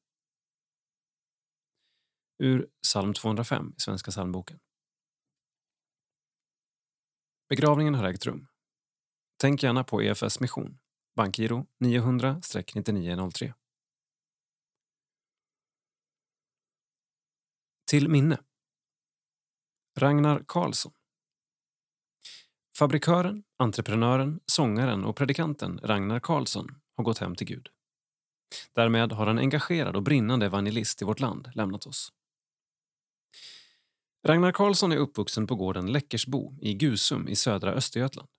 [2.38, 4.60] Ur psalm 205 i Svenska psalmboken.
[7.50, 8.48] Begravningen har ägt rum.
[9.38, 10.78] Tänk gärna på EFS mission,
[11.16, 13.54] bankgiro 900-9903.
[17.88, 18.40] Till minne.
[19.98, 20.92] Ragnar Karlsson.
[22.78, 27.70] Fabrikören, entreprenören, sångaren och predikanten Ragnar Karlsson har gått hem till Gud.
[28.74, 32.12] Därmed har en engagerad och brinnande evangelist i vårt land lämnat oss.
[34.28, 38.30] Ragnar Karlsson är uppvuxen på gården Läckersbo i Gusum i södra Östergötland.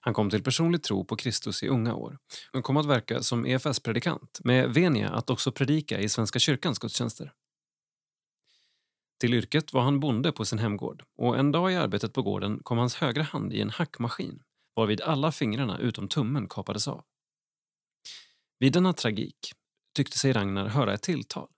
[0.00, 2.18] Han kom till personlig tro på Kristus i unga år
[2.52, 7.32] och kom att verka som EFS-predikant med venia att också predika i Svenska kyrkans gudstjänster.
[9.20, 12.60] Till yrket var han bonde på sin hemgård och en dag i arbetet på gården
[12.62, 14.42] kom hans högra hand i en hackmaskin
[14.76, 17.04] varvid alla fingrarna utom tummen kapades av.
[18.58, 19.52] Vid denna tragik
[19.96, 21.48] tyckte sig Ragnar höra ett tilltal.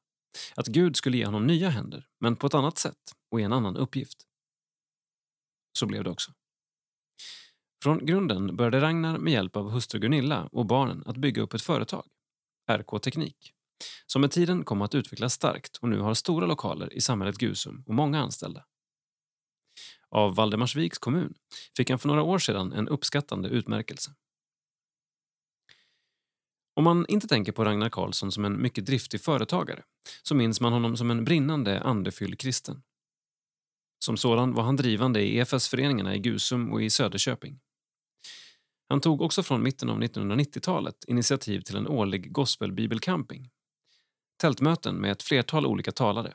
[0.55, 3.53] Att Gud skulle ge honom nya händer, men på ett annat sätt och i en
[3.53, 4.27] annan uppgift.
[5.79, 6.33] Så blev det också.
[7.85, 11.63] Från grunden började Ragnar med hjälp av hustru Gunilla och barnen att bygga upp ett
[11.63, 12.05] företag,
[12.73, 13.53] RK Teknik,
[14.07, 17.85] som med tiden kom att utvecklas starkt och nu har stora lokaler i samhället Gusum
[17.87, 18.65] och många anställda.
[20.09, 21.35] Av Valdemarsviks kommun
[21.77, 24.11] fick han för några år sedan en uppskattande utmärkelse.
[26.75, 29.83] Om man inte tänker på Ragnar Karlsson som en mycket driftig företagare
[30.23, 32.83] så minns man honom som en brinnande andefylld kristen.
[34.05, 37.61] Som sådan var han drivande i EFS-föreningarna i Gusum och i Söderköping.
[38.95, 43.51] Han tog också från mitten av 1990-talet initiativ till en årlig gospelbibelcamping.
[44.41, 46.35] Tältmöten med ett flertal olika talare,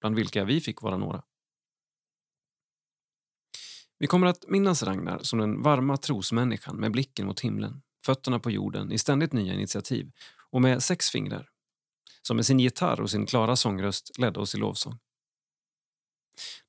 [0.00, 1.22] bland vilka vi fick vara några.
[3.98, 8.50] Vi kommer att minnas Ragnar som den varma trosmänniskan med blicken mot himlen, fötterna på
[8.50, 10.10] jorden i ständigt nya initiativ
[10.50, 11.48] och med sex fingrar,
[12.22, 14.98] som med sin gitarr och sin klara sångröst ledde oss i lovsång.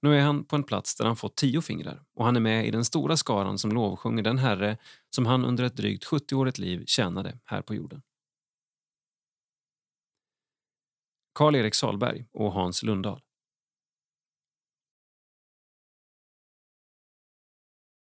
[0.02, 2.68] Nu är han på en plats där han fått tio fingrar och han är med
[2.68, 4.78] i den stora skaran som lovsjunger den Herre
[5.10, 8.02] som han under ett drygt 70-årigt liv tjänade här på jorden.
[11.34, 13.22] Karl-Erik Salberg och Hans Lundahl.